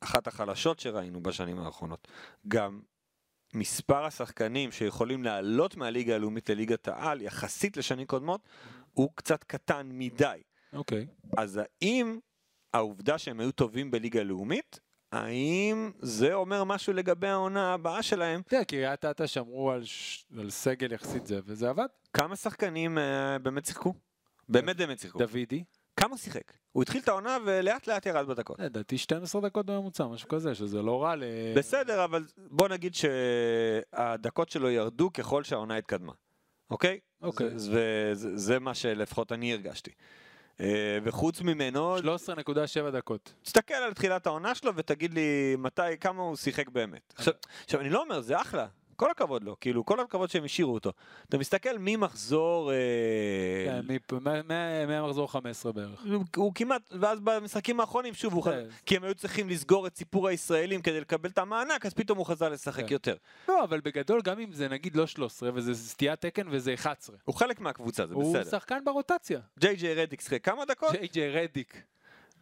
אחת 0.00 0.26
החלשות 0.26 0.80
שראינו 0.80 1.22
בשנים 1.22 1.58
האחרונות. 1.58 2.08
גם 2.48 2.80
מספר 3.54 4.04
השחקנים 4.04 4.72
שיכולים 4.72 5.24
לעלות 5.24 5.76
מהליגה 5.76 6.14
הלאומית 6.14 6.50
לליגת 6.50 6.88
העל, 6.88 7.22
יחסית 7.22 7.76
לשנים 7.76 8.06
קודמות, 8.06 8.40
הוא 8.92 9.10
קצת 9.14 9.44
קטן 9.44 9.88
מדי. 9.92 10.42
אוקיי. 10.72 11.06
אז 11.36 11.60
האם 11.62 12.18
העובדה 12.74 13.18
שהם 13.18 13.40
היו 13.40 13.52
טובים 13.52 13.90
בליגה 13.90 14.22
לאומית, 14.22 14.80
האם 15.12 15.90
זה 16.00 16.34
אומר 16.34 16.64
משהו 16.64 16.92
לגבי 16.92 17.28
העונה 17.28 17.74
הבאה 17.74 18.02
שלהם? 18.02 18.40
אתה 18.40 18.54
יודע, 18.56 18.64
קריית 18.64 19.04
אתא 19.04 19.26
שמרו 19.26 19.70
על, 19.70 19.84
ש... 19.84 20.24
על 20.38 20.50
סגל 20.50 20.92
יחסית 20.92 21.26
זה, 21.26 21.40
וזה 21.44 21.68
עבד. 21.70 21.86
כמה 22.12 22.36
שחקנים 22.36 22.98
אה, 22.98 23.38
באמת 23.38 23.66
שיחקו? 23.66 23.94
באמת 24.48 24.76
באמת 24.76 24.98
שיחקו. 24.98 25.18
דוידי, 25.18 25.64
כמה 26.00 26.16
שיחק? 26.16 26.52
הוא 26.72 26.82
התחיל 26.82 27.00
את 27.02 27.08
העונה 27.08 27.36
ולאט 27.46 27.86
לאט 27.86 28.06
ירד 28.06 28.26
בדקות. 28.26 28.58
לדעתי 28.60 28.98
12 28.98 29.40
דקות 29.40 29.66
בממוצע, 29.66 30.06
משהו 30.06 30.28
כזה, 30.28 30.54
שזה 30.54 30.82
לא 30.82 31.02
רע 31.02 31.16
ל... 31.16 31.22
בסדר, 31.56 32.04
אבל 32.04 32.24
בוא 32.50 32.68
נגיד 32.68 32.94
שהדקות 32.94 34.48
שלו 34.50 34.70
ירדו 34.70 35.12
ככל 35.12 35.42
שהעונה 35.44 35.76
התקדמה, 35.76 36.12
אוקיי? 36.70 36.98
אוקיי. 37.22 37.58
זה- 37.58 37.70
וזה 38.12 38.36
זה 38.36 38.58
מה 38.58 38.74
שלפחות 38.74 39.32
אני 39.32 39.52
הרגשתי. 39.52 39.90
אה, 40.60 40.98
וחוץ 41.02 41.40
ממנו, 41.40 41.98
13.7 41.98 42.02
דקות. 42.92 43.32
תסתכל 43.42 43.74
על 43.74 43.92
תחילת 43.92 44.26
העונה 44.26 44.54
שלו 44.54 44.72
ותגיד 44.76 45.14
לי 45.14 45.56
מתי, 45.58 45.82
כמה 46.00 46.22
הוא 46.22 46.36
שיחק 46.36 46.68
באמת. 46.68 47.14
עכשיו, 47.16 47.34
עכשיו 47.64 47.80
אני 47.80 47.90
לא 47.90 48.02
אומר, 48.02 48.20
זה 48.20 48.40
אחלה, 48.40 48.66
כל 48.98 49.10
הכבוד 49.10 49.44
לו, 49.44 49.56
כאילו, 49.60 49.86
כל 49.86 50.00
הכבוד 50.00 50.30
שהם 50.30 50.44
השאירו 50.44 50.74
אותו. 50.74 50.92
אתה 51.28 51.38
מסתכל 51.38 51.68
ממחזור... 51.80 52.72
אה, 52.72 52.76
כן, 53.82 53.86
מהמחזור 54.88 55.32
15 55.32 55.72
בערך. 55.72 56.04
הוא- 56.04 56.24
הוא 56.36 56.52
כמעט, 56.54 56.82
ואז 57.00 57.18
במשחקים 57.20 57.80
האחרונים 57.80 58.14
שוב 58.14 58.32
הוא 58.34 58.42
כן. 58.44 58.50
חזר, 58.50 58.64
כי 58.86 58.96
הם 58.96 59.04
היו 59.04 59.14
צריכים 59.14 59.48
לסגור 59.48 59.86
את 59.86 59.96
סיפור 59.96 60.28
הישראלים 60.28 60.82
כדי 60.82 61.00
לקבל 61.00 61.28
את 61.30 61.38
המענק, 61.38 61.86
אז 61.86 61.94
פתאום 61.94 62.18
הוא 62.18 62.26
חזר 62.26 62.48
לשחק 62.48 62.86
כן. 62.86 62.92
יותר. 62.92 63.16
לא, 63.48 63.64
אבל 63.64 63.80
בגדול, 63.80 64.20
גם 64.22 64.40
אם 64.40 64.52
זה 64.52 64.68
נגיד 64.68 64.96
לא 64.96 65.06
13 65.06 65.50
וזה 65.54 65.74
סטיית 65.74 66.20
תקן 66.20 66.46
וזה 66.50 66.74
11. 66.74 67.16
הוא 67.24 67.34
חלק 67.34 67.60
מהקבוצה, 67.60 68.06
זה 68.06 68.14
הוא 68.14 68.36
בסדר. 68.38 68.50
שחקן 68.58 68.84
ברוטציה. 68.84 69.40
ג'יי 69.58 69.76
ג'יי 69.76 69.94
רדיק 69.94 70.20
שיחק 70.20 70.44
כמה 70.44 70.64
דקות? 70.64 70.92
ג'יי 70.92 71.08
ג'יי 71.12 71.30
רדיק, 71.30 71.82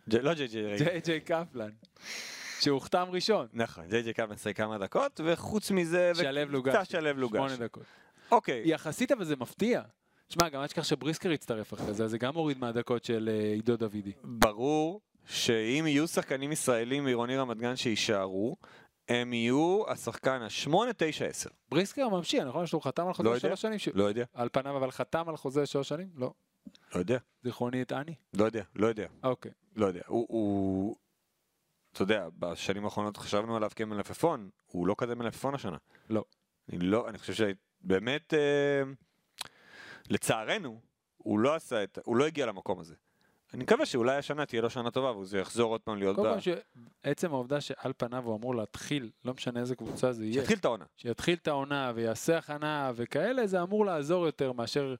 לא 0.08 0.34
ג'יי 0.34 0.46
ג'יי 0.48 0.62
רדיק. 0.72 0.88
ג'יי 0.88 1.00
ג'יי 1.00 1.20
קפלן, 1.20 1.70
שהוחתם 2.60 3.06
ראשון. 3.10 3.46
נכון, 3.52 3.84
ג'יי 3.88 4.12
קלמן 4.12 4.36
שיחק 4.36 4.56
כמה 4.56 4.78
דקות, 4.78 5.20
וחוץ 5.24 5.70
מזה... 5.70 6.12
שלו 6.14 6.44
לוגש. 6.52 6.74
קצת 6.74 6.90
שלו 6.90 7.12
לוגש. 7.12 7.36
שמונה 7.36 7.56
דקות. 7.56 7.82
אוקיי, 8.30 8.62
יחסית 8.64 9.12
אבל 9.12 9.24
זה 9.24 9.36
מפתיע. 9.36 9.82
שמע, 10.28 10.48
גם 10.48 10.60
אל 10.62 10.66
תשכח 10.66 10.84
שבריסקר 10.84 11.30
יצטרף 11.32 11.74
אחרי 11.74 11.94
זה, 11.94 12.04
אז 12.04 12.10
זה 12.10 12.18
גם 12.18 12.34
מוריד 12.34 12.58
מהדקות 12.58 13.04
של 13.04 13.28
אה, 13.32 13.52
עידו 13.52 13.76
דוידי. 13.76 14.12
ברור 14.24 15.00
שאם 15.24 15.84
יהיו 15.86 16.08
שחקנים 16.08 16.52
ישראלים 16.52 17.04
מעירוני 17.04 17.36
רמת 17.36 17.56
גן 17.58 17.76
שיישארו, 17.76 18.56
הם 19.08 19.32
יהיו 19.32 19.82
השחקן 19.88 20.42
השמונה, 20.42 20.90
תשע, 20.96 21.24
עשר. 21.24 21.50
בריסקר 21.68 22.08
ממשיך, 22.08 22.44
נכון? 22.44 22.66
שהוא 22.66 22.82
חתם 22.82 23.02
על 23.02 23.08
לא 23.08 23.14
חוזה 23.14 23.28
יודע. 23.28 23.38
שלוש 23.40 23.62
שנים? 23.62 23.78
ש- 23.78 23.88
לא 23.94 24.04
יודע, 24.04 24.24
על 24.34 24.48
פניו 24.52 24.76
אבל 24.76 24.90
חתם 24.90 25.28
על 25.28 25.36
חוזה 25.36 25.66
שלוש 25.66 25.88
שנים? 25.88 26.08
לא. 26.14 26.32
לא 26.94 26.98
יודע, 26.98 27.18
זיכרוני 27.44 27.82
את 27.82 27.92
אני? 27.92 28.14
לא 28.34 28.44
יודע, 28.44 28.62
לא 28.74 28.86
יודע, 28.86 29.06
אוקיי. 29.24 29.52
לא 29.76 29.86
יודע. 29.86 30.00
הוא, 30.06 30.26
הוא... 30.28 30.96
אתה 31.96 32.02
יודע, 32.02 32.28
בשנים 32.38 32.84
האחרונות 32.84 33.16
חשבנו 33.16 33.56
עליו 33.56 33.70
כמלפפון, 33.76 34.50
הוא 34.66 34.86
לא 34.86 34.94
כזה 34.98 35.14
מלפפון 35.14 35.54
השנה. 35.54 35.76
לא. 36.10 36.24
אני 36.68 36.78
לא, 36.78 37.08
אני 37.08 37.18
חושב 37.18 37.32
שבאמת, 37.32 38.34
אה, 38.34 38.82
לצערנו, 40.10 40.80
הוא 41.16 41.38
לא 41.38 41.54
עשה 41.54 41.82
את, 41.82 41.98
הוא 42.04 42.16
לא 42.16 42.26
הגיע 42.26 42.46
למקום 42.46 42.80
הזה. 42.80 42.94
אני 43.56 43.64
מקווה 43.64 43.86
שאולי 43.86 44.16
השנה 44.16 44.46
תהיה 44.46 44.62
לו 44.62 44.70
שנה 44.70 44.90
טובה 44.90 45.10
והוא 45.12 45.26
יחזור 45.40 45.70
עוד 45.72 45.80
פעם 45.80 45.98
להיות. 45.98 46.16
קודם 46.16 46.34
כל, 46.34 46.40
שעצם 47.04 47.32
העובדה 47.32 47.60
שעל 47.60 47.92
פניו 47.96 48.24
הוא 48.24 48.36
אמור 48.36 48.54
להתחיל, 48.54 49.10
לא 49.24 49.34
משנה 49.34 49.60
איזה 49.60 49.76
קבוצה 49.76 50.12
זה 50.12 50.24
יהיה, 50.24 50.34
שיתחיל 50.40 50.58
את 50.58 50.64
העונה. 50.64 50.84
שיתחיל 50.96 51.38
את 51.42 51.48
העונה 51.48 51.92
ויעשה 51.94 52.38
הכנה 52.38 52.92
וכאלה, 52.94 53.46
זה 53.46 53.62
אמור 53.62 53.86
לעזור 53.86 54.26
יותר 54.26 54.52
מאשר 54.52 54.94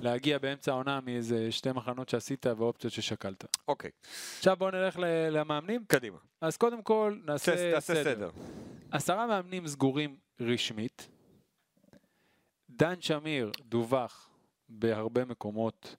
להגיע 0.00 0.38
באמצע 0.38 0.72
העונה 0.72 1.00
מאיזה 1.00 1.52
שתי 1.52 1.72
מחנות 1.72 2.08
שעשית 2.08 2.46
ואופציות 2.46 2.92
ששקלת. 2.92 3.44
אוקיי, 3.68 3.90
עכשיו 4.38 4.56
בואו 4.56 4.70
נלך 4.70 4.98
ל- 4.98 5.28
למאמנים. 5.30 5.84
קדימה. 5.88 6.18
אז 6.40 6.56
קודם 6.56 6.82
כל 6.82 7.18
נעשה. 7.24 7.80
סדר. 7.80 8.30
עשרה 8.90 9.26
מאמנים 9.26 9.66
סגורים 9.66 10.16
רשמית. 10.40 11.08
דן 12.70 13.00
שמיר 13.00 13.50
דווח 13.68 14.30
בהרבה 14.68 15.24
מקומות, 15.24 15.96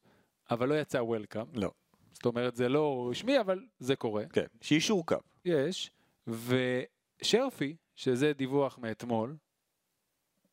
אבל 0.52 0.70
לא 0.70 0.80
יצא 0.80 0.98
וולקאם. 0.98 1.46
לא. 1.54 1.72
זאת 2.18 2.26
אומרת, 2.26 2.56
זה 2.56 2.70
לא 2.70 3.08
רשמי, 3.12 3.40
אבל 3.40 3.60
זה 3.80 3.96
קורה. 3.96 4.24
כן, 4.34 4.46
שיישור 4.62 5.06
קו. 5.06 5.16
יש. 5.46 5.92
ושרפי, 6.28 7.76
שזה 7.96 8.34
דיווח 8.34 8.78
מאתמול, 8.78 9.36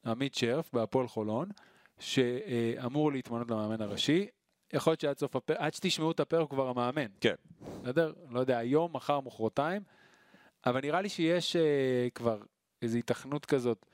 עמית 0.06 0.34
שרף 0.34 0.72
בהפועל 0.72 1.08
חולון, 1.08 1.48
שאמור 1.98 3.12
להתמנות 3.12 3.50
למאמן 3.50 3.80
הראשי. 3.80 4.26
יכול 4.72 4.90
להיות 4.90 5.00
שעד 5.00 5.18
סוף 5.18 5.36
הפרק, 5.36 5.56
עד 5.60 5.74
שתשמעו 5.74 6.10
את 6.10 6.20
הפרק 6.20 6.40
הוא 6.40 6.48
כבר 6.50 6.68
המאמן. 6.68 7.06
כן. 7.20 7.34
בסדר? 7.82 8.12
לא 8.30 8.40
יודע, 8.40 8.58
היום, 8.58 8.96
מחר, 8.96 9.20
מחרתיים. 9.20 9.82
אבל 10.66 10.80
נראה 10.80 11.00
לי 11.00 11.08
שיש 11.08 11.56
uh, 11.56 12.10
כבר 12.14 12.42
איזו 12.82 12.96
היתכנות 12.96 13.46
כזאת 13.46 13.86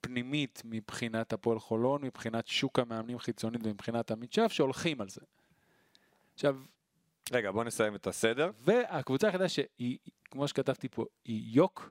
פנימית 0.00 0.62
מבחינת 0.64 1.32
הפועל 1.32 1.58
חולון, 1.58 2.02
מבחינת 2.02 2.46
שוק 2.46 2.78
המאמנים 2.78 3.18
חיצונית 3.18 3.60
ומבחינת 3.64 4.10
עמית 4.10 4.32
שרף, 4.32 4.52
שהולכים 4.52 5.00
על 5.00 5.08
זה. 5.08 5.20
עכשיו, 6.38 6.56
רגע, 7.32 7.50
בוא 7.50 7.64
נסיים 7.64 7.94
את 7.94 8.06
הסדר. 8.06 8.50
והקבוצה 8.58 9.26
היחידה 9.26 9.48
שהיא, 9.48 9.98
כמו 10.24 10.48
שכתבתי 10.48 10.88
פה, 10.88 11.04
היא 11.24 11.56
יוק, 11.56 11.90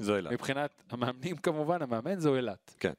זו 0.00 0.16
אילת. 0.16 0.32
מבחינת 0.32 0.82
המאמנים 0.90 1.36
כמובן, 1.36 1.82
המאמן 1.82 2.20
זו 2.20 2.36
אילת. 2.36 2.74
כן. 2.80 2.92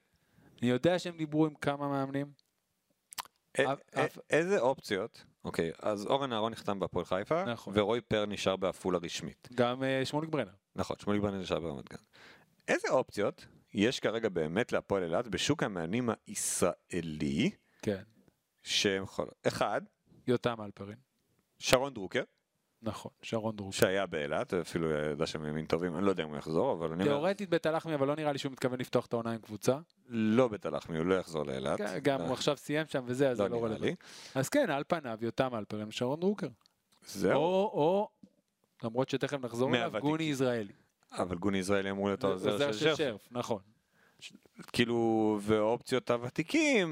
אני 0.61 0.69
יודע 0.69 0.99
שהם 0.99 1.17
דיברו 1.17 1.45
עם 1.45 1.55
כמה 1.55 1.87
מאמנים. 1.87 2.31
א- 3.59 3.61
אף- 3.61 3.79
א- 3.95 4.05
אף- 4.05 4.17
איזה 4.29 4.59
אופציות? 4.59 5.25
אוקיי, 5.45 5.71
אז 5.79 6.05
אורן 6.05 6.33
אהרון 6.33 6.51
נחתם 6.51 6.79
בהפועל 6.79 7.05
חיפה, 7.05 7.43
נכון. 7.45 7.73
ורוי 7.77 8.01
פר 8.01 8.25
נשאר 8.25 8.55
בעפולה 8.55 8.97
רשמית. 9.03 9.49
גם 9.55 9.83
uh, 9.83 10.05
שמוליק 10.05 10.29
ברנר. 10.29 10.53
נכון, 10.75 10.95
שמוליק 10.99 11.21
ברנר 11.21 11.37
נשאר 11.37 11.59
ברמת 11.59 11.89
גן. 11.89 11.97
איזה 12.67 12.87
אופציות 12.89 13.45
יש 13.73 13.99
כרגע 13.99 14.29
באמת 14.29 14.71
להפועל 14.71 15.03
אילת 15.03 15.27
בשוק 15.27 15.63
המאמנים 15.63 16.09
הישראלי, 16.27 17.51
כן. 17.81 18.03
שהם 18.63 19.03
יכול... 19.03 19.27
אחד, 19.47 19.81
יותם 20.27 20.61
אלפרין. 20.61 20.97
שרון 21.59 21.93
דרוקר, 21.93 22.23
נכון, 22.81 23.11
שרון 23.21 23.55
דרוקר. 23.55 23.77
שהיה 23.77 24.05
באילת, 24.05 24.53
אפילו 24.53 24.91
ידע 24.91 25.27
שהם 25.27 25.45
ימים 25.45 25.65
טובים, 25.65 25.95
אני 25.95 26.05
לא 26.05 26.09
יודע 26.09 26.23
אם 26.23 26.29
הוא 26.29 26.37
יחזור, 26.37 26.73
אבל 26.73 26.91
אני 26.91 27.03
אומר, 27.03 27.15
תאורטית 27.15 27.49
בית 27.49 27.65
הלחמי, 27.65 27.95
אבל 27.95 28.07
לא 28.07 28.15
נראה 28.15 28.31
לי 28.31 28.37
שהוא 28.37 28.51
מתכוון 28.51 28.79
לפתוח 28.79 29.05
את 29.05 29.13
העונה 29.13 29.31
עם 29.31 29.41
קבוצה. 29.41 29.77
לא 30.07 30.47
בתלחמי, 30.47 30.97
הוא 30.97 31.05
לא 31.05 31.15
יחזור 31.15 31.43
לאילת. 31.43 31.79
גם 32.03 32.21
אה, 32.21 32.25
הוא 32.25 32.33
עכשיו 32.33 32.57
סיים 32.57 32.87
שם 32.87 33.03
וזה, 33.05 33.29
אז 33.29 33.37
זה 33.37 33.43
לא 33.43 33.49
לא 33.49 33.63
רלוונטי. 33.63 33.95
אז 34.35 34.49
כן, 34.49 34.69
על 34.69 34.83
פניו, 34.87 35.17
יותם 35.21 35.55
אלפרין, 35.55 35.91
שרון 35.91 36.19
דרוקר. 36.19 36.47
זהו, 37.05 37.41
או, 37.41 38.09
למרות 38.83 39.09
שתכף 39.09 39.39
נחזור 39.41 39.75
אליו. 39.75 39.91
גוני 40.01 40.23
ישראלי. 40.23 40.73
אבל 41.11 41.35
גוני 41.35 41.57
ישראלי 41.57 41.91
אמור 41.91 42.07
להיות 42.07 42.23
העוזר 42.23 42.51
עוזר 42.51 42.71
של. 42.71 42.95
שרף, 42.95 43.27
נכון. 43.31 43.61
כאילו, 44.73 44.97
ואופציות 45.41 46.09
הוותיקים, 46.11 46.87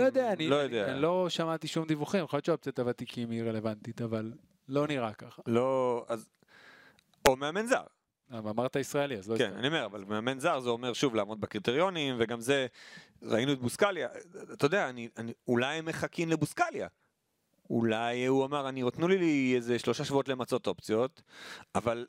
לא 0.00 0.04
יודע, 0.04 0.32
אני 0.32 0.48
לא 0.48 0.64
אני- 0.64 0.76
יודע. 0.76 0.92
אני 0.92 1.02
לא 1.02 1.26
שמעתי 1.28 1.68
שום 1.68 1.86
דיווחים, 1.86 2.24
יכול 2.24 2.36
להיות 2.36 2.44
שאופציית 2.44 2.78
הוותיקים 2.78 3.30
היא 3.30 3.42
רלוונטית, 3.42 4.02
אבל 4.02 4.32
לא 4.68 4.86
נראה 4.86 5.14
ככה. 5.14 5.42
לא, 5.46 6.04
אז... 6.08 6.28
או 7.28 7.36
מאמן 7.36 7.66
זר, 7.66 7.82
אבל 8.30 8.50
אמרת 8.50 8.76
ישראלי, 8.76 9.18
אז 9.18 9.30
לא 9.30 9.38
כן, 9.38 9.44
ישראלי. 9.44 9.58
אני 9.58 9.68
אומר, 9.68 9.84
אבל 9.86 10.04
מאמן 10.04 10.38
זר 10.40 10.60
זה 10.60 10.68
אומר 10.70 10.92
שוב 10.92 11.14
לעמוד 11.14 11.40
בקריטריונים, 11.40 12.16
וגם 12.18 12.40
זה, 12.40 12.66
ראינו 13.22 13.52
את 13.52 13.58
בוסקליה, 13.58 14.08
אתה 14.52 14.66
יודע, 14.66 14.88
אני, 14.88 15.08
אני, 15.16 15.32
אולי 15.48 15.74
הם 15.76 15.84
מחכים 15.86 16.28
לבוסקליה. 16.28 16.88
אולי 17.70 18.26
הוא 18.26 18.44
אמר, 18.44 18.68
אני, 18.68 18.82
תנו 18.92 19.08
לי 19.08 19.52
איזה 19.56 19.78
שלושה 19.78 20.04
שבועות 20.04 20.28
למצות 20.28 20.66
אופציות, 20.66 21.22
אבל 21.74 22.06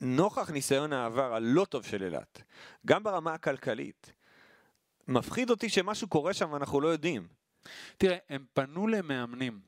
נוכח 0.00 0.50
ניסיון 0.50 0.92
העבר 0.92 1.34
הלא 1.34 1.64
טוב 1.64 1.84
של 1.84 2.02
אילת, 2.02 2.42
גם 2.86 3.02
ברמה 3.02 3.34
הכלכלית, 3.34 4.12
מפחיד 5.08 5.50
אותי 5.50 5.68
שמשהו 5.68 6.08
קורה 6.08 6.34
שם 6.34 6.52
ואנחנו 6.52 6.80
לא 6.80 6.88
יודעים. 6.88 7.28
תראה, 7.96 8.16
הם 8.28 8.44
פנו 8.54 8.86
למאמנים, 8.86 9.60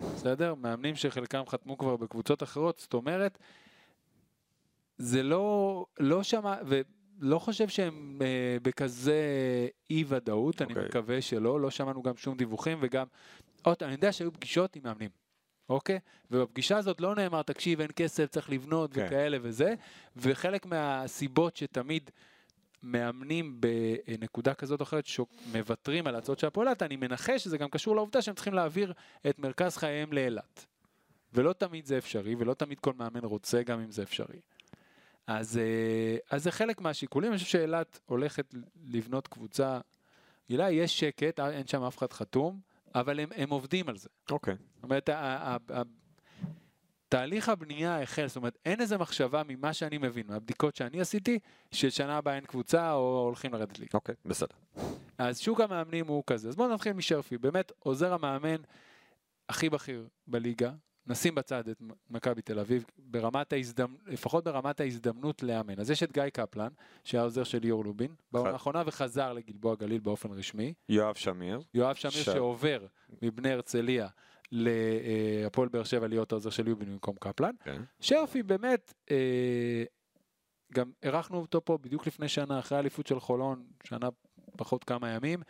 בסדר? 0.00 0.54
מאמנים 0.54 0.96
שחלקם 0.96 1.42
חתמו 1.46 1.78
כבר 1.78 1.96
בקבוצות 1.96 2.42
אחרות, 2.42 2.78
זאת 2.78 2.94
אומרת, 2.94 3.38
זה 4.98 5.22
לא, 5.22 5.86
לא 6.00 6.22
שמע, 6.22 6.54
ולא 6.66 7.38
חושב 7.38 7.68
שהם 7.68 8.18
אה, 8.22 8.56
בכזה 8.62 9.20
אי 9.90 10.04
ודאות, 10.08 10.62
אני 10.62 10.72
אוקיי. 10.72 10.88
מקווה 10.88 11.22
שלא, 11.22 11.60
לא 11.60 11.70
שמענו 11.70 12.02
גם 12.02 12.16
שום 12.16 12.36
דיווחים 12.36 12.78
וגם, 12.80 13.06
עוד, 13.62 13.76
אני 13.82 13.92
יודע 13.92 14.12
שהיו 14.12 14.32
פגישות 14.32 14.76
עם 14.76 14.82
מאמנים. 14.84 15.25
אוקיי? 15.68 15.98
ובפגישה 16.30 16.76
הזאת 16.76 17.00
לא 17.00 17.14
נאמר, 17.14 17.42
תקשיב, 17.42 17.80
אין 17.80 17.90
כסף, 17.96 18.26
צריך 18.26 18.50
לבנות 18.50 18.92
כן. 18.92 19.06
וכאלה 19.06 19.38
וזה, 19.42 19.74
וחלק 20.16 20.66
מהסיבות 20.66 21.56
שתמיד 21.56 22.10
מאמנים 22.82 23.60
בנקודה 23.60 24.54
כזאת 24.54 24.80
או 24.80 24.84
אחרת 24.84 25.06
שמוותרים 25.06 26.06
על 26.06 26.14
ההצעות 26.14 26.38
של 26.38 26.46
הפועלת, 26.46 26.82
אני 26.82 26.96
מנחש 26.96 27.44
שזה 27.44 27.58
גם 27.58 27.68
קשור 27.68 27.96
לעובדה 27.96 28.22
שהם 28.22 28.34
צריכים 28.34 28.54
להעביר 28.54 28.92
את 29.28 29.38
מרכז 29.38 29.76
חייהם 29.76 30.12
לאילת. 30.12 30.66
ולא 31.32 31.52
תמיד 31.52 31.86
זה 31.86 31.98
אפשרי, 31.98 32.34
ולא 32.38 32.54
תמיד 32.54 32.80
כל 32.80 32.92
מאמן 32.96 33.24
רוצה 33.24 33.62
גם 33.62 33.80
אם 33.80 33.90
זה 33.90 34.02
אפשרי. 34.02 34.40
אז, 35.26 35.58
אה, 35.58 36.16
אז 36.30 36.42
זה 36.44 36.50
חלק 36.50 36.80
מהשיקולים, 36.80 37.30
אני 37.30 37.38
חושב 37.38 37.50
שאילת 37.50 38.00
הולכת 38.06 38.54
לבנות 38.84 39.28
קבוצה, 39.28 39.80
הילה, 40.48 40.70
יש 40.70 41.00
שקט, 41.00 41.40
אה, 41.40 41.50
אין 41.50 41.66
שם 41.66 41.82
אף 41.82 41.98
אחד 41.98 42.12
חתום, 42.12 42.60
אבל 43.00 43.20
הם, 43.20 43.28
הם 43.36 43.50
עובדים 43.50 43.88
על 43.88 43.96
זה. 43.96 44.08
אוקיי. 44.30 44.54
זאת 44.74 44.84
אומרת, 44.84 45.10
תהליך 47.08 47.48
הבנייה 47.48 48.02
החל, 48.02 48.26
זאת 48.26 48.36
אומרת, 48.36 48.58
אין 48.64 48.80
איזה 48.80 48.98
מחשבה 48.98 49.42
ממה 49.48 49.72
שאני 49.72 49.98
מבין, 49.98 50.26
מהבדיקות 50.26 50.76
שאני 50.76 51.00
עשיתי, 51.00 51.38
ששנה 51.72 52.16
הבאה 52.16 52.36
אין 52.36 52.44
קבוצה 52.44 52.92
או 52.92 53.22
הולכים 53.26 53.52
לרדת 53.52 53.78
ליגה. 53.78 53.90
אוקיי, 53.94 54.14
בסדר. 54.24 54.56
אז 55.18 55.40
שוק 55.40 55.60
המאמנים 55.60 56.06
הוא 56.06 56.22
כזה. 56.26 56.48
אז 56.48 56.56
בואו 56.56 56.74
נתחיל 56.74 56.92
משרפי, 56.92 57.38
באמת 57.38 57.72
עוזר 57.78 58.14
המאמן 58.14 58.56
הכי 59.48 59.70
בכיר 59.70 60.08
בליגה. 60.26 60.72
נשים 61.06 61.34
בצד 61.34 61.68
את 61.68 61.82
מכבי 62.10 62.42
תל 62.42 62.58
אביב, 62.58 62.84
ברמת 62.98 63.52
ההזדמנות, 63.52 64.00
לפחות 64.06 64.44
ברמת 64.44 64.80
ההזדמנות 64.80 65.42
לאמן. 65.42 65.80
אז 65.80 65.90
יש 65.90 66.02
את 66.02 66.12
גיא 66.12 66.28
קפלן, 66.28 66.68
שהיה 67.04 67.22
עוזר 67.24 67.44
של 67.44 67.58
ליאור 67.58 67.84
לובין, 67.84 68.14
בעונה 68.32 68.50
האחרונה 68.50 68.82
וחזר 68.86 69.32
לגלבוע 69.32 69.74
גליל 69.74 70.00
באופן 70.00 70.30
רשמי. 70.32 70.74
יואב 70.88 71.14
שמיר, 71.14 71.60
יואב 71.74 71.94
שמיר 71.94 72.12
ש- 72.12 72.24
שעובר 72.24 72.86
מבני 73.22 73.50
הרצליה 73.50 74.08
להפועל 74.52 75.68
באר 75.68 75.84
שבע 75.84 76.08
להיות 76.08 76.32
העוזר 76.32 76.50
של 76.50 76.64
ליובין 76.64 76.88
במקום 76.88 77.16
קפלן. 77.20 77.54
כן. 77.64 77.82
שרפי 78.00 78.42
באמת, 78.42 78.94
אה, 79.10 79.84
גם 80.72 80.90
אירחנו 81.02 81.38
אותו 81.38 81.64
פה 81.64 81.78
בדיוק 81.78 82.06
לפני 82.06 82.28
שנה, 82.28 82.58
אחרי 82.58 82.78
האליפות 82.78 83.06
של 83.06 83.20
חולון, 83.20 83.64
שנה 83.84 84.08
פחות 84.56 84.84
כמה 84.84 85.10
ימים, 85.10 85.40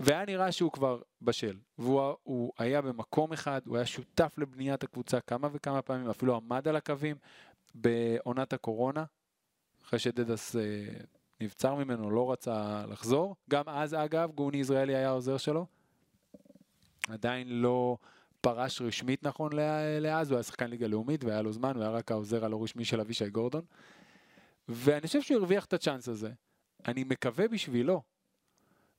והיה 0.00 0.24
נראה 0.24 0.52
שהוא 0.52 0.72
כבר 0.72 1.00
בשל. 1.22 1.56
והוא 1.78 2.14
הוא 2.22 2.52
היה 2.58 2.82
במקום 2.82 3.32
אחד, 3.32 3.60
הוא 3.66 3.76
היה 3.76 3.86
שותף 3.86 4.34
לבניית 4.38 4.82
הקבוצה 4.84 5.20
כמה 5.20 5.48
וכמה 5.52 5.82
פעמים, 5.82 6.10
אפילו 6.10 6.36
עמד 6.36 6.68
על 6.68 6.76
הקווים 6.76 7.16
בעונת 7.74 8.52
הקורונה, 8.52 9.04
אחרי 9.84 9.98
שדדס 9.98 10.56
אה, 10.56 10.62
נבצר 11.40 11.74
ממנו, 11.74 12.10
לא 12.10 12.32
רצה 12.32 12.86
לחזור. 12.86 13.36
גם 13.50 13.68
אז 13.68 13.94
אגב, 13.94 14.30
גוני 14.30 14.58
יזרעאלי 14.58 14.94
היה 14.94 15.08
העוזר 15.08 15.36
שלו. 15.36 15.66
עדיין 17.08 17.48
לא 17.48 17.96
פרש 18.40 18.82
רשמית 18.82 19.22
נכון 19.22 19.52
לאז, 20.00 20.30
הוא 20.30 20.36
היה 20.36 20.42
שחקן 20.42 20.70
ליגה 20.70 20.86
לאומית 20.86 21.24
והיה 21.24 21.42
לו 21.42 21.52
זמן, 21.52 21.74
הוא 21.74 21.82
היה 21.82 21.90
רק 21.90 22.12
העוזר 22.12 22.44
הלא 22.44 22.62
רשמי 22.62 22.84
של 22.84 23.00
אבישי 23.00 23.30
גורדון. 23.30 23.64
ואני 24.68 25.06
חושב 25.06 25.22
שהוא 25.22 25.38
הרוויח 25.38 25.64
את 25.64 25.72
הצ'אנס 25.72 26.08
הזה. 26.08 26.30
אני 26.86 27.04
מקווה 27.04 27.48
בשבילו, 27.48 28.02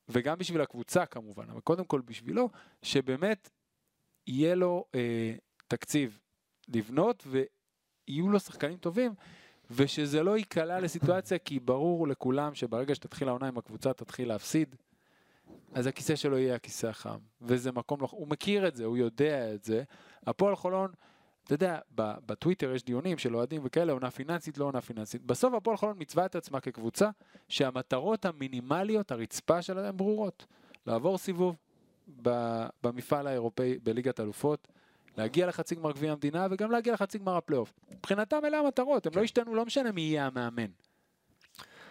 וגם 0.10 0.38
בשביל 0.38 0.62
הקבוצה 0.62 1.06
כמובן, 1.06 1.50
אבל 1.50 1.60
קודם 1.60 1.86
כל 1.86 2.02
בשבילו, 2.02 2.50
שבאמת 2.82 3.50
יהיה 4.28 4.56
לו 4.56 4.86
אה, 4.96 5.36
תקציב 5.68 6.20
לבנות 6.68 7.24
ויהיו 7.28 8.30
לו 8.30 8.40
שחקנים 8.40 8.78
טובים, 8.78 9.14
ושזה 9.72 10.24
לא 10.24 10.38
ייקלע 10.38 10.80
לסיטואציה, 10.80 11.38
כי 11.38 11.60
ברור 11.60 12.08
לכולם 12.08 12.56
שברגע 12.56 12.96
שתתחיל 12.96 13.28
העונה 13.28 13.48
עם 13.48 13.58
הקבוצה 13.58 13.94
תתחיל 13.94 14.28
להפסיד, 14.28 14.76
אז 15.74 15.88
הכיסא 15.88 16.16
שלו 16.16 16.38
יהיה 16.38 16.56
הכיסא 16.56 16.88
החם, 16.88 17.18
וזה 17.42 17.72
מקום, 17.72 18.02
לא, 18.02 18.08
הוא 18.12 18.28
מכיר 18.28 18.68
את 18.68 18.76
זה, 18.76 18.86
הוא 18.86 18.98
יודע 18.98 19.54
את 19.54 19.64
זה. 19.64 19.84
הפועל 20.28 20.56
חולון, 20.56 20.92
אתה 21.48 21.56
יודע, 21.56 21.80
בטוויטר 21.96 22.76
יש 22.76 22.84
דיונים 22.84 23.18
של 23.18 23.36
אוהדים 23.36 23.62
וכאלה, 23.66 23.94
עונה 23.94 24.12
פיננסית, 24.12 24.58
לא 24.58 24.66
עונה 24.66 24.82
פיננסית. 24.82 25.26
בסוף 25.26 25.54
הפועל 25.54 25.78
חולון 25.78 25.96
מצווה 26.00 26.26
את 26.26 26.36
עצמה 26.36 26.60
כקבוצה, 26.60 27.10
שהמטרות 27.50 28.26
המינימליות, 28.26 29.12
הרצפה 29.12 29.62
שלהן 29.62 29.86
הן 29.86 29.98
ברורות. 29.98 30.46
לעבור 30.86 31.18
סיבוב 31.18 31.56
במפעל 32.84 33.28
האירופאי 33.28 33.78
בליגת 33.84 34.20
אלופות, 34.20 34.68
להגיע 35.18 35.48
לחצי 35.48 35.76
גמר 35.76 35.92
גביע 35.92 36.12
המדינה 36.12 36.48
וגם 36.52 36.72
להגיע 36.72 36.94
לחצי 36.94 37.18
גמר 37.18 37.38
הפלייאוף. 37.38 37.74
מבחינתם 37.92 38.40
אלה 38.46 38.60
המטרות, 38.60 39.06
הם 39.06 39.12
לא 39.16 39.24
השתנו, 39.24 39.56
לא 39.56 39.66
משנה 39.66 39.92
מי 39.92 40.02
יהיה 40.02 40.26
המאמן. 40.26 40.72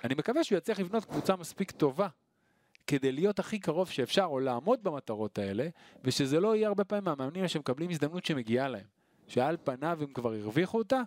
אני 0.04 0.14
מקווה 0.14 0.44
שהוא 0.44 0.58
יצליח 0.58 0.80
לבנות 0.80 1.04
קבוצה 1.04 1.36
מספיק 1.36 1.70
טובה 1.70 2.08
כדי 2.86 3.12
להיות 3.12 3.38
הכי 3.38 3.58
קרוב 3.58 3.90
שאפשר, 3.90 4.24
או 4.24 4.40
לעמוד 4.40 4.82
במטרות 4.82 5.38
האלה, 5.38 5.68
ושזה 6.04 6.40
לא 6.40 6.56
יהיה 6.56 6.68
הרבה 6.68 6.84
פעמים 6.84 7.04
מהמאמנים 7.04 7.48
שמקבלים 7.48 7.90
הזדמנות 7.90 8.24
שמגיעה 8.24 8.68
להם. 8.68 8.95
שעל 9.28 9.56
פניו 9.64 9.98
הם 10.02 10.12
כבר 10.12 10.32
הרוויחו 10.32 10.78
אותה, 10.78 11.02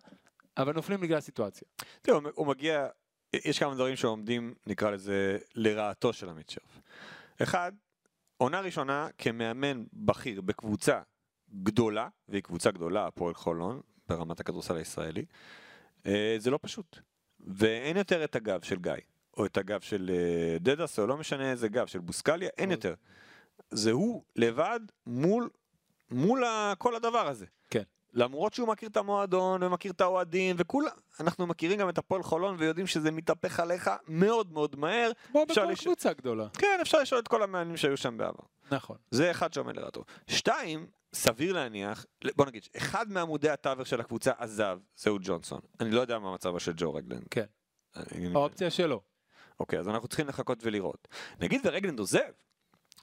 אבל 0.57 0.73
נופלים 0.73 1.01
בגלל 1.01 1.17
הסיטואציה. 1.17 1.67
תראה, 2.01 2.17
הוא- 2.35 2.47
מגיע, 2.47 2.87
יש 3.33 3.59
כמה 3.59 3.75
דברים 3.75 3.95
שעומדים, 3.95 4.53
נקרא 4.67 4.91
לזה, 4.91 5.37
לרעתו 5.55 6.13
של 6.13 6.29
עמית 6.29 6.49
שרף. 6.49 6.79
אחד, 7.43 7.71
עונה 8.37 8.59
ראשונה 8.61 9.07
כמאמן 9.17 9.83
בכיר 9.93 10.41
בקבוצה 10.41 11.01
גדולה, 11.63 12.07
והיא 12.29 12.43
קבוצה 12.43 12.71
גדולה, 12.71 13.07
הפועל 13.07 13.33
חולון, 13.33 13.81
ברמת 14.07 14.39
הכדורסל 14.39 14.75
הישראלי, 14.77 15.25
אה, 16.05 16.35
זה 16.37 16.51
לא 16.51 16.59
פשוט. 16.61 16.99
ואין 17.39 17.97
יותר 17.97 18.23
את 18.23 18.35
הגב 18.35 18.61
של 18.61 18.75
גיא, 18.79 18.93
או 19.37 19.45
את 19.45 19.57
הגב 19.57 19.79
של 19.81 20.11
אה, 20.13 20.57
דדס, 20.59 20.99
או 20.99 21.07
לא 21.07 21.17
משנה 21.17 21.51
איזה 21.51 21.67
גב, 21.67 21.85
של 21.85 21.99
בוסקליה, 21.99 22.49
אין 22.57 22.71
יותר. 22.71 22.93
זה 23.71 23.91
הוא 23.91 24.23
לבד 24.35 24.79
מול, 25.07 25.49
מול 26.11 26.43
כל 26.77 26.95
הדבר 26.95 27.27
הזה. 27.27 27.45
למרות 28.13 28.53
שהוא 28.53 28.67
מכיר 28.67 28.89
את 28.89 28.97
המועדון 28.97 29.63
ומכיר 29.63 29.91
את 29.91 30.01
האוהדים 30.01 30.55
וכולם, 30.59 30.91
אנחנו 31.19 31.47
מכירים 31.47 31.79
גם 31.79 31.89
את 31.89 31.97
הפועל 31.97 32.23
חולון 32.23 32.55
ויודעים 32.59 32.87
שזה 32.87 33.11
מתהפך 33.11 33.59
עליך 33.59 33.89
מאוד 34.07 34.53
מאוד 34.53 34.75
מהר. 34.75 35.11
כמו 35.31 35.45
בכל 35.49 35.61
לש- 35.71 35.83
קבוצה 35.83 36.13
גדולה. 36.13 36.47
כן, 36.57 36.77
אפשר 36.81 36.99
לשאול 36.99 37.19
את 37.21 37.27
כל 37.27 37.43
המאמנים 37.43 37.77
שהיו 37.77 37.97
שם 37.97 38.17
בעבר. 38.17 38.43
נכון. 38.71 38.97
זה 39.11 39.31
אחד 39.31 39.53
שעומד 39.53 39.75
לרעתו. 39.75 40.03
שתיים, 40.27 40.87
סביר 41.13 41.53
להניח, 41.53 42.05
בוא 42.35 42.45
נגיד, 42.45 42.67
אחד 42.77 43.11
מעמודי 43.11 43.49
התווך 43.49 43.87
של 43.87 43.99
הקבוצה 44.01 44.31
עזב, 44.37 44.79
זהו 44.95 45.17
ג'ונסון. 45.21 45.59
אני 45.79 45.91
לא 45.91 46.01
יודע 46.01 46.19
מה 46.19 46.33
מצבו 46.33 46.59
של 46.59 46.73
ג'ו 46.77 46.93
רגלנד. 46.93 47.23
כן. 47.31 47.45
אני- 47.95 48.31
האופציה 48.35 48.69
שלו. 48.69 49.01
אוקיי, 49.59 49.79
אז 49.79 49.89
אנחנו 49.89 50.07
צריכים 50.07 50.27
לחכות 50.27 50.59
ולראות. 50.63 51.07
נגיד 51.39 51.61
ורגלנד 51.63 51.99
עוזב, 51.99 52.19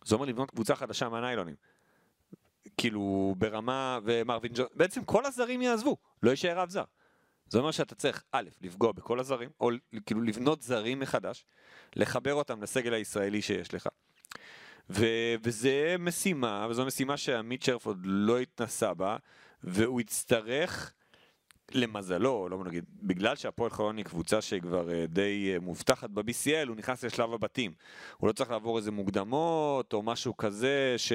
זה 0.04 0.14
אומר 0.14 0.26
לבנות 0.26 0.50
קבוצה 0.50 0.76
חדשה 0.76 1.08
מהניילונים. 1.08 1.54
כאילו 2.76 3.34
ברמה 3.38 3.98
ומרווין 4.04 4.52
ג'ון, 4.54 4.66
בעצם 4.74 5.04
כל 5.04 5.26
הזרים 5.26 5.62
יעזבו, 5.62 5.96
לא 6.22 6.30
יישאר 6.30 6.64
אף 6.64 6.70
זר. 6.70 6.84
זה 7.48 7.58
אומר 7.58 7.70
שאתה 7.70 7.94
צריך 7.94 8.22
א', 8.32 8.48
לפגוע 8.62 8.92
בכל 8.92 9.20
הזרים, 9.20 9.48
או 9.60 9.70
כאילו 10.06 10.22
לבנות 10.22 10.62
זרים 10.62 11.00
מחדש, 11.00 11.44
לחבר 11.96 12.34
אותם 12.34 12.62
לסגל 12.62 12.94
הישראלי 12.94 13.42
שיש 13.42 13.74
לך. 13.74 13.88
ו- 14.90 15.34
וזה 15.42 15.96
משימה, 15.98 16.66
וזו 16.70 16.86
משימה 16.86 17.16
שעמית 17.16 17.62
שרף 17.62 17.86
עוד 17.86 17.98
לא 18.04 18.38
התנסה 18.38 18.94
בה, 18.94 19.16
והוא 19.62 20.00
יצטרך, 20.00 20.92
למזלו, 21.72 22.48
לא 22.48 22.64
נגיד, 22.64 22.84
בגלל 23.02 23.36
שהפועל 23.36 23.70
חולון 23.70 23.96
היא 23.96 24.04
קבוצה 24.04 24.40
שכבר 24.40 24.92
אה, 24.92 25.04
די 25.08 25.50
אה, 25.52 25.60
מובטחת 25.60 26.10
ב-BCL, 26.10 26.68
הוא 26.68 26.76
נכנס 26.76 27.04
לשלב 27.04 27.32
הבתים. 27.32 27.72
הוא 28.16 28.28
לא 28.28 28.32
צריך 28.32 28.50
לעבור 28.50 28.78
איזה 28.78 28.90
מוקדמות 28.90 29.92
או 29.92 30.02
משהו 30.02 30.36
כזה 30.36 30.94
ש, 30.96 31.12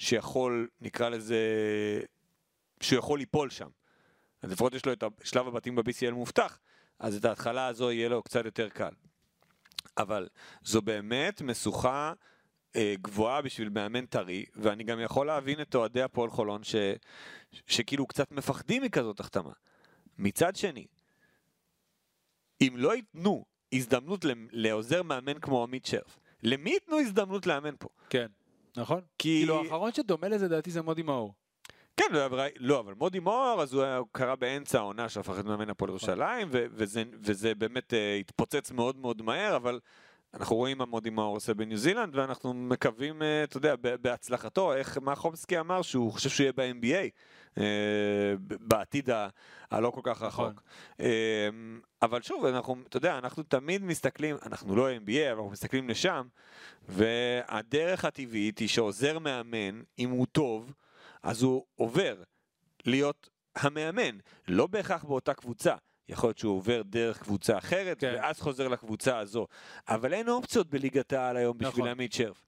שיכול, 0.00 0.68
נקרא 0.80 1.08
לזה, 1.08 1.38
שהוא 2.80 2.98
יכול 2.98 3.18
ליפול 3.18 3.50
שם. 3.50 3.68
אז 4.42 4.52
לפחות 4.52 4.74
יש 4.74 4.86
לו 4.86 4.92
את 4.92 5.04
שלב 5.24 5.48
הבתים 5.48 5.76
ב-BCL 5.76 6.10
מובטח, 6.10 6.58
אז 6.98 7.16
את 7.16 7.24
ההתחלה 7.24 7.66
הזו 7.66 7.90
יהיה 7.90 8.08
לו 8.08 8.22
קצת 8.22 8.44
יותר 8.44 8.68
קל. 8.68 8.90
אבל 9.98 10.28
זו 10.64 10.82
באמת 10.82 11.42
משוכה 11.42 12.12
אה, 12.76 12.94
גבוהה 13.02 13.42
בשביל 13.42 13.68
מאמן 13.68 14.06
טרי, 14.06 14.44
ואני 14.54 14.84
גם 14.84 15.00
יכול 15.00 15.26
להבין 15.26 15.60
את 15.60 15.74
אוהדי 15.74 16.02
הפועל 16.02 16.30
חולון 16.30 16.64
ש, 16.64 16.74
שכאילו 17.66 18.06
קצת 18.06 18.32
מפחדים 18.32 18.82
מכזאת 18.82 19.20
החתמה. 19.20 19.52
מצד 20.18 20.56
שני, 20.56 20.86
אם 22.60 22.74
לא 22.76 22.94
ייתנו 22.94 23.44
הזדמנות 23.72 24.24
לעוזר 24.50 25.02
מאמן 25.02 25.38
כמו 25.40 25.62
עמית 25.62 25.86
שרף, 25.86 26.18
למי 26.42 26.70
ייתנו 26.70 26.98
הזדמנות 27.00 27.46
לאמן 27.46 27.74
פה? 27.78 27.88
כן, 28.10 28.26
נכון. 28.76 29.00
כי... 29.18 29.38
כאילו 29.38 29.62
האחרון 29.62 29.92
שדומה 29.92 30.28
לזה 30.28 30.48
דעתי 30.48 30.70
זה 30.70 30.82
מודי 30.82 31.02
מאור. 31.02 31.34
כן, 31.96 32.14
לא, 32.60 32.78
אבל, 32.80 32.94
מודי 32.98 33.18
מאור, 33.18 33.62
אז 33.62 33.74
הוא, 33.74 33.84
הוא 33.84 34.06
קרה 34.12 34.36
באמצע 34.36 34.78
העונה 34.78 35.08
שהפך 35.08 35.38
את 35.40 35.44
מאמן 35.44 35.70
הפועל 35.70 35.90
נכון. 35.94 36.08
ירושלים, 36.10 36.48
וזה, 36.50 37.02
וזה 37.22 37.54
באמת 37.54 37.92
uh, 37.92 38.20
התפוצץ 38.20 38.70
מאוד 38.70 38.96
מאוד 38.96 39.22
מהר, 39.22 39.56
אבל 39.56 39.80
אנחנו 40.34 40.56
רואים 40.56 40.78
מה 40.78 40.84
מודי 40.84 41.10
מאור 41.10 41.36
עושה 41.36 41.54
בניו 41.54 41.78
זילנד, 41.78 42.16
ואנחנו 42.16 42.54
מקווים, 42.54 43.22
uh, 43.22 43.24
אתה 43.44 43.56
יודע, 43.56 43.74
בהצלחתו, 43.76 44.74
איך 44.74 44.98
מרחובסקי 44.98 45.60
אמר 45.60 45.82
שהוא 45.82 46.12
חושב 46.12 46.30
שהוא 46.30 46.44
יהיה 46.44 46.52
ב-NBA. 46.52 47.10
אה, 47.58 48.34
בעתיד 48.40 49.08
הלא 49.70 49.90
כל 49.90 50.00
כך 50.04 50.22
רחוק. 50.22 50.46
נכון. 50.46 50.54
Uh, 50.98 51.04
אבל 52.02 52.22
שוב, 52.22 52.44
אנחנו, 52.44 52.76
אתה 52.88 52.96
יודע, 52.96 53.18
אנחנו 53.18 53.42
תמיד 53.42 53.82
מסתכלים, 53.82 54.36
אנחנו 54.46 54.76
לא 54.76 54.90
NBA, 54.90 55.10
אבל 55.10 55.28
אנחנו 55.28 55.50
מסתכלים 55.50 55.88
לשם, 55.88 56.26
והדרך 56.88 58.04
הטבעית 58.04 58.58
היא 58.58 58.68
שעוזר 58.68 59.18
מאמן, 59.18 59.82
אם 59.98 60.10
הוא 60.10 60.26
טוב, 60.32 60.72
אז 61.22 61.42
הוא 61.42 61.64
עובר 61.76 62.22
להיות 62.86 63.28
המאמן, 63.56 64.18
לא 64.48 64.66
בהכרח 64.66 65.04
באותה 65.04 65.34
קבוצה. 65.34 65.74
יכול 66.08 66.28
להיות 66.28 66.38
שהוא 66.38 66.56
עובר 66.56 66.82
דרך 66.84 67.22
קבוצה 67.22 67.58
אחרת, 67.58 68.00
כן. 68.00 68.12
ואז 68.16 68.40
חוזר 68.40 68.68
לקבוצה 68.68 69.18
הזו. 69.18 69.46
אבל 69.88 70.12
אין 70.12 70.28
אופציות 70.28 70.70
בליגת 70.70 71.12
העל 71.12 71.36
היום 71.36 71.58
בשביל 71.58 71.70
נכון. 71.70 71.88
עמית 71.88 72.12
שרף. 72.12 72.42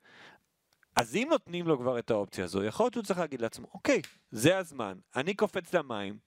אז 0.96 1.16
אם 1.16 1.26
נותנים 1.30 1.66
לו 1.66 1.78
כבר 1.78 1.98
את 1.98 2.10
האופציה 2.10 2.44
הזו, 2.44 2.64
יכול 2.64 2.84
להיות 2.84 2.94
שהוא 2.94 3.04
צריך 3.04 3.18
להגיד 3.18 3.40
לעצמו, 3.40 3.66
אוקיי, 3.74 4.02
זה 4.30 4.58
הזמן, 4.58 4.98
אני 5.16 5.34
קופץ 5.34 5.74
למים, 5.74 6.18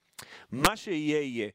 מה 0.51 0.78
שיהיה 0.78 1.22
יהיה. 1.22 1.49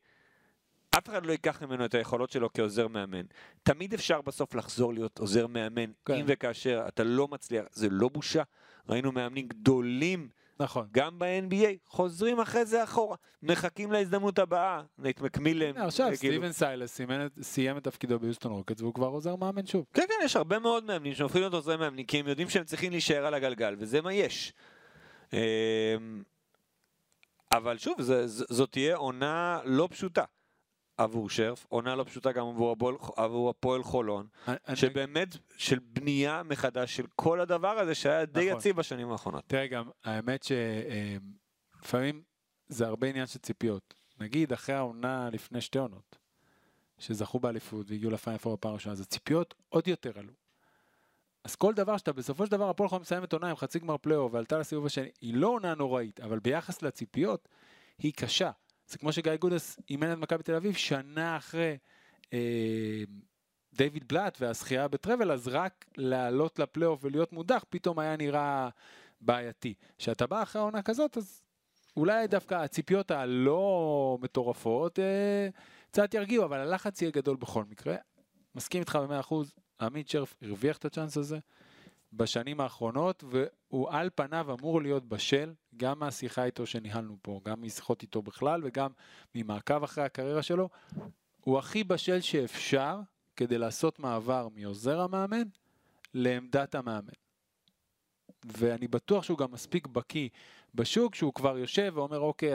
אף 0.99 1.09
אחד 1.09 1.27
לא 1.27 1.33
ייקח 1.33 1.63
ממנו 1.63 1.85
את 1.85 1.95
היכולות 1.95 2.31
שלו 2.31 2.53
כעוזר 2.53 2.89
מאמן. 2.89 3.23
תמיד 3.63 3.95
אפשר 3.95 4.21
בסוף 4.21 4.55
לחזור 4.55 4.95
להיות 4.95 5.19
עוזר 5.19 5.47
מאמן, 5.47 5.91
כן. 6.05 6.15
אם 6.15 6.25
וכאשר 6.29 6.85
אתה 6.89 7.05
לא 7.05 7.29
מצליח, 7.29 7.65
זה 7.73 7.89
לא 7.91 8.09
בושה. 8.09 8.43
ראינו 8.89 9.13
מאמנים 9.13 9.49
גדולים 9.49 10.29
נכון. 10.61 10.89
גם 10.93 11.19
ב-NBA, 11.19 11.77
חוזרים 11.87 12.41
אחרי 12.41 12.65
זה 12.65 12.85
אחורה, 12.85 13.17
מחכים 13.43 13.93
להזדמנות 13.93 14.39
הבאה, 14.39 14.83
נית 14.99 15.21
מקמילן. 15.21 15.77
עכשיו 15.77 16.07
כאילו- 16.07 16.17
סטיבן 16.35 16.53
סיילס 16.53 17.01
סיים 17.43 17.77
את 17.77 17.85
תפקידו 17.85 18.19
ביוסטון 18.19 18.53
רוקטס 18.53 18.81
והוא 18.81 18.95
כבר 18.95 19.07
עוזר 19.07 19.37
מאמן 19.37 19.67
שוב. 19.67 19.85
כן, 19.95 20.03
כן, 20.09 20.25
יש 20.25 20.37
הרבה 20.37 20.59
מאוד 20.59 20.85
מאמנים 20.85 21.15
שהופכים 21.15 21.41
להיות 21.41 21.55
עוזרי 21.55 21.77
מאמנים, 21.77 22.07
כי 22.07 22.21
הם 22.21 22.29
יודעים 22.29 22.49
שהם 22.49 22.65
צריכים 22.65 22.91
להישאר 22.93 23.27
על 23.27 23.35
הגלגל, 23.35 23.77
וזה 23.79 24.01
מה 24.01 24.13
יש. 24.13 24.53
אמ, 25.33 25.39
אבל 27.53 27.79
שוב, 27.79 27.97
זאת 28.27 28.73
תהיה 28.73 28.97
עונה 28.97 29.61
לא 29.65 29.89
פשוטה. 29.91 30.25
עבור 31.01 31.31
שרף, 31.31 31.67
עונה 31.69 31.97
לא 31.97 32.05
פשוטה 32.05 32.33
גם 32.33 32.47
עבור, 32.47 32.71
הבול, 32.73 32.99
עבור 33.17 33.51
הפועל 33.51 33.83
חולון, 33.83 34.27
אני, 34.49 34.77
שבאמת 34.77 35.37
של 35.57 35.79
בנייה 35.79 36.43
מחדש 36.43 36.97
של 36.97 37.07
כל 37.17 37.41
הדבר 37.41 37.79
הזה 37.79 37.95
שהיה 37.95 38.25
די 38.25 38.47
נכון. 38.47 38.59
יציב 38.59 38.77
בשנים 38.77 39.13
האחרונות. 39.13 39.45
תראה 39.47 39.67
גם, 39.67 39.91
האמת 40.05 40.47
שלפעמים 41.79 42.23
זה 42.69 42.87
הרבה 42.87 43.07
עניין 43.07 43.27
של 43.27 43.39
ציפיות. 43.39 43.95
נגיד 44.21 44.53
אחרי 44.53 44.75
העונה 44.75 45.31
לפני 45.33 45.61
שתי 45.61 45.79
עונות, 45.79 46.19
שזכו 46.99 47.41
באליפות 47.41 47.91
והגיעו 47.91 48.11
לפיינל 48.11 48.39
פור 48.39 48.57
בפעם 48.57 48.71
הראשונה, 48.71 48.93
אז 48.93 49.01
הציפיות 49.01 49.55
עוד 49.69 49.89
יותר 49.89 50.19
עלו. 50.19 50.33
אז 51.45 51.57
כל 51.57 51.75
דבר 51.75 51.97
שאתה 51.97 52.13
בסופו 52.13 52.47
של 52.47 52.53
דבר 52.53 52.71
הפועל 52.71 52.89
חולון 52.89 53.03
מסיימת 53.03 53.33
עונה 53.33 53.51
עם 53.51 53.57
חצי 53.57 53.79
גמר 53.79 53.97
פלייאוף 53.99 54.35
ועלתה 54.35 54.59
לסיבוב 54.59 54.87
השני, 54.87 55.09
היא 55.21 55.35
לא 55.35 55.49
עונה 55.49 55.75
נוראית, 55.75 56.21
אבל 56.21 56.39
ביחס 56.39 56.83
לציפיות 56.83 57.49
היא 57.99 58.13
קשה. 58.17 58.51
זה 58.91 58.99
כמו 58.99 59.13
שגיא 59.13 59.37
גודס 59.37 59.79
אימן 59.91 60.13
את 60.13 60.19
מכבי 60.19 60.43
תל 60.43 60.55
אביב 60.55 60.75
שנה 60.75 61.37
אחרי 61.37 61.77
אה, 62.33 63.03
דיוויד 63.73 64.09
בלאט 64.09 64.39
והזכייה 64.41 64.89
בטרבל, 64.89 65.33
אז 65.33 65.49
רק 65.49 65.85
לעלות 65.97 66.59
לפלייאוף 66.59 67.05
ולהיות 67.05 67.33
מודח 67.33 67.65
פתאום 67.71 67.99
היה 67.99 68.17
נראה 68.17 68.69
בעייתי. 69.21 69.75
כשאתה 69.99 70.27
בא 70.27 70.43
אחרי 70.43 70.63
עונה 70.63 70.83
כזאת, 70.83 71.17
אז 71.17 71.43
אולי 71.97 72.27
דווקא 72.27 72.55
הציפיות 72.55 73.11
הלא 73.11 74.19
מטורפות 74.21 74.99
אה, 74.99 75.49
קצת 75.91 76.15
ירגיעו, 76.15 76.45
אבל 76.45 76.61
הלחץ 76.61 77.03
יהיה 77.03 77.11
גדול 77.11 77.37
בכל 77.37 77.65
מקרה. 77.65 77.97
מסכים 78.55 78.81
איתך 78.81 78.99
במאה 79.03 79.21
אחוז, 79.21 79.55
עמית 79.81 80.09
שרף 80.09 80.35
הרוויח 80.43 80.77
את 80.77 80.85
הצ'אנס 80.85 81.17
הזה. 81.17 81.39
בשנים 82.13 82.61
האחרונות, 82.61 83.25
והוא 83.31 83.91
על 83.91 84.11
פניו 84.15 84.57
אמור 84.59 84.83
להיות 84.83 85.09
בשל, 85.09 85.53
גם 85.77 85.99
מהשיחה 85.99 86.45
איתו 86.45 86.67
שניהלנו 86.67 87.17
פה, 87.23 87.41
גם 87.45 87.63
משיחות 87.63 88.03
איתו 88.03 88.23
בכלל, 88.23 88.61
וגם 88.65 88.91
ממעקב 89.35 89.85
אחרי 89.85 90.05
הקריירה 90.05 90.43
שלו. 90.43 90.69
הוא 91.41 91.59
הכי 91.59 91.85
בשל 91.85 92.21
שאפשר 92.21 93.01
כדי 93.37 93.59
לעשות 93.59 93.99
מעבר 93.99 94.49
מעוזר 94.55 95.01
המאמן 95.01 95.43
לעמדת 96.15 96.75
המאמן. 96.75 97.13
ואני 98.45 98.89
בטוח 98.89 99.25
שהוא 99.25 99.39
גם 99.39 99.53
מספיק 99.53 99.87
בקיא 99.87 100.29
בשוק, 100.75 101.15
שהוא 101.15 101.35
כבר 101.35 101.59
יושב 101.59 101.93
ואומר, 101.95 102.19
אוקיי, 102.19 102.51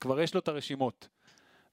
כבר 0.00 0.20
יש 0.20 0.34
לו 0.34 0.40
את 0.40 0.48
הרשימות 0.48 1.08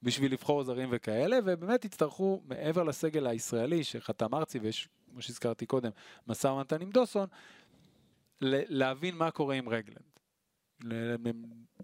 בשביל 0.03 0.33
לבחור 0.33 0.63
זרים 0.63 0.89
וכאלה, 0.91 1.37
ובאמת 1.45 1.85
יצטרכו, 1.85 2.41
מעבר 2.45 2.83
לסגל 2.83 3.27
הישראלי 3.27 3.83
שחתם 3.83 4.35
ארצי, 4.35 4.59
ויש 4.59 4.89
כמו 5.11 5.21
שהזכרתי 5.21 5.65
קודם, 5.65 5.91
משא 6.27 6.47
ומתן 6.47 6.81
עם 6.81 6.89
דוסון, 6.91 7.27
להבין 8.41 9.15
מה 9.15 9.31
קורה 9.31 9.55
עם 9.55 9.69
רגלנד. 9.69 10.11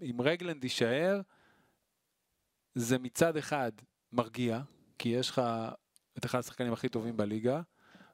אם 0.02 0.20
רגלנד 0.20 0.64
יישאר, 0.64 1.20
זה 2.74 2.98
מצד 2.98 3.36
אחד 3.36 3.72
מרגיע, 4.12 4.60
כי 4.98 5.08
יש 5.08 5.30
לך 5.30 5.42
את 6.18 6.24
אחד 6.24 6.38
השחקנים 6.38 6.72
הכי 6.72 6.88
טובים 6.88 7.16
בליגה, 7.16 7.60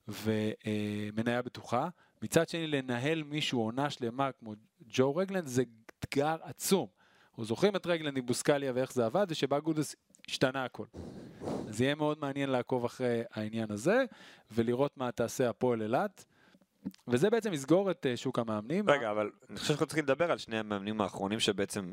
ומניה 0.08 1.42
בטוחה. 1.42 1.88
מצד 2.22 2.48
שני, 2.48 2.66
לנהל 2.66 3.22
מישהו 3.22 3.60
עונה 3.60 3.90
שלמה 3.90 4.32
כמו 4.32 4.54
ג'ו 4.88 5.16
רגלנד 5.16 5.46
זה 5.46 5.62
אתגר 5.98 6.36
עצום. 6.42 6.86
אנחנו 7.30 7.44
זוכרים 7.44 7.76
את 7.76 7.86
רגלנד 7.86 8.16
עם 8.16 8.26
בוסקליה 8.26 8.72
ואיך 8.74 8.92
זה 8.92 9.06
עבד, 9.06 9.26
ושבא 9.28 9.58
גודס 9.58 9.96
השתנה 10.28 10.64
הכל. 10.64 10.86
אז 11.68 11.80
יהיה 11.80 11.94
מאוד 11.94 12.18
מעניין 12.20 12.50
לעקוב 12.50 12.84
אחרי 12.84 13.22
העניין 13.30 13.70
הזה, 13.70 14.04
ולראות 14.52 14.96
מה 14.96 15.12
תעשה 15.12 15.48
הפועל 15.48 15.82
אילת. 15.82 16.24
וזה 17.08 17.30
בעצם 17.30 17.52
יסגור 17.52 17.90
את 17.90 18.06
אה, 18.06 18.16
שוק 18.16 18.38
המאמנים. 18.38 18.90
רגע, 18.90 19.10
אבל 19.10 19.30
אני 19.50 19.56
חושב 19.56 19.68
שאנחנו 19.68 19.86
צריכים 19.86 20.04
לדבר 20.04 20.30
על 20.30 20.38
שני 20.38 20.58
המאמנים 20.58 21.00
האחרונים 21.00 21.40
שבעצם, 21.40 21.92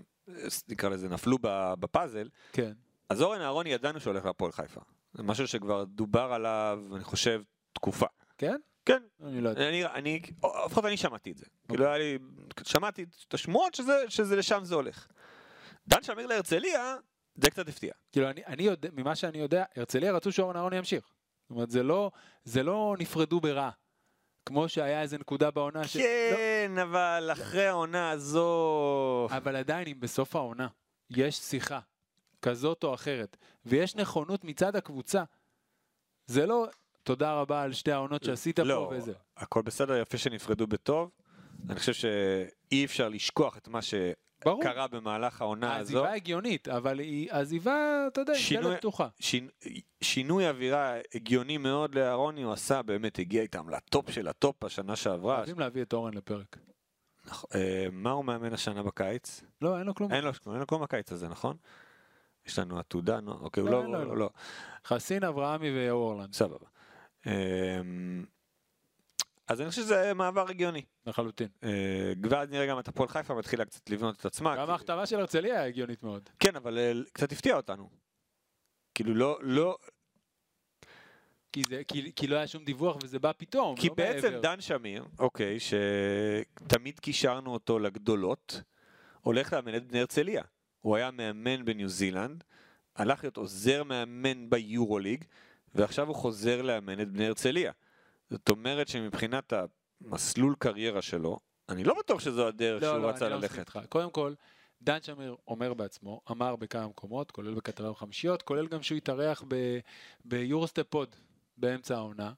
נקרא 0.69 0.89
לזה, 0.89 1.09
נפלו 1.09 1.37
בפאזל. 1.79 2.29
כן. 2.53 2.71
אז 3.09 3.21
אורן 3.21 3.41
אהרוני 3.41 3.69
ידענו 3.69 3.99
שהולך 3.99 4.25
להפועל 4.25 4.51
חיפה. 4.51 4.81
זה 5.13 5.23
משהו 5.23 5.47
שכבר 5.47 5.83
דובר 5.83 6.33
עליו, 6.33 6.79
אני 6.95 7.03
חושב, 7.03 7.41
תקופה. 7.73 8.05
כן? 8.37 8.55
כן. 8.85 9.03
אני 9.23 9.41
לא 9.41 9.49
יודע. 9.49 9.69
אני, 9.69 9.85
אני, 9.85 10.21
לפחות 10.65 10.85
אני 10.85 10.97
שמעתי 10.97 11.31
את 11.31 11.37
זה. 11.37 11.45
Okay. 11.45 11.67
כאילו 11.67 11.83
אוקיי. 11.83 12.01
היה 12.01 12.17
לי, 12.17 12.17
שמעתי 12.63 13.05
את 13.27 13.33
השמועות 13.33 13.73
שזה, 13.73 14.03
שזה 14.07 14.35
לשם 14.35 14.59
זה 14.63 14.75
הולך. 14.75 15.07
דן 15.87 16.03
שמיר 16.03 16.27
להרצליה, 16.27 16.95
זה 17.35 17.49
קצת 17.49 17.67
הפתיע. 17.67 17.93
כאילו, 18.11 18.29
אני, 18.29 18.45
אני 18.45 18.63
יודע, 18.63 18.89
ממה 18.93 19.15
שאני 19.15 19.37
יודע, 19.37 19.63
הרצליה 19.75 20.11
רצו 20.11 20.31
שאורן 20.31 20.55
אהרוני 20.55 20.77
ימשיך. 20.77 21.03
זאת 21.43 21.51
אומרת, 21.51 21.71
זה 21.71 21.83
לא, 21.83 22.11
זה 22.43 22.63
לא 22.63 22.95
נפרדו 22.99 23.39
ברע. 23.39 23.69
כמו 24.45 24.69
שהיה 24.69 25.01
איזה 25.01 25.17
נקודה 25.17 25.51
בעונה 25.51 25.87
ש... 25.87 25.97
כן, 25.97 26.71
לא... 26.75 26.81
אבל 26.81 27.29
אחרי 27.31 27.67
העונה 27.67 28.09
הזו... 28.09 29.27
אבל 29.31 29.55
עדיין, 29.55 29.87
אם 29.87 29.99
בסוף 29.99 30.35
העונה 30.35 30.67
יש 31.09 31.35
שיחה 31.35 31.79
כזאת 32.41 32.83
או 32.83 32.93
אחרת, 32.93 33.37
ויש 33.65 33.95
נכונות 33.95 34.43
מצד 34.43 34.75
הקבוצה, 34.75 35.23
זה 36.25 36.45
לא 36.45 36.67
תודה 37.03 37.33
רבה 37.33 37.61
על 37.61 37.73
שתי 37.73 37.91
העונות 37.91 38.23
שעשית 38.23 38.59
לא, 38.59 38.87
פה 38.89 38.95
וזה. 38.97 39.13
הכל 39.37 39.61
בסדר, 39.61 39.97
יפה 39.97 40.17
שנפרדו 40.17 40.67
בטוב. 40.67 41.11
אני 41.69 41.79
חושב 41.79 41.93
שאי 41.93 42.85
אפשר 42.85 43.09
לשכוח 43.09 43.57
את 43.57 43.67
מה 43.67 43.81
ש... 43.81 43.93
ברור. 44.45 44.63
קרה 44.63 44.87
במהלך 44.87 45.41
העונה 45.41 45.75
הזו. 45.75 45.97
העזיבה 45.97 46.15
הגיונית, 46.15 46.67
אבל 46.67 46.99
היא 46.99 47.31
עזיבה, 47.31 48.05
אתה 48.07 48.21
יודע, 48.21 48.33
היא 48.33 48.59
דלת 48.59 48.77
פתוחה. 48.77 49.07
שינו, 49.19 49.47
שינוי 50.01 50.49
אווירה 50.49 50.95
הגיוני 51.15 51.57
מאוד 51.57 51.95
לאהרוני 51.95 52.41
הוא 52.41 52.53
עשה, 52.53 52.81
באמת 52.81 53.19
הגיע 53.19 53.41
איתם 53.41 53.69
לטופ 53.69 54.11
של 54.11 54.27
הטופ 54.27 54.63
השנה 54.63 54.95
שעברה. 54.95 55.35
חייבים 55.35 55.59
להביא 55.59 55.81
את 55.81 55.93
אורן 55.93 56.13
לפרק. 56.13 56.57
נכון. 57.25 57.49
אה, 57.55 57.87
מה 57.91 58.11
הוא 58.11 58.25
מאמן 58.25 58.53
השנה 58.53 58.83
בקיץ? 58.83 59.41
לא, 59.61 59.77
אין 59.77 59.87
לו 59.87 59.95
כלום. 59.95 60.11
אין 60.11 60.23
לו 60.23 60.31
אין 60.47 60.59
לו 60.59 60.67
כלום 60.67 60.81
בקיץ 60.81 61.11
הזה, 61.11 61.27
נכון? 61.27 61.57
יש 62.47 62.59
לנו 62.59 62.79
עתודה, 62.79 63.21
נו, 63.21 63.31
אוקיי, 63.31 63.63
לא, 63.63 63.71
לא, 63.71 63.91
לא, 63.91 64.05
לו. 64.05 64.15
לא, 64.15 64.29
חסין, 64.85 65.23
אברהמי 65.23 65.69
ואורלנד, 65.75 66.33
סבבה. 66.33 66.65
אז 69.51 69.61
אני 69.61 69.69
חושב 69.69 69.81
שזה 69.81 70.13
מעבר 70.13 70.49
הגיוני. 70.49 70.81
לחלוטין. 71.05 71.47
אה, 71.63 72.13
ואז 72.29 72.49
נראה 72.49 72.65
גם 72.65 72.79
את 72.79 72.87
הפועל 72.87 73.09
חיפה 73.09 73.33
מתחילה 73.33 73.65
קצת 73.65 73.89
לבנות 73.89 74.19
את 74.19 74.25
עצמה. 74.25 74.55
גם 74.57 74.69
ההחתמה 74.69 75.05
של 75.05 75.19
הרצליה 75.19 75.65
הגיונית 75.65 76.03
מאוד. 76.03 76.29
כן, 76.39 76.55
אבל 76.55 76.77
אה, 76.77 76.91
קצת 77.13 77.31
הפתיע 77.31 77.55
אותנו. 77.55 77.89
כאילו 78.95 79.13
לא, 79.13 79.39
לא, 79.41 79.77
כי, 81.51 81.63
זה, 81.69 81.81
כי, 81.87 82.11
כי 82.15 82.27
לא 82.27 82.35
היה 82.35 82.47
שום 82.47 82.63
דיווח 82.63 82.97
וזה 83.03 83.19
בא 83.19 83.31
פתאום, 83.37 83.75
כי 83.75 83.87
לא 83.87 83.93
בעצם 83.93 84.27
מעבר. 84.27 84.41
דן 84.41 84.61
שמיר, 84.61 85.05
אוקיי, 85.19 85.57
שתמיד 85.59 86.99
קישרנו 86.99 87.53
אותו 87.53 87.79
לגדולות, 87.79 88.61
הולך 89.21 89.53
לאמן 89.53 89.75
את 89.75 89.87
בני 89.87 89.99
הרצליה. 89.99 90.43
הוא 90.81 90.95
היה 90.95 91.11
מאמן 91.11 91.65
בניו 91.65 91.89
זילנד, 91.89 92.43
הלך 92.95 93.23
להיות 93.23 93.37
עוזר 93.37 93.83
מאמן 93.83 94.49
ביורוליג, 94.49 95.23
ועכשיו 95.75 96.07
הוא 96.07 96.15
חוזר 96.15 96.61
לאמן 96.61 97.01
את 97.01 97.11
בני 97.11 97.27
הרצליה. 97.27 97.71
זאת 98.31 98.49
אומרת 98.49 98.87
שמבחינת 98.87 99.53
המסלול 100.01 100.55
קריירה 100.59 101.01
שלו, 101.01 101.39
אני 101.69 101.83
לא 101.83 101.95
בטוח 101.99 102.19
שזו 102.19 102.47
הדרך 102.47 102.81
שהוא 102.83 103.05
רצה 103.09 103.25
אני 103.25 103.33
לא 103.33 103.39
ללכת. 103.39 103.59
איתך. 103.59 103.79
קודם 103.89 104.11
כל, 104.11 104.33
דן 104.81 105.01
שמיר 105.01 105.35
אומר 105.47 105.73
בעצמו, 105.73 106.21
אמר 106.31 106.55
בכמה 106.55 106.87
מקומות, 106.87 107.31
כולל 107.31 107.53
בכתבה 107.53 107.91
בחמישיות, 107.91 108.41
כולל 108.41 108.67
גם 108.67 108.83
שהוא 108.83 108.97
התארח 108.97 109.43
ב- 109.47 109.79
ביורוסטפ 110.25 110.83
פוד 110.89 111.15
באמצע 111.57 111.95
העונה. 111.95 112.33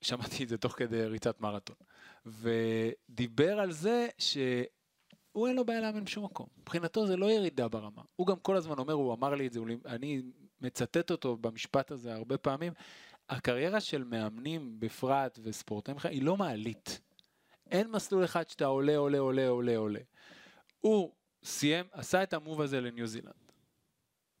שמעתי 0.00 0.44
את 0.44 0.48
זה 0.48 0.58
תוך 0.58 0.72
כדי 0.72 1.06
ריצת 1.06 1.40
מרתון. 1.40 1.76
ודיבר 2.26 3.60
על 3.60 3.72
זה 3.72 4.08
שהוא 4.18 5.48
אין 5.48 5.56
לו 5.56 5.64
בעיה 5.64 5.80
לאמן 5.80 6.04
בשום 6.04 6.24
מקום. 6.24 6.46
מבחינתו 6.58 7.06
זה 7.06 7.16
לא 7.16 7.30
ירידה 7.30 7.68
ברמה. 7.68 8.02
הוא 8.16 8.26
גם 8.26 8.36
כל 8.36 8.56
הזמן 8.56 8.78
אומר, 8.78 8.92
הוא 8.94 9.14
אמר 9.14 9.34
לי 9.34 9.46
את 9.46 9.52
זה, 9.52 9.58
הוא 9.60 9.68
אני 9.86 10.22
מצטט 10.60 11.10
אותו 11.10 11.36
במשפט 11.36 11.90
הזה 11.90 12.14
הרבה 12.14 12.38
פעמים, 12.38 12.72
הקריירה 13.36 13.80
של 13.80 14.04
מאמנים 14.04 14.76
בפרט 14.78 15.38
וספורטאים 15.42 15.96
בכלל 15.96 16.10
היא 16.10 16.22
לא 16.22 16.36
מעלית. 16.36 17.00
אין 17.70 17.90
מסלול 17.90 18.24
אחד 18.24 18.48
שאתה 18.48 18.66
עולה, 18.66 18.96
עולה, 18.96 19.18
עולה, 19.18 19.48
עולה, 19.48 19.76
עולה. 19.76 20.00
הוא 20.80 21.12
סיים, 21.44 21.84
עשה 21.92 22.22
את 22.22 22.34
המוב 22.34 22.60
הזה 22.60 22.80
לניו 22.80 23.06
זילנד. 23.06 23.32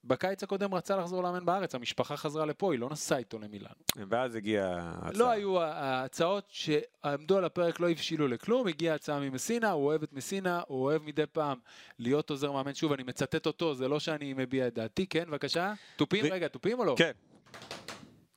בקיץ 0.04 0.42
הקודם 0.42 0.74
רצה 0.74 0.96
לחזור 0.96 1.22
לאמן 1.22 1.44
בארץ, 1.44 1.74
המשפחה 1.74 2.16
חזרה 2.16 2.46
לפה, 2.46 2.72
היא 2.72 2.80
לא 2.80 2.90
נסעה 2.90 3.18
איתו 3.18 3.38
למילאנו. 3.38 3.74
ואז 3.96 4.34
הגיעה 4.34 4.80
ההצעה. 4.80 5.12
לא 5.12 5.30
היו 5.30 5.60
ההצעות 5.60 6.44
שעמדו 6.48 7.38
על 7.38 7.44
הפרק, 7.44 7.80
לא 7.80 7.90
הבשילו 7.90 8.28
לכלום, 8.28 8.66
הגיעה 8.66 8.94
הצעה 8.94 9.20
ממסינה, 9.20 9.70
הוא 9.70 9.86
אוהב 9.86 10.02
את 10.02 10.12
מסינה, 10.12 10.62
הוא 10.66 10.84
אוהב 10.84 11.02
מדי 11.02 11.26
פעם 11.26 11.58
להיות 11.98 12.30
עוזר 12.30 12.52
מאמן. 12.52 12.74
שוב, 12.74 12.92
אני 12.92 13.02
מצטט 13.02 13.46
אותו, 13.46 13.74
זה 13.74 13.88
לא 13.88 14.00
שאני 14.00 14.34
מביע 14.34 14.66
את 14.66 14.74
דעתי, 14.74 15.06
כן, 15.06 15.24
בבקשה? 15.28 15.72
תופים? 15.96 16.24
ו- 16.24 16.28
רגע, 16.30 16.48
תופים 16.48 16.78
או 16.78 16.84
לא? 16.84 16.94
כן. 16.98 17.12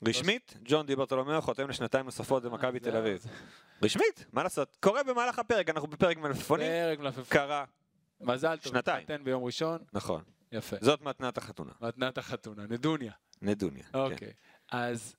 רשמית, 0.07 0.57
ג'ון 0.65 0.85
דיברטולומיאו 0.85 1.41
חותם 1.41 1.69
לשנתיים 1.69 2.05
נוספות 2.05 2.43
במכבי 2.43 2.79
תל 2.79 2.97
אביב. 2.97 3.25
רשמית, 3.83 4.25
מה 4.33 4.43
לעשות? 4.43 4.77
קורה 4.79 5.03
במהלך 5.03 5.39
הפרק, 5.39 5.69
אנחנו 5.69 5.87
בפרק 5.87 6.17
מלפפונים, 6.17 6.67
פרק 6.67 6.99
מלפפון. 6.99 7.23
קרה, 7.29 7.65
מזל 8.21 8.57
טוב, 8.57 8.73
שנתיים. 8.73 8.97
התחתן 8.97 9.23
ביום 9.23 9.43
ראשון, 9.43 9.79
נכון. 9.93 10.23
יפה. 10.51 10.75
זאת 10.81 11.01
מתנת 11.01 11.37
החתונה, 11.37 11.71
מתנת 11.81 12.17
החתונה, 12.17 12.63
נדוניה. 12.69 13.11
נדוניה. 13.41 13.83
כן. 13.83 13.97
אוקיי, 13.97 14.33
אז 14.71 15.15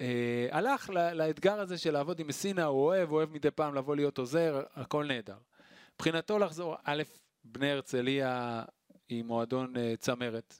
אה, 0.00 0.48
הלך 0.50 0.90
לאתגר 0.90 1.60
הזה 1.60 1.78
של 1.78 1.92
לעבוד 1.92 2.20
עם 2.20 2.26
מסינה, 2.26 2.64
הוא 2.64 2.84
אוהב, 2.84 3.08
הוא 3.08 3.16
אוהב 3.16 3.30
מדי 3.30 3.50
פעם 3.50 3.74
לבוא 3.74 3.96
להיות 3.96 4.18
עוזר, 4.18 4.62
הכל 4.74 5.06
נהדר. 5.06 5.36
מבחינתו 5.94 6.38
לחזור, 6.38 6.76
א', 6.84 7.02
בני 7.44 7.70
הרצליה 7.70 8.62
היא 9.08 9.24
מועדון 9.24 9.76
אה, 9.76 9.94
צמרת 9.98 10.54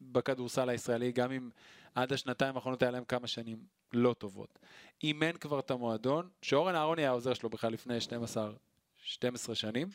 בכדורסל 0.00 0.68
הישראלי, 0.68 1.12
גם 1.12 1.32
אם 1.32 1.50
עד 1.94 2.12
השנתיים 2.12 2.56
האחרונות 2.56 2.82
היה 2.82 2.90
להם 2.90 3.04
כמה 3.04 3.26
שנים 3.26 3.58
לא 3.92 4.14
טובות. 4.14 4.58
אימן 5.02 5.32
כבר 5.32 5.58
את 5.58 5.70
המועדון, 5.70 6.28
שאורן 6.42 6.74
אהרוני 6.74 7.02
היה 7.02 7.10
העוזר 7.10 7.34
שלו 7.34 7.50
בכלל 7.50 7.72
לפני 7.72 8.00
12, 8.00 8.52
12 8.96 9.54
שנים, 9.54 9.88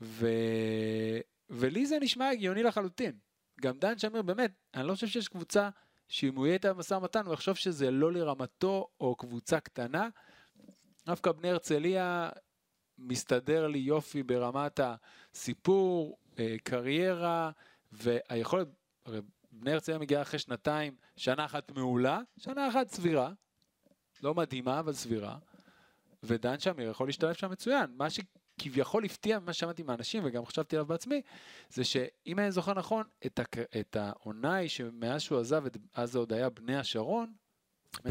ו... 0.00 0.26
ולי 1.50 1.86
זה 1.86 1.98
נשמע 2.00 2.28
הגיוני 2.28 2.62
לחלוטין. 2.62 3.12
גם 3.60 3.78
דן 3.78 3.98
שמיר, 3.98 4.22
באמת, 4.22 4.52
אני 4.74 4.86
לא 4.86 4.94
חושב 4.94 5.06
שיש 5.06 5.28
קבוצה 5.28 5.68
שאם 6.08 6.36
הוא 6.36 6.46
יהיה 6.46 6.54
איתה 6.54 6.72
במשא 6.72 6.94
ומתן, 6.94 7.26
הוא 7.26 7.34
יחשוב 7.34 7.56
שזה 7.56 7.90
לא 7.90 8.12
לרמתו 8.12 8.88
או 9.00 9.16
קבוצה 9.16 9.60
קטנה. 9.60 10.08
דווקא 11.06 11.32
בני 11.32 11.50
הרצליה 11.50 12.30
מסתדר 12.98 13.66
לי 13.66 13.78
יופי 13.78 14.22
ברמת 14.22 14.80
הסיפור, 14.82 16.18
אה, 16.38 16.56
קריירה, 16.62 17.50
והיכולת, 17.92 18.68
הרי 19.06 19.20
בני 19.52 19.72
הרצליה 19.72 19.98
מגיעה 19.98 20.22
אחרי 20.22 20.38
שנתיים, 20.38 20.94
שנה 21.16 21.44
אחת 21.44 21.70
מעולה, 21.70 22.20
שנה 22.38 22.68
אחת 22.68 22.88
סבירה, 22.88 23.32
לא 24.22 24.34
מדהימה, 24.34 24.80
אבל 24.80 24.92
סבירה, 24.92 25.38
ודן 26.22 26.58
שמיר 26.58 26.90
יכול 26.90 27.08
להשתלב 27.08 27.32
שם 27.32 27.50
מצוין. 27.50 27.94
מה 27.96 28.06
שכביכול 28.10 29.04
הפתיע 29.04 29.38
ממה 29.38 29.52
ששמעתי 29.52 29.82
מהאנשים, 29.82 30.22
וגם 30.26 30.46
חשבתי 30.46 30.76
עליו 30.76 30.86
בעצמי, 30.86 31.22
זה 31.70 31.84
שאם 31.84 32.38
אני 32.38 32.52
זוכר 32.52 32.74
נכון, 32.74 33.04
את, 33.26 33.38
הק... 33.38 33.56
את 33.80 33.96
העונה 33.96 34.54
היא 34.54 34.68
שמאז 34.68 35.20
שהוא 35.20 35.40
עזב, 35.40 35.66
את... 35.66 35.76
אז 35.94 36.12
זה 36.12 36.18
עוד 36.18 36.32
היה 36.32 36.50
בני 36.50 36.76
השרון, 36.76 37.32
2009-2011? 37.96 38.08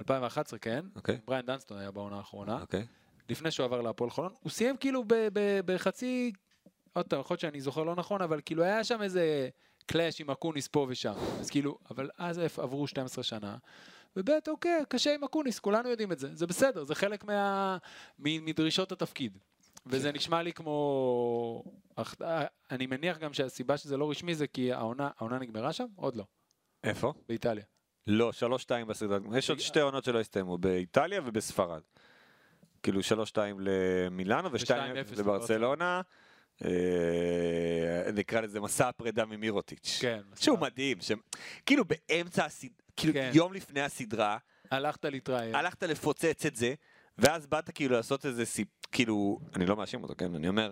2011 0.00 0.58
כן, 0.58 0.84
אוקיי, 0.96 1.20
בריאן 1.24 1.46
דנסטון 1.46 1.78
היה 1.78 1.90
בעונה 1.90 2.16
האחרונה, 2.16 2.60
אוקיי. 2.60 2.86
לפני 3.28 3.50
שהוא 3.50 3.64
עבר 3.64 3.80
להפועל 3.80 4.10
חולון, 4.10 4.32
הוא 4.40 4.50
סיים 4.50 4.76
כאילו 4.76 5.04
בחצי, 5.64 6.32
עוד 6.92 7.06
פעם, 7.06 7.20
יכול 7.20 7.34
להיות 7.34 7.40
שאני 7.40 7.60
זוכר 7.60 7.82
לא 7.82 7.94
נכון, 7.94 8.22
אבל 8.22 8.40
כאילו 8.44 8.62
היה 8.62 8.84
שם 8.84 9.02
איזה 9.02 9.48
קלאש 9.86 10.20
עם 10.20 10.30
אקוניס 10.30 10.68
פה 10.68 10.86
ושם, 10.88 11.14
אז 11.40 11.50
כאילו, 11.50 11.78
אבל 11.90 12.10
אז 12.18 12.38
עברו 12.58 12.86
12 12.86 13.24
שנה, 13.24 13.56
וב', 14.16 14.28
אוקיי, 14.48 14.82
קשה 14.88 15.14
עם 15.14 15.24
אקוניס, 15.24 15.58
כולנו 15.58 15.88
יודעים 15.88 16.12
את 16.12 16.18
זה, 16.18 16.28
זה 16.34 16.46
בסדר, 16.46 16.84
זה 16.84 16.94
חלק 16.94 17.24
מה... 17.24 17.76
מדרישות 18.18 18.92
התפקיד. 18.92 19.38
וזה 19.86 20.12
נשמע 20.12 20.42
לי 20.42 20.52
כמו... 20.52 21.64
אך- 21.96 22.14
אני 22.70 22.86
מניח 22.86 23.18
גם 23.18 23.32
שהסיבה 23.32 23.76
שזה 23.76 23.96
לא 23.96 24.10
רשמי 24.10 24.34
זה 24.34 24.46
כי 24.46 24.72
העונה, 24.72 25.10
העונה 25.18 25.38
נגמרה 25.38 25.72
שם? 25.72 25.86
עוד 25.96 26.16
לא, 26.16 26.24
איפה? 26.84 27.12
באיטליה. 27.28 27.64
לא, 28.06 28.30
3-2 28.82 28.84
בסדרה. 28.86 29.18
יש 29.38 29.50
עוד 29.50 29.60
שתי 29.60 29.80
עונות 29.80 30.04
שלא 30.04 30.20
הסתיימו, 30.20 30.58
באיטליה 30.58 31.20
ובספרד. 31.24 31.80
כאילו 32.82 33.00
3-2 33.00 33.04
למילאנו 33.58 34.52
ו-2-0 34.52 34.58
ו- 34.94 35.14
2-0 35.14 35.18
לברצלונה. 35.18 35.96
אה, 35.96 36.00
נקרא 38.14 38.40
לזה 38.40 38.60
מסע 38.60 38.88
הפרידה 38.88 39.24
ממירוטיץ'. 39.24 39.98
כן. 40.00 40.20
שהוא 40.40 40.58
מדהים, 40.58 40.98
כאילו 41.66 41.84
באמצע 41.84 42.44
הסדרה, 42.44 42.76
כאילו 42.96 43.12
כן. 43.12 43.30
יום 43.34 43.52
לפני 43.52 43.80
הסדרה, 43.80 44.38
הלכת 44.70 45.04
להתראיין. 45.04 45.54
הלכת 45.54 45.82
לפוצץ 45.82 46.46
את 46.46 46.56
זה, 46.56 46.74
ואז 47.18 47.46
באת 47.46 47.70
כאילו 47.70 47.96
לעשות 47.96 48.26
איזה 48.26 48.44
סיפור, 48.44 48.72
כאילו, 48.92 49.38
אני 49.56 49.66
לא 49.66 49.76
מאשים 49.76 50.02
אותו, 50.02 50.14
כן? 50.18 50.34
אני 50.34 50.48
אומר, 50.48 50.70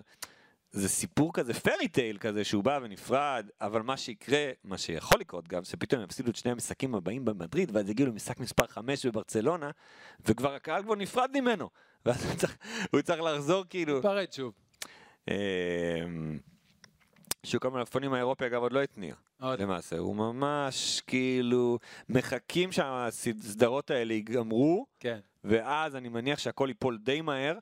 זה 0.71 0.89
סיפור 0.89 1.33
כזה, 1.33 1.53
פרי 1.53 1.87
טייל 1.87 2.17
כזה, 2.17 2.43
שהוא 2.43 2.63
בא 2.63 2.79
ונפרד, 2.83 3.49
אבל 3.61 3.81
מה 3.81 3.97
שיקרה, 3.97 4.51
מה 4.63 4.77
שיכול 4.77 5.19
לקרות 5.19 5.47
גם, 5.47 5.63
שפתאום 5.63 6.03
יפסידו 6.03 6.31
את 6.31 6.35
שני 6.35 6.51
המשחקים 6.51 6.95
הבאים 6.95 7.25
במדריד, 7.25 7.75
ואז 7.75 7.89
יגיעו 7.89 8.09
למשחק 8.09 8.39
מספר 8.39 8.67
5 8.67 9.05
בברצלונה, 9.05 9.71
וכבר 10.25 10.53
הקהל 10.53 10.83
כבר 10.83 10.95
נפרד 10.95 11.29
ממנו, 11.33 11.69
ואז 12.05 12.25
הוא 12.91 13.01
צריך, 13.01 13.21
לחזור 13.21 13.63
כאילו. 13.69 14.01
פרד 14.01 14.33
שוב. 14.33 14.53
אמ, 15.27 16.39
שוק 17.43 17.65
המלפפונים 17.65 18.13
האירופי 18.13 18.45
אגב 18.45 18.61
עוד 18.61 18.73
לא 18.73 18.83
התניע. 18.83 19.15
למעשה, 19.41 19.97
הוא 19.97 20.15
ממש 20.15 21.01
כאילו 21.07 21.79
מחכים 22.09 22.71
שהסדרות 22.71 23.91
האלה 23.91 24.13
ייגמרו, 24.13 24.85
כן, 24.99 25.19
ואז 25.43 25.95
אני 25.95 26.09
מניח 26.09 26.39
שהכל 26.39 26.65
ייפול 26.67 26.97
די 26.97 27.21
מהר, 27.21 27.57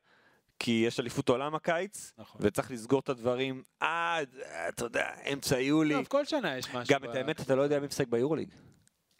כי 0.60 0.84
יש 0.88 1.00
אליפות 1.00 1.30
עולם 1.30 1.56
הקיץ, 1.56 2.14
נכון. 2.18 2.42
וצריך 2.44 2.72
לסגור 2.72 3.00
את 3.00 3.10
הדברים 3.10 3.64
עד, 3.80 4.36
אתה 4.70 4.86
יודע, 4.86 5.10
אמצע 5.34 5.60
יולי. 5.60 5.94
טוב, 5.94 6.08
כל 6.08 6.26
שנה 6.26 6.58
יש 6.58 6.76
משהו. 6.76 6.96
גם 6.96 7.04
את 7.10 7.16
האמת, 7.16 7.42
אתה 7.42 7.56
לא 7.56 7.62
יודע 7.62 7.80
מי 7.80 7.88
משחק 7.88 8.08
ביורוליג. 8.08 8.50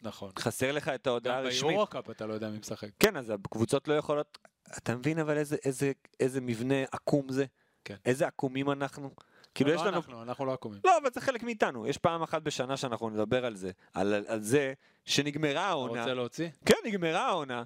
נכון. 0.02 0.30
חסר 0.38 0.72
לך 0.72 0.88
את 0.88 1.06
ההודעה 1.06 1.38
גם 1.38 1.44
הרשמית. 1.44 1.70
ביורוקאפ 1.70 2.10
אתה 2.10 2.26
לא 2.26 2.34
יודע 2.34 2.50
מי 2.50 2.58
משחק. 2.58 2.88
כן, 2.98 3.16
אז 3.16 3.30
הקבוצות 3.30 3.88
לא 3.88 3.94
יכולות... 3.94 4.38
אתה 4.78 4.96
מבין 4.96 5.18
אבל 5.18 5.36
איזה, 5.36 5.56
איזה, 5.64 5.92
איזה 6.20 6.40
מבנה 6.40 6.74
עקום 6.92 7.28
זה? 7.28 7.44
כן. 7.84 7.96
איזה 8.04 8.26
עקומים 8.26 8.70
אנחנו? 8.70 9.10
כאילו 9.54 9.70
לא 9.70 9.74
יש 9.74 9.80
לנו... 9.80 9.96
אנחנו, 9.96 10.22
אנחנו 10.22 10.46
לא 10.46 10.52
עקומים. 10.52 10.80
לא, 10.84 10.98
אבל 10.98 11.10
זה 11.14 11.20
חלק 11.20 11.42
מאיתנו. 11.42 11.86
יש 11.86 11.98
פעם 11.98 12.22
אחת 12.22 12.42
בשנה 12.42 12.76
שאנחנו 12.76 13.10
נדבר 13.10 13.46
על 13.46 13.56
זה, 13.56 13.70
על, 13.94 14.24
על 14.28 14.40
זה 14.40 14.72
שנגמרה 15.04 15.50
אתה 15.50 15.68
העונה. 15.68 16.00
רוצה 16.00 16.14
להוציא? 16.14 16.48
כן, 16.66 16.74
נגמרה 16.84 17.26
העונה, 17.26 17.62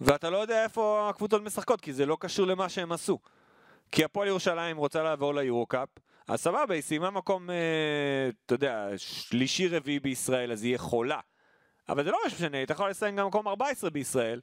ואתה 0.00 0.30
לא 0.30 0.36
יודע 0.36 0.64
איפה 0.64 1.08
הקבוצות 1.10 1.42
משחקות, 1.42 1.80
כי 1.80 1.92
זה 1.92 2.06
לא 2.06 2.16
קשור 2.20 2.46
למה 2.46 2.68
שהם 2.68 2.92
עשו. 2.92 3.18
כי 3.92 4.04
הפועל 4.04 4.28
ירושלים 4.28 4.76
רוצה 4.76 5.02
לעבור 5.02 5.34
ליורו-קאפ, 5.34 5.88
אז 6.28 6.40
סבבה, 6.40 6.74
היא 6.74 6.82
סיימה 6.82 7.10
מקום, 7.10 7.50
אה, 7.50 7.56
אתה 8.46 8.54
יודע, 8.54 8.88
שלישי-רביעי 8.96 10.00
בישראל, 10.00 10.52
אז 10.52 10.64
היא 10.64 10.74
יכולה. 10.74 11.20
אבל 11.88 12.04
זה 12.04 12.10
לא 12.10 12.18
משנה, 12.26 12.58
היא 12.58 12.66
יכולה 12.70 12.88
לסיים 12.88 13.16
גם 13.16 13.26
מקום 13.26 13.48
14 13.48 13.90
בישראל, 13.90 14.40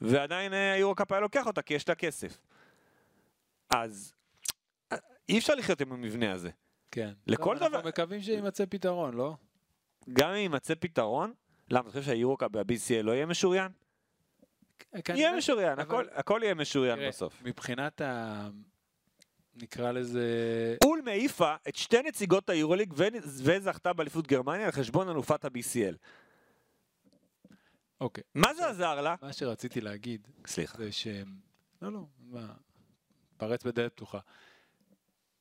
ועדיין 0.00 0.52
אה, 0.52 0.72
היורו-קאפ 0.72 1.12
היה 1.12 1.20
לוקח 1.20 1.46
אותה 1.46 1.62
כי 1.62 1.74
יש 1.74 1.88
לה 1.88 1.94
כסף. 1.94 2.38
אז 3.70 4.14
אי 5.28 5.38
אפשר 5.38 5.54
לחיות 5.54 5.80
עם 5.80 5.92
המבנה 5.92 6.32
הזה. 6.32 6.50
כן. 6.90 7.12
לכל 7.26 7.56
דבר- 7.56 7.66
אנחנו 7.66 7.88
מקווים 7.88 8.22
שיימצא 8.22 8.64
פתרון, 8.70 9.14
לא? 9.14 9.36
גם 10.12 10.28
אם 10.30 10.36
יימצא 10.36 10.74
פתרון, 10.80 11.32
למה, 11.70 11.80
אתה 11.80 11.90
חושב 11.90 12.02
שהיורו-קאפ 12.02 12.50
ב-BCL 12.50 13.02
לא 13.02 13.12
יהיה 13.12 13.26
משוריין? 13.26 13.72
יהיה 14.92 15.02
כנראה- 15.02 15.36
משוריין, 15.36 15.78
הכל- 16.14 16.40
יהיה 16.42 16.54
משוריין 16.54 17.08
בסוף. 17.08 17.42
מבחינת 17.42 18.00
ה... 18.00 18.48
נקרא 19.62 19.92
לזה... 19.92 20.26
אולם 20.84 21.08
העיפה 21.08 21.54
את 21.68 21.76
שתי 21.76 22.02
נציגות 22.02 22.50
היורוליג 22.50 22.92
ו- 22.96 23.04
וזכתה 23.42 23.92
באליפות 23.92 24.26
גרמניה 24.26 24.66
על 24.66 24.72
חשבון 24.72 25.08
אלופת 25.08 25.44
ה-BCL. 25.44 25.94
אוקיי. 28.00 28.24
מה 28.34 28.54
זה 28.54 28.68
עזר 28.68 29.00
לה? 29.00 29.14
מה 29.22 29.32
שרציתי 29.32 29.80
להגיד 29.80 30.28
סליחה. 30.46 30.78
זה 30.78 30.92
שהם... 30.92 31.34
לא, 31.82 31.92
לא, 31.92 32.00
מה... 32.18 32.52
פרץ 33.36 33.64
בדלת 33.64 33.92
פתוחה. 33.92 34.18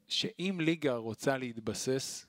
שאם 0.07 0.57
ליגה 0.61 0.95
רוצה 0.95 1.37
להתבסס, 1.37 2.25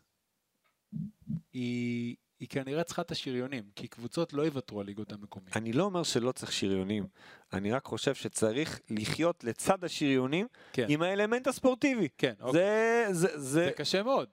היא, 1.53 2.16
היא 2.41 2.49
כנראה 2.49 2.85
צריכה 2.85 3.03
את 3.03 3.11
השריונים, 3.11 3.64
כי 3.74 3.89
קבוצות 3.89 4.33
לא 4.33 4.43
יוותרו 4.43 4.81
על 4.81 4.87
ליגות 4.87 5.12
המקומיות. 5.12 5.57
אני 5.57 5.72
לא 5.72 5.85
אומר 5.85 6.03
שלא 6.03 6.33
צריך 6.33 6.53
שריונים, 6.53 7.07
אני 7.53 7.72
רק 7.72 7.85
חושב 7.85 8.14
שצריך 8.14 8.81
לחיות 8.91 9.45
לצד 9.45 9.85
השריונים 9.85 10.47
כן, 10.72 10.87
עם 10.89 11.03
האלמנט 11.03 11.47
הספורטיבי. 11.47 12.09
כן, 12.18 12.35
אוקיי. 12.41 12.53
זה, 12.53 13.07
זה, 13.11 13.29
זה, 13.29 13.39
זה 13.39 13.70
קשה 13.76 14.03
מאוד. 14.03 14.29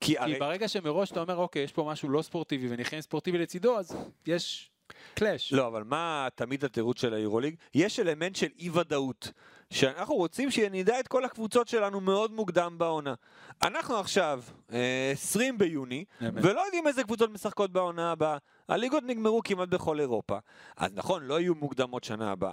כי 0.00 0.06
כי 0.06 0.18
הרי, 0.18 0.38
ברגע 0.38 0.68
שמראש 0.68 1.10
אתה 1.10 1.20
אומר, 1.20 1.36
אוקיי, 1.36 1.62
יש 1.62 1.72
פה 1.72 1.88
משהו 1.92 2.08
לא 2.08 2.22
ספורטיבי 2.22 2.68
ונחיה 2.68 2.96
עם 2.96 3.02
ספורטיבי 3.02 3.38
לצידו, 3.38 3.78
אז 3.78 3.96
יש 4.26 4.70
קלאש. 5.14 5.52
לא, 5.52 5.66
אבל 5.66 5.84
מה 5.84 6.28
תמיד 6.34 6.64
התירוץ 6.64 7.00
של 7.00 7.14
היורוליג? 7.14 7.54
יש 7.74 8.00
אלמנט 8.00 8.36
של 8.36 8.48
אי 8.58 8.70
ודאות. 8.70 9.32
שאנחנו 9.72 10.14
רוצים 10.14 10.50
שנדע 10.50 11.00
את 11.00 11.08
כל 11.08 11.24
הקבוצות 11.24 11.68
שלנו 11.68 12.00
מאוד 12.00 12.32
מוקדם 12.32 12.74
בעונה. 12.78 13.14
אנחנו 13.62 13.96
עכשיו 13.96 14.42
אה, 14.72 15.10
20 15.12 15.58
ביוני, 15.58 16.04
אמת. 16.22 16.32
ולא 16.44 16.60
יודעים 16.60 16.86
איזה 16.86 17.02
קבוצות 17.04 17.30
משחקות 17.30 17.72
בעונה 17.72 18.12
הבאה. 18.12 18.36
הליגות 18.68 19.02
נגמרו 19.06 19.40
כמעט 19.44 19.68
בכל 19.68 20.00
אירופה. 20.00 20.38
אז 20.76 20.90
נכון, 20.94 21.22
לא 21.24 21.40
יהיו 21.40 21.54
מוקדמות 21.54 22.04
שנה 22.04 22.32
הבאה. 22.32 22.52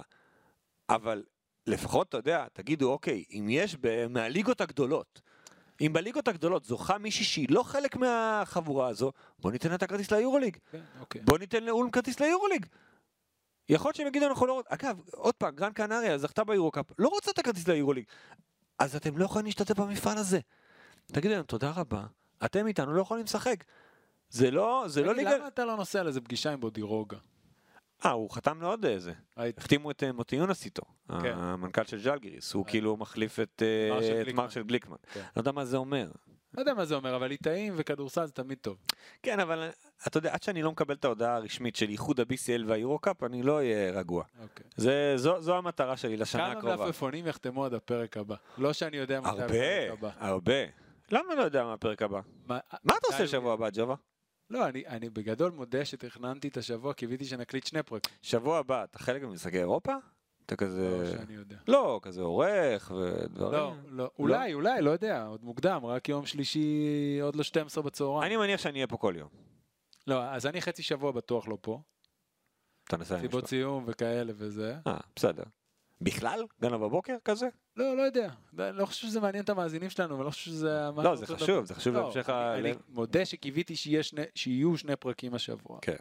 אבל 0.88 1.22
לפחות, 1.66 2.08
אתה 2.08 2.16
יודע, 2.16 2.46
תגידו, 2.52 2.92
אוקיי, 2.92 3.24
אם 3.30 3.46
יש 3.50 3.76
ב- 3.80 4.06
מהליגות 4.06 4.60
הגדולות, 4.60 5.20
אם 5.80 5.92
בליגות 5.92 6.28
הגדולות 6.28 6.64
זוכה 6.64 6.98
מישהי 6.98 7.24
שהיא 7.24 7.46
לא 7.50 7.62
חלק 7.62 7.96
מהחבורה 7.96 8.88
הזו, 8.88 9.12
בוא 9.38 9.52
ניתן 9.52 9.68
לה 9.68 9.74
את 9.74 9.82
הכרטיס 9.82 10.10
ליורוליג. 10.10 10.56
כן, 10.70 10.80
אוקיי. 11.00 11.20
בוא 11.20 11.38
ניתן 11.38 11.64
לאולם 11.64 11.90
כרטיס 11.90 12.20
ליורוליג. 12.20 12.66
יכול 13.68 13.88
להיות 13.88 13.96
שהם 13.96 14.06
יגידו 14.06 14.26
אנחנו 14.26 14.46
לא 14.46 14.52
רוצים, 14.52 14.72
אגב, 14.72 15.00
עוד 15.12 15.34
פעם, 15.34 15.54
גרן 15.54 15.72
קנריה 15.72 16.18
זכתה 16.18 16.44
ביורוקאפ, 16.44 16.86
לא 16.98 17.08
רוצה 17.08 17.30
את 17.30 17.38
הכרטיס 17.38 17.68
ליורוליג. 17.68 18.04
אז 18.78 18.96
אתם 18.96 19.18
לא 19.18 19.24
יכולים 19.24 19.46
להשתתף 19.46 19.78
במפעל 19.78 20.18
הזה. 20.18 20.40
תגידו 21.06 21.34
להם 21.34 21.42
תודה 21.42 21.72
רבה, 21.76 22.04
אתם 22.44 22.66
איתנו 22.66 22.92
לא 22.92 23.00
יכולים 23.02 23.24
לשחק. 23.24 23.64
זה 24.30 24.50
לא, 24.50 24.84
זה 24.86 25.02
לא 25.02 25.14
ליגה... 25.14 25.36
למה 25.36 25.48
אתה 25.48 25.64
לא 25.64 25.76
נוסע 25.76 26.02
לאיזה 26.02 26.20
פגישה 26.20 26.52
עם 26.52 26.60
בודירוגה? 26.60 27.16
אה, 28.04 28.10
הוא 28.10 28.30
חתם 28.30 28.62
לעוד 28.62 28.84
איזה. 28.84 29.12
החתימו 29.36 29.90
את 29.90 30.02
אה, 30.02 30.12
מוטי 30.12 30.36
יונס 30.36 30.64
איתו, 30.64 30.82
כן. 31.08 31.32
המנכ"ל 31.36 31.84
של 31.84 31.98
ז'לגיריס, 31.98 32.52
הוא 32.52 32.64
אה. 32.64 32.70
כאילו 32.70 32.96
מחליף 32.96 33.40
את 33.40 33.62
אה, 33.62 34.32
מרשל 34.34 34.62
גליקמן. 34.62 34.96
כן. 35.12 35.20
לא 35.20 35.40
יודע 35.40 35.52
מה 35.52 35.64
זה 35.64 35.76
אומר. 35.76 36.10
לא 36.54 36.60
יודע 36.60 36.74
מה 36.74 36.84
זה 36.84 36.94
אומר, 36.94 37.16
אבל 37.16 37.26
ליטאים 37.26 37.74
וכדורסל 37.76 38.26
זה 38.26 38.32
תמיד 38.32 38.58
טוב. 38.60 38.76
כן, 39.22 39.40
אבל 39.40 39.70
אתה 40.06 40.18
יודע, 40.18 40.34
עד 40.34 40.42
שאני 40.42 40.62
לא 40.62 40.72
מקבל 40.72 40.94
את 40.94 41.04
ההודעה 41.04 41.36
הרשמית 41.36 41.76
של 41.76 41.88
איחוד 41.88 42.20
ה-BCL 42.20 42.62
והיורוקאפ, 42.66 43.22
אני 43.22 43.42
לא 43.42 43.56
אהיה 43.56 43.90
רגוע. 43.90 44.24
אוקיי. 44.42 44.66
זה, 44.76 45.12
זו, 45.16 45.40
זו 45.40 45.56
המטרה 45.56 45.96
שלי 45.96 46.16
לשנה 46.16 46.42
כמה 46.42 46.52
הקרובה. 46.52 46.86
מלפפונים 46.86 47.26
יחתמו 47.26 47.64
עד 47.64 47.74
הפרק 47.74 48.16
הבא? 48.16 48.34
לא 48.58 48.72
שאני 48.72 48.96
יודע 48.96 49.20
מתי 49.20 49.28
הרבה, 49.28 49.44
הפרק 49.44 49.98
הבא. 49.98 50.10
הרבה. 50.18 50.64
למה 51.10 51.34
לא 51.34 51.42
יודע 51.42 51.64
מה 51.64 51.72
הפרק 51.72 52.02
הבא? 52.02 52.20
מה 52.46 52.58
מה 52.84 52.94
אתה 52.96 53.06
עושה 53.06 53.26
שבוע 53.26 53.52
הבא, 53.52 53.68
ג'ובה? 53.72 53.94
לא, 54.50 54.68
אני, 54.68 54.86
אני 54.86 55.10
בגדול 55.10 55.52
מודה 55.52 55.84
שתכננתי 55.84 56.48
את 56.48 56.56
השבוע, 56.56 56.94
קיוויתי 56.94 57.24
שנקליט 57.24 57.66
שני 57.66 57.82
פרקים. 57.82 58.14
שבוע 58.22 58.58
הבא, 58.58 58.84
אתה 58.84 58.98
חלק 58.98 59.22
ממשחקי 59.22 59.58
אירופה? 59.58 59.94
אתה 60.46 60.56
כזה... 60.56 60.98
לא 61.02 61.10
שאני 61.18 61.34
יודע. 61.34 61.56
לא, 61.68 62.00
כזה 62.02 62.22
עורך 62.22 62.90
ודברים. 62.90 63.52
לא, 63.52 63.74
לא, 63.88 64.10
אולי, 64.18 64.54
אולי, 64.54 64.82
לא 64.82 64.90
יודע, 64.90 65.24
עוד 65.26 65.44
מוקדם, 65.44 65.80
רק 65.84 66.08
יום 66.08 66.26
שלישי, 66.26 67.18
עוד 67.22 67.36
לא 67.36 67.42
12 67.42 67.82
בצהריים. 67.82 68.22
אני 68.22 68.36
מניח 68.36 68.60
שאני 68.60 68.74
אהיה 68.74 68.86
פה 68.86 68.96
כל 68.96 69.14
יום. 69.16 69.28
לא, 70.06 70.24
אז 70.24 70.46
אני 70.46 70.60
חצי 70.60 70.82
שבוע 70.82 71.12
בטוח 71.12 71.48
לא 71.48 71.58
פה. 71.60 71.80
אתה 72.84 72.96
נסע 72.96 73.14
עם 73.14 73.20
סיבות 73.20 73.44
משפחה. 73.44 73.50
סיום 73.50 73.84
וכאלה 73.86 74.32
וזה. 74.36 74.76
אה, 74.86 74.96
בסדר. 75.16 75.44
בכלל? 76.00 76.44
גנב 76.62 76.74
בבוקר 76.74 77.16
כזה? 77.24 77.48
לא, 77.76 77.96
לא 77.96 78.02
יודע. 78.02 78.28
לא 78.52 78.86
חושב 78.86 79.06
שזה 79.06 79.20
מעניין 79.20 79.44
את 79.44 79.48
המאזינים 79.48 79.90
שלנו, 79.90 80.18
ולא 80.18 80.30
חושב 80.30 80.50
שזה... 80.50 80.88
לא, 80.96 81.16
זה 81.16 81.26
חשוב. 81.26 81.64
זה 81.64 81.74
חשוב 81.74 81.94
לא, 81.94 82.00
להמשך 82.02 82.28
אני- 82.30 82.36
ה... 82.36 82.58
אני 82.58 82.72
מודה 82.88 83.24
שקיוויתי 83.24 83.76
שני- 83.76 84.22
שיהיו 84.34 84.76
שני 84.76 84.96
פרקים 84.96 85.34
השבוע. 85.34 85.78
כן. 85.82 85.96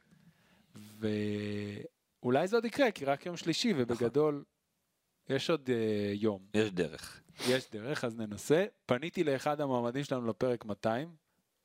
ואולי 2.24 2.48
זה 2.48 2.56
עוד 2.56 2.66
יקרה, 2.66 2.92
כי 2.92 3.06
רק 3.06 3.26
יום 3.26 3.38
שלישי, 3.38 3.74
ובגדול 3.78 4.44
יש 5.30 5.50
עוד 5.50 5.70
אה, 5.70 5.76
יום. 6.14 6.40
יש 6.54 6.72
דרך. 6.72 7.22
יש 7.50 7.70
דרך, 7.72 8.04
אז 8.04 8.16
ננסה. 8.18 8.66
פניתי 8.86 9.24
לאחד 9.24 9.62
המועמדים 9.62 10.04
שלנו 10.04 10.28
לפרק 10.28 10.66
200, 10.66 11.10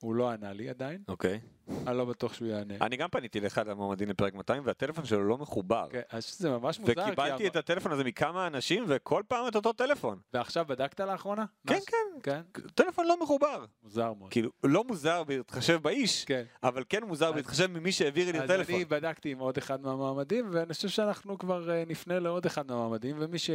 הוא 0.02 0.14
לא 0.14 0.30
ענה 0.30 0.52
לי 0.52 0.68
עדיין, 0.68 1.02
אוקיי. 1.08 1.40
אני 1.86 1.96
לא 1.98 2.04
בטוח 2.04 2.34
שהוא 2.34 2.48
יענה. 2.48 2.74
אני 2.80 2.96
גם 2.96 3.08
פניתי 3.08 3.40
לאחד 3.40 3.68
המועמדים 3.68 4.08
לפרק 4.08 4.34
200 4.34 4.62
והטלפון 4.66 5.04
שלו 5.04 5.24
לא 5.28 5.38
מחובר. 5.38 5.86
כן, 5.90 6.00
אז 6.10 6.36
זה 6.38 6.50
ממש 6.50 6.78
מוזר, 6.80 6.92
וקיבלתי 7.06 7.46
את 7.46 7.56
הטלפון 7.56 7.92
הזה 7.92 8.04
מכמה 8.04 8.46
אנשים 8.46 8.84
וכל 8.88 9.22
פעם 9.28 9.48
את 9.48 9.56
אותו 9.56 9.72
טלפון. 9.72 10.18
ועכשיו 10.34 10.64
בדקת 10.68 11.00
לאחרונה? 11.00 11.44
כן, 11.66 11.78
כן. 11.86 11.96
כן? 12.22 12.60
טלפון 12.74 13.06
לא 13.06 13.22
מחובר. 13.22 13.64
מוזר 13.82 14.12
מאוד. 14.12 14.30
כאילו, 14.30 14.50
לא 14.64 14.84
מוזר 14.84 15.24
בהתחשב 15.24 15.78
באיש, 15.82 16.24
כן. 16.24 16.42
אבל 16.62 16.84
כן 16.88 17.04
מוזר 17.04 17.28
אז- 17.28 17.34
בהתחשב 17.34 17.66
ממי 17.66 17.92
שהעביר 17.92 18.24
לי 18.32 18.38
את 18.38 18.42
אז 18.44 18.50
הטלפון. 18.50 18.74
אני 18.74 18.84
בדקתי 18.84 19.30
עם 19.32 19.38
עוד 19.38 19.56
אחד 19.58 19.80
מהמועמדים, 19.82 20.48
ואני 20.52 20.74
חושב 20.74 20.88
שאנחנו 20.88 21.38
כבר 21.38 21.70
אה, 21.70 21.84
נפנה 21.86 22.18
לעוד 22.18 22.46
אחד 22.46 22.66
מהמועמדים, 22.70 23.16
ומי 23.18 23.38
ש... 23.38 23.50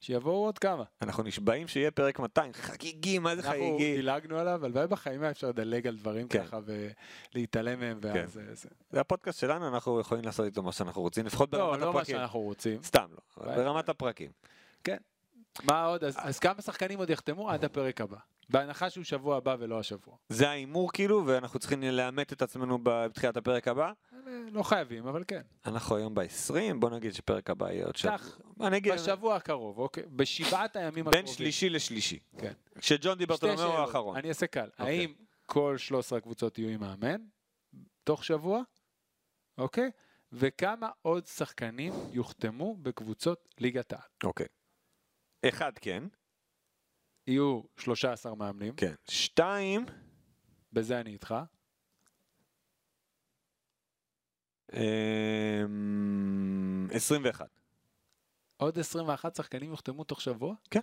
שיבואו 0.00 0.44
עוד 0.44 0.58
כמה. 0.58 0.84
אנחנו 1.02 1.22
נשבעים 1.22 1.68
שיהיה 1.68 1.90
פרק 1.90 2.18
200, 2.18 2.52
חגיגי, 2.52 3.18
מה 3.18 3.36
זה 3.36 3.42
אנחנו 3.42 3.52
חגיגי? 3.76 3.96
דילגנו 3.96 4.38
עליו, 4.38 4.64
הלוואי 4.64 4.86
בחיים 4.86 5.22
היה 5.22 5.30
אפשר 5.30 5.48
לדלג 5.48 5.86
על 5.86 5.96
דברים 5.96 6.28
כן. 6.28 6.44
ככה 6.46 6.58
ולהתעלם 7.34 7.80
מהם, 7.80 8.00
כן. 8.02 8.08
ואז... 8.14 8.38
אה, 8.38 8.54
זה- 8.54 8.68
זה 8.90 9.00
הפודקאסט 9.00 9.40
שלנו, 9.40 9.68
אנחנו 9.68 10.00
יכולים 10.00 10.24
לעשות 10.24 10.46
איתו 10.46 10.62
מה 10.62 10.72
שאנחנו 10.72 11.02
רוצים, 11.02 11.26
לפחות 11.26 11.52
לא, 11.52 11.58
ברמת 11.58 11.80
לא 11.80 11.84
מה 11.84 11.90
הפרקים. 12.00 12.16
שאנחנו 12.16 12.40
רוצים. 12.40 12.82
סתם 12.82 13.06
לא, 13.10 13.44
בעיה. 13.44 13.56
ברמת 13.58 13.88
הפרקים. 13.88 14.30
מה 15.64 15.84
עוד? 15.84 16.04
אז 16.04 16.14
אז 16.18 16.38
כמה 16.38 16.62
שחקנים 16.62 16.98
עוד 16.98 17.10
יחתמו 17.10 17.50
עד 17.50 17.64
הפרק 17.64 18.00
הבא? 18.00 18.16
בהנחה 18.50 18.90
שהוא 18.90 19.04
שבוע 19.04 19.36
הבא 19.36 19.56
ולא 19.58 19.78
השבוע. 19.78 20.14
זה 20.28 20.48
ההימור 20.50 20.92
כאילו, 20.92 21.22
ואנחנו 21.26 21.58
צריכים 21.58 21.82
לאמת 21.82 22.32
את 22.32 22.42
עצמנו 22.42 22.78
בתחילת 22.82 23.36
הפרק 23.36 23.68
הבא. 23.68 23.92
אה, 24.12 24.18
לא 24.52 24.62
חייבים, 24.62 25.06
אבל 25.06 25.24
כן. 25.28 25.40
אנחנו 25.66 25.96
היום 25.96 26.14
ב-20, 26.14 26.54
בוא 26.78 26.90
נגיד 26.90 27.14
שפרק 27.14 27.50
הבא 27.50 27.70
יהיה 27.72 27.86
עוד 27.86 27.96
שבוע. 27.96 28.18
כך, 28.18 28.38
בשבוע 28.94 29.36
הקרוב, 29.36 29.78
אוקיי? 29.78 30.02
בשבעת 30.16 30.76
הימים 30.76 31.04
בין 31.04 31.14
הקרובים. 31.14 31.26
שלישי 31.34 31.70
לשלישי. 31.70 32.18
כן. 32.38 32.52
כשג'ון 32.78 33.18
דיברטולומיאו. 33.18 33.72
האחרון. 33.78 34.16
אני 34.16 34.28
אעשה 34.28 34.46
קל. 34.46 34.68
אוקיי. 34.78 34.98
האם 34.98 35.12
כל 35.46 35.78
13 35.78 36.18
הקבוצות 36.18 36.58
יהיו 36.58 36.68
עם 36.68 36.80
מאמן? 36.80 37.20
תוך 38.04 38.24
שבוע? 38.24 38.62
אוקיי? 39.58 39.90
וכמה 40.32 40.90
עוד 41.02 41.26
שחקנים 41.26 41.92
יוחתמו 42.12 42.76
בקבוצות 42.76 43.54
ליגת 43.58 43.92
העל? 43.92 44.08
אוקיי. 44.24 44.46
אחד 45.48 45.72
כן, 45.78 46.04
יהיו 47.26 47.60
13 47.76 48.34
מאמנים, 48.34 48.74
כן. 48.76 48.94
שתיים, 49.08 49.86
בזה 50.72 51.00
אני 51.00 51.12
איתך. 51.12 51.34
אמ, 54.72 56.88
21. 56.92 57.48
עוד 58.56 58.78
21 58.78 59.36
שחקנים 59.36 59.70
יוחתמו 59.70 60.04
תוך 60.04 60.20
שבוע? 60.20 60.54
כן. 60.70 60.80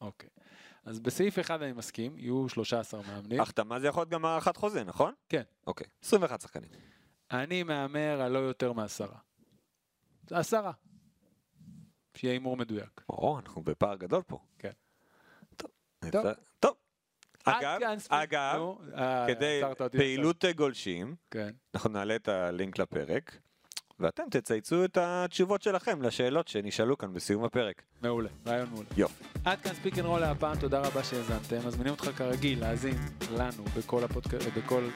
אוקיי. 0.00 0.28
אז 0.84 1.00
בסעיף 1.00 1.38
אחד 1.38 1.62
אני 1.62 1.72
מסכים, 1.72 2.18
יהיו 2.18 2.48
13 2.48 3.02
מאמנים. 3.02 3.40
החתמה 3.40 3.80
זה 3.80 3.86
יכול 3.86 4.00
להיות 4.00 4.10
גם 4.10 4.24
הארכת 4.24 4.56
חוזה, 4.56 4.84
נכון? 4.84 5.14
כן. 5.28 5.42
אוקיי. 5.66 5.86
21 6.04 6.40
שחקנים. 6.40 6.70
אני 7.30 7.62
מהמר 7.62 8.20
על 8.22 8.32
לא 8.32 8.38
יותר 8.38 8.72
מעשרה. 8.72 9.18
עשרה. 10.30 10.72
שיהיה 12.14 12.32
הימור 12.32 12.56
מדויק. 12.56 13.00
או, 13.08 13.38
אנחנו 13.38 13.62
בפער 13.62 13.96
גדול 13.96 14.22
פה. 14.22 14.38
כן. 14.58 14.72
טוב. 15.56 15.70
טוב. 16.10 16.26
טוב. 16.60 16.76
אגב, 17.44 17.80
אגב, 18.08 18.60
אה, 18.94 19.26
כדי 19.28 19.62
פעילות 19.92 20.44
גולשים. 20.56 21.16
כן. 21.30 21.50
אנחנו 21.74 21.90
נעלה 21.90 22.16
את 22.16 22.28
הלינק 22.28 22.78
לפרק, 22.78 23.38
ואתם 24.02 24.22
תצייצו 24.30 24.84
את 24.84 24.98
התשובות 25.00 25.62
שלכם 25.62 26.02
לשאלות 26.02 26.48
שנשאלו 26.48 26.98
כאן 26.98 27.12
בסיום 27.12 27.44
הפרק. 27.44 27.82
מעולה, 28.02 28.28
רעיון 28.46 28.68
מעולה. 28.70 28.88
יופי. 28.96 29.24
עד 29.44 29.60
כאן 29.60 29.74
Speak 29.74 29.98
and 29.98 30.06
Roll 30.06 30.20
להפעם, 30.20 30.56
תודה 30.58 30.80
רבה 30.80 31.04
שהאזנתם. 31.04 31.66
מזמינים 31.66 31.92
אותך 31.92 32.10
כרגיל 32.16 32.60
להאזין 32.60 32.94
לנו 33.36 33.64
בכל, 33.76 34.04
הפודק... 34.04 34.34
בכל 34.56 34.88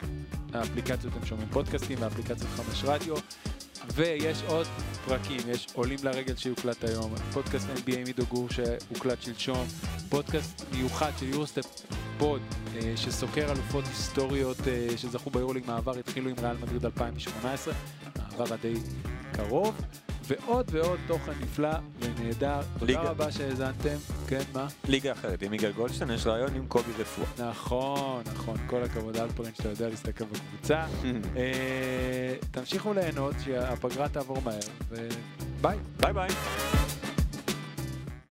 האפליקציות 0.55 1.13
אתם 1.17 1.27
שומעים 1.27 1.49
פודקאסטים 1.49 1.99
ואפליקציות 2.01 2.51
חמש 2.51 2.85
רדיו. 2.85 3.17
ויש 3.95 4.43
עוד 4.49 4.67
פרקים, 5.05 5.41
יש 5.49 5.67
עולים 5.75 5.99
לרגל 6.03 6.37
שיוקלט 6.37 6.85
היום, 6.85 7.15
פודקאסט 7.33 7.67
NBA 7.69 7.99
עם 7.99 8.07
עידו 8.07 8.27
גור 8.27 8.49
שהוקלט 8.51 9.23
שלשום, 9.23 9.67
פודקאסט 10.09 10.63
מיוחד 10.75 11.11
של 11.19 11.27
Eurostep 11.27 11.67
Pod 12.19 12.43
אה, 12.77 12.93
שסוקר 12.97 13.53
אלופות 13.53 13.85
היסטוריות 13.85 14.57
אה, 14.69 14.89
שזכו 14.97 15.31
ביורוליג 15.31 15.67
בעבר, 15.67 15.99
התחילו 15.99 16.31
עם 16.31 16.37
ריאל 16.43 16.57
מדריד 16.57 16.85
2018, 16.85 17.75
העבר 18.41 18.55
הדי 18.55 18.75
קרוב. 19.33 19.81
ועוד 20.29 20.71
ועוד 20.73 20.99
תוכן 21.07 21.33
נפלא 21.41 21.71
ונהדר. 22.01 22.61
תודה 22.79 22.87
ליגה. 22.87 23.03
רבה 23.03 23.33
שהאזנתם. 23.33 23.97
כן, 24.29 24.43
מה? 24.55 24.67
ליגה 24.89 25.13
אחרת, 25.13 25.43
עם 25.43 25.55
יגאל 25.55 25.73
גולדשטיין 25.73 26.11
יש 26.11 26.27
ריאיון 26.27 26.55
עם 26.55 26.67
קובי 26.67 26.93
רפואה. 26.99 27.51
נכון, 27.51 28.23
נכון, 28.35 28.57
כל 28.67 28.83
הכבוד 28.83 29.17
אלפרין 29.17 29.55
שאתה 29.55 29.69
יודע 29.69 29.89
להסתכל 29.89 30.25
בקבוצה. 30.25 30.85
אה, 31.37 32.35
תמשיכו 32.51 32.93
ליהנות, 32.95 33.35
שהפגרה 33.45 34.09
תעבור 34.09 34.39
מהר, 34.45 34.59
וביי. 34.91 35.79
ביי 36.01 36.13
ביי. 36.13 36.29